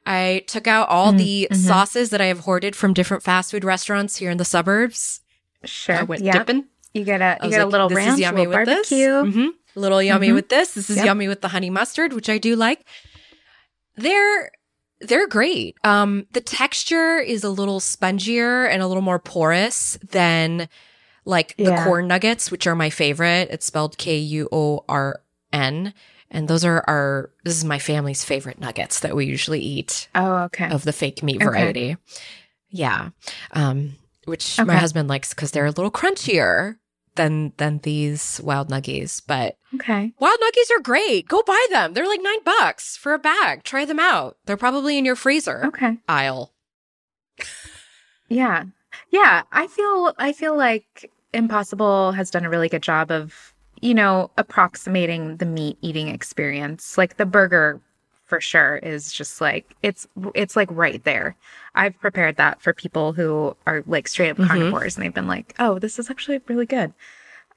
I 0.05 0.43
took 0.47 0.67
out 0.67 0.89
all 0.89 1.11
the 1.13 1.47
mhm. 1.51 1.55
sauces 1.55 2.09
that 2.09 2.21
I 2.21 2.25
have 2.25 2.39
hoarded 2.39 2.75
from 2.75 2.93
different 2.93 3.23
fast 3.23 3.51
food 3.51 3.63
restaurants 3.63 4.17
here 4.17 4.31
in 4.31 4.37
the 4.37 4.45
suburbs. 4.45 5.21
Sure. 5.63 5.95
I 5.97 6.03
went 6.03 6.23
yeah. 6.23 6.33
dipping. 6.33 6.65
You 6.93 7.03
get 7.03 7.21
a 7.21 7.37
I 7.39 7.43
you 7.45 7.49
was 7.49 7.55
get 7.55 7.65
a 7.65 7.69
little 7.69 7.87
this 7.87 7.95
ranch, 7.97 8.13
is 8.13 8.19
yummy 8.19 8.47
little 8.47 8.59
with 8.59 8.67
barbecue. 8.67 9.23
this. 9.23 9.35
Mhm. 9.35 9.49
A 9.75 9.79
little 9.79 10.01
yummy 10.01 10.29
Mhm. 10.29 10.33
with 10.35 10.49
this. 10.49 10.73
This 10.73 10.89
is 10.89 10.97
Yep. 10.97 11.05
yummy 11.05 11.27
with 11.27 11.41
the 11.41 11.49
honey 11.49 11.69
mustard, 11.69 12.13
which 12.13 12.29
I 12.29 12.37
do 12.37 12.55
like. 12.55 12.81
They're 13.95 14.51
they're 14.99 15.27
great. 15.27 15.75
Um, 15.83 16.27
the 16.33 16.41
texture 16.41 17.17
is 17.17 17.43
a 17.43 17.49
little 17.49 17.79
spongier 17.79 18.69
and 18.69 18.83
a 18.83 18.87
little 18.87 19.01
more 19.01 19.17
porous 19.17 19.97
than 20.07 20.69
like 21.25 21.55
the 21.57 21.75
Quorn 21.83 22.07
nuggets, 22.07 22.51
which 22.51 22.67
are 22.67 22.75
my 22.75 22.89
favorite. 22.91 23.49
It's 23.51 23.65
spelled 23.65 23.97
K 23.97 24.17
U 24.17 24.47
O 24.51 24.83
R 24.87 25.21
N. 25.51 25.93
And 26.33 26.47
those 26.47 26.63
are 26.63 26.83
our, 26.87 27.29
this 27.43 27.57
is 27.57 27.65
my 27.65 27.77
family's 27.77 28.23
favorite 28.23 28.59
nuggets 28.59 29.01
that 29.01 29.15
we 29.15 29.25
usually 29.25 29.59
eat 29.59 30.07
Oh, 30.15 30.43
okay. 30.45 30.69
of 30.69 30.83
the 30.85 30.93
fake 30.93 31.21
meat 31.21 31.35
Okay. 31.37 31.45
variety. 31.45 31.97
Yeah. 32.69 33.09
Um, 33.51 33.93
which 34.25 34.57
my 34.63 34.77
husband 34.77 35.09
likes 35.09 35.33
because 35.33 35.51
they're 35.51 35.65
a 35.65 35.71
little 35.71 35.91
crunchier 35.91 36.77
than 37.15 37.51
than 37.57 37.79
these 37.79 38.39
wild 38.43 38.69
nuggies. 38.69 39.21
But 39.25 39.57
Okay. 39.75 40.13
wild 40.19 40.39
nuggies 40.39 40.71
are 40.77 40.81
great. 40.81 41.27
Go 41.27 41.43
buy 41.43 41.65
them. 41.69 41.93
They're 41.93 42.07
like 42.07 42.21
nine 42.23 42.43
bucks 42.45 42.95
for 42.95 43.13
a 43.13 43.19
bag. 43.19 43.63
Try 43.63 43.83
them 43.83 43.99
out. 43.99 44.37
They're 44.45 44.55
probably 44.55 44.97
in 44.97 45.03
your 45.05 45.17
freezer 45.17 45.65
Okay. 45.65 45.97
aisle. 46.07 46.53
Yeah. 48.29 48.65
Yeah, 49.09 49.43
I 49.51 49.67
feel 49.67 50.13
I 50.17 50.31
feel 50.33 50.55
like 50.57 51.11
Impossible 51.33 52.11
has 52.13 52.29
done 52.29 52.45
a 52.45 52.49
really 52.49 52.69
good 52.69 52.83
job 52.83 53.09
of, 53.11 53.50
you 53.81 53.93
know, 53.93 54.29
approximating 54.37 55.37
the 55.37 55.45
meat 55.45 55.77
eating 55.81 56.07
experience. 56.07 56.97
Like 56.97 57.17
the 57.17 57.25
burger 57.25 57.81
for 58.27 58.39
sure 58.39 58.77
is 58.77 59.11
just 59.11 59.41
like 59.41 59.75
it's 59.83 60.07
it's 60.33 60.55
like 60.55 60.69
right 60.71 61.03
there. 61.03 61.35
I've 61.75 61.99
prepared 61.99 62.37
that 62.37 62.61
for 62.61 62.73
people 62.73 63.13
who 63.13 63.55
are 63.67 63.83
like 63.87 64.07
straight 64.07 64.29
up 64.31 64.37
Mhm. 64.37 64.47
carnivores 64.47 64.95
and 64.95 65.03
they've 65.03 65.13
been 65.13 65.27
like, 65.27 65.53
"Oh, 65.59 65.79
this 65.79 65.99
is 65.99 66.09
actually 66.09 66.39
really 66.47 66.65
good." 66.65 66.93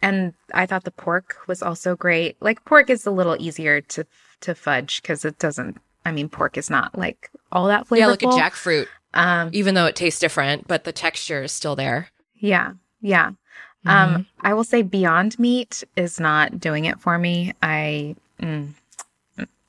And 0.02 0.34
I 0.52 0.66
thought 0.66 0.84
the 0.84 0.90
pork 0.90 1.36
was 1.46 1.62
also 1.62 1.94
great. 1.96 2.36
Like 2.40 2.64
pork 2.64 2.90
is 2.90 3.06
a 3.06 3.10
little 3.12 3.36
easier 3.38 3.80
to 3.80 4.04
to 4.40 4.54
fudge 4.54 5.02
cuz 5.02 5.24
it 5.24 5.38
doesn't 5.38 5.78
I 6.04 6.10
mean 6.12 6.28
pork 6.28 6.56
is 6.58 6.68
not 6.68 6.98
like 6.98 7.30
all 7.52 7.66
that 7.68 7.86
flavorful. 7.86 7.98
Yeah, 7.98 8.06
like 8.08 8.22
a 8.22 8.26
jackfruit, 8.26 8.88
Um 9.14 9.50
even 9.52 9.74
though 9.74 9.86
it 9.86 9.94
tastes 9.96 10.20
different, 10.20 10.66
but 10.66 10.84
the 10.84 10.92
texture 10.92 11.42
is 11.44 11.52
still 11.52 11.76
there. 11.76 12.08
Yeah. 12.34 12.72
Yeah. 13.00 13.30
Mm-hmm. 13.86 14.14
Um, 14.14 14.26
I 14.40 14.54
will 14.54 14.64
say 14.64 14.82
Beyond 14.82 15.38
Meat 15.38 15.84
is 15.96 16.18
not 16.18 16.58
doing 16.58 16.84
it 16.86 17.00
for 17.00 17.18
me. 17.18 17.52
I 17.62 18.16
mm, 18.40 18.68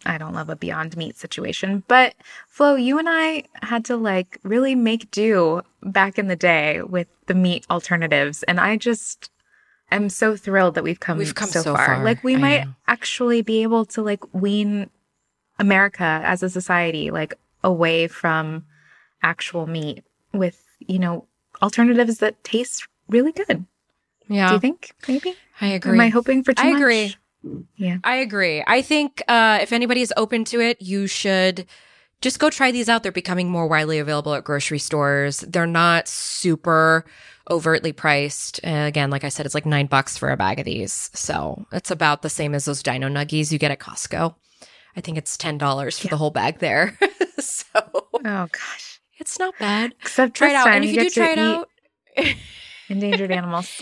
I 0.06 0.18
don't 0.18 0.34
love 0.34 0.50
a 0.50 0.56
Beyond 0.56 0.96
Meat 0.96 1.18
situation. 1.18 1.84
But 1.88 2.14
Flo, 2.48 2.76
you 2.76 3.00
and 3.00 3.08
I 3.10 3.44
had 3.62 3.84
to 3.86 3.98
like 3.98 4.40
really 4.44 4.76
make 4.76 5.12
do 5.12 5.62
back 5.84 6.18
in 6.18 6.28
the 6.28 6.36
day 6.36 6.82
with 6.82 7.08
the 7.28 7.34
meat 7.34 7.66
alternatives, 7.70 8.44
and 8.44 8.60
I 8.60 8.78
just 8.78 9.30
am 9.92 10.10
so 10.10 10.36
thrilled 10.36 10.76
that 10.76 10.84
we've 10.84 11.00
come 11.00 11.18
We've 11.18 11.36
come 11.36 11.50
so, 11.50 11.62
so 11.62 11.76
far. 11.76 11.86
far. 11.86 12.04
Like 12.04 12.24
we 12.24 12.36
I 12.36 12.40
might 12.40 12.66
know. 12.66 12.74
actually 12.88 13.42
be 13.42 13.64
able 13.64 13.86
to 13.86 14.02
like 14.02 14.22
wean 14.34 14.90
America 15.60 16.22
as 16.24 16.44
a 16.44 16.50
society 16.50 17.12
like 17.12 17.34
away 17.64 18.08
from 18.08 18.66
actual 19.24 19.66
meat 19.68 20.04
with 20.34 20.62
you 20.80 21.00
know 21.00 21.26
alternatives 21.62 22.20
that 22.20 22.44
taste 22.44 22.88
really 23.10 23.32
good. 23.32 23.66
Yeah, 24.28 24.48
Do 24.50 24.54
you 24.56 24.60
think 24.60 24.94
maybe? 25.08 25.36
I 25.62 25.68
agree. 25.68 25.94
Am 25.94 26.00
I 26.02 26.10
hoping 26.10 26.44
for 26.44 26.54
too 26.54 26.64
I 26.64 26.72
much? 26.72 26.82
agree. 26.82 27.16
Yeah. 27.78 27.98
I 28.04 28.16
agree. 28.18 28.64
I 28.66 28.82
think 28.82 29.22
uh, 29.28 29.60
if 29.62 29.72
anybody 29.72 30.02
is 30.02 30.12
open 30.18 30.46
to 30.46 30.60
it, 30.60 30.82
you 30.82 31.06
should 31.08 31.66
just 32.22 32.40
go 32.40 32.50
try 32.50 32.72
these 32.72 32.90
out. 32.90 33.04
They're 33.04 33.12
becoming 33.12 33.50
more 33.50 33.68
widely 33.68 34.00
available 34.00 34.34
at 34.34 34.44
grocery 34.44 34.80
stores. 34.80 35.42
They're 35.42 35.68
not 35.68 36.08
super 36.08 37.06
overtly 37.52 37.92
priced. 37.92 38.60
Uh, 38.66 38.86
again, 38.88 39.12
like 39.12 39.24
I 39.24 39.30
said, 39.30 39.46
it's 39.46 39.54
like 39.54 39.68
nine 39.68 39.86
bucks 39.86 40.18
for 40.18 40.32
a 40.32 40.38
bag 40.38 40.58
of 40.60 40.66
these. 40.66 41.12
So 41.14 41.66
it's 41.72 41.92
about 41.92 42.24
the 42.24 42.30
same 42.30 42.56
as 42.56 42.66
those 42.66 42.82
dino 42.82 43.08
nuggies 43.10 43.52
you 43.52 43.60
get 43.60 43.70
at 43.72 43.80
Costco. 43.80 44.34
I 44.98 45.02
think 45.02 45.18
it's 45.20 45.38
$10 45.38 46.00
for 46.02 46.08
the 46.08 46.18
whole 46.18 46.32
bag 46.32 46.58
there. 46.60 46.98
so 47.40 47.66
Oh 47.84 48.12
gosh. 48.24 49.00
it's 49.20 49.38
not 49.38 49.54
bad. 49.60 49.94
Except 50.02 50.34
Try 50.36 50.50
it 50.50 50.56
out. 50.56 50.68
And 50.70 50.84
if 50.84 50.90
you 50.92 50.96
get 50.96 51.14
do 51.14 51.22
try 51.22 51.32
it 51.34 51.38
eat 51.38 51.42
out, 51.42 51.70
endangered 52.90 53.32
animals. 53.32 53.82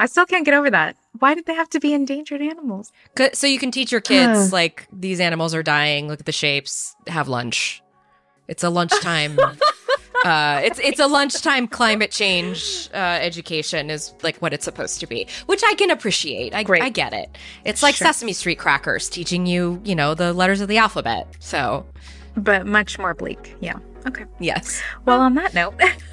I 0.00 0.06
still 0.06 0.24
can't 0.24 0.46
get 0.46 0.54
over 0.54 0.70
that. 0.70 0.96
Why 1.18 1.34
did 1.34 1.44
they 1.44 1.54
have 1.54 1.68
to 1.70 1.78
be 1.78 1.92
endangered 1.92 2.40
animals? 2.40 2.90
So 3.34 3.46
you 3.46 3.58
can 3.58 3.70
teach 3.70 3.92
your 3.92 4.00
kids 4.00 4.50
like 4.60 4.88
these 4.90 5.20
animals 5.20 5.54
are 5.54 5.62
dying. 5.62 6.08
Look 6.08 6.20
at 6.20 6.26
the 6.26 6.32
shapes. 6.32 6.96
Have 7.06 7.28
lunch. 7.28 7.82
It's 8.48 8.64
a 8.64 8.70
lunchtime. 8.70 9.38
uh, 10.24 10.60
it's 10.64 10.80
it's 10.80 11.00
a 11.00 11.06
lunchtime 11.06 11.68
climate 11.68 12.10
change 12.10 12.88
uh, 12.94 12.96
education 12.96 13.90
is 13.90 14.14
like 14.22 14.38
what 14.38 14.54
it's 14.54 14.64
supposed 14.64 15.00
to 15.00 15.06
be, 15.06 15.26
which 15.44 15.62
I 15.62 15.74
can 15.74 15.90
appreciate. 15.90 16.54
I 16.54 16.62
Great. 16.62 16.82
I 16.82 16.88
get 16.88 17.12
it. 17.12 17.36
It's 17.66 17.82
like 17.82 17.94
Sure. 17.94 18.06
Sesame 18.06 18.32
Street 18.32 18.58
crackers 18.58 19.10
teaching 19.10 19.44
you, 19.44 19.82
you 19.84 19.94
know, 19.94 20.14
the 20.14 20.32
letters 20.32 20.62
of 20.62 20.68
the 20.68 20.78
alphabet. 20.78 21.28
So 21.40 21.84
But 22.38 22.66
much 22.66 22.98
more 22.98 23.12
bleak. 23.12 23.54
Yeah. 23.60 23.78
Okay. 24.06 24.24
yes. 24.38 24.82
Well, 25.04 25.20
on 25.20 25.34
that 25.34 25.52
note, 25.52 25.74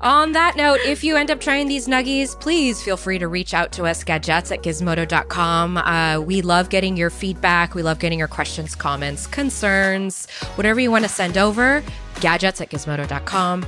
On 0.00 0.32
that 0.32 0.56
note, 0.56 0.80
if 0.84 1.02
you 1.02 1.16
end 1.16 1.30
up 1.30 1.40
trying 1.40 1.68
these 1.68 1.88
nuggies, 1.88 2.38
please 2.38 2.82
feel 2.82 2.98
free 2.98 3.18
to 3.18 3.28
reach 3.28 3.54
out 3.54 3.72
to 3.72 3.84
us, 3.84 4.04
gadgettes 4.04 4.52
at 4.52 4.62
gizmodo.com. 4.62 5.78
Uh, 5.78 6.20
we 6.20 6.42
love 6.42 6.68
getting 6.68 6.98
your 6.98 7.08
feedback. 7.08 7.74
We 7.74 7.82
love 7.82 7.98
getting 7.98 8.18
your 8.18 8.28
questions, 8.28 8.74
comments, 8.74 9.26
concerns, 9.26 10.30
whatever 10.56 10.80
you 10.80 10.90
want 10.90 11.04
to 11.04 11.08
send 11.08 11.38
over, 11.38 11.82
gadgettes 12.16 12.60
at 12.60 12.70
gizmodo.com. 12.70 13.64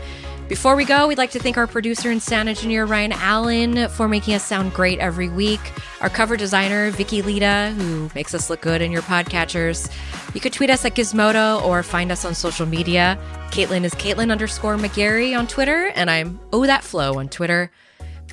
Before 0.49 0.77
we 0.77 0.87
go, 0.87 1.07
we'd 1.07 1.19
like 1.19 1.33
to 1.33 1.39
thank 1.39 1.59
our 1.59 1.67
producer 1.67 2.11
and 2.11 2.23
sound 2.23 2.49
engineer, 2.49 2.87
Ryan 2.87 3.13
Allen, 3.13 3.89
for 3.91 4.09
making 4.09 4.33
us 4.33 4.43
sound 4.43 4.73
great 4.73 4.99
every 4.99 5.29
week. 5.29 5.61
Our 6.01 6.09
cover 6.09 6.39
designer, 6.39 6.91
Vicky 6.91 7.21
Lita, 7.21 7.75
who 7.77 8.11
makes 8.15 8.35
us 8.35 8.49
look 8.49 8.63
good 8.63 8.81
in 8.81 8.91
your 8.91 9.03
podcatchers. 9.03 9.93
You 10.35 10.41
could 10.41 10.55
tweet 10.55 10.71
us 10.71 10.87
at 10.87 10.95
Gizmodo 10.95 11.63
or 11.63 11.83
find 11.83 12.11
us 12.11 12.25
on 12.25 12.35
social 12.35 12.65
media. 12.65 13.19
Caitlin 13.51 13.85
is 13.85 13.95
Caitlin 13.97 14.33
underscore 14.33 14.77
McGarry 14.77 15.39
on 15.39 15.47
Twitter, 15.47 15.93
and 15.95 16.11
I'm 16.11 16.41
Oh 16.51 16.65
That 16.65 16.83
Flo 16.83 17.19
on 17.19 17.29
Twitter. 17.29 17.71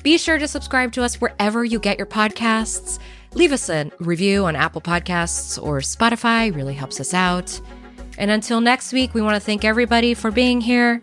Be 0.02 0.16
sure 0.16 0.38
to 0.38 0.48
subscribe 0.48 0.92
to 0.92 1.02
us 1.02 1.20
wherever 1.20 1.66
you 1.66 1.78
get 1.78 1.98
your 1.98 2.06
podcasts. 2.06 2.98
Leave 3.34 3.52
us 3.52 3.68
a 3.68 3.90
review 3.98 4.46
on 4.46 4.56
Apple 4.56 4.80
Podcasts 4.80 5.62
or 5.62 5.80
Spotify, 5.80 6.54
really 6.54 6.74
helps 6.74 6.98
us 6.98 7.12
out. 7.12 7.60
And 8.16 8.30
until 8.30 8.62
next 8.62 8.94
week, 8.94 9.12
we 9.12 9.20
want 9.20 9.34
to 9.34 9.40
thank 9.40 9.66
everybody 9.66 10.14
for 10.14 10.30
being 10.30 10.62
here, 10.62 11.02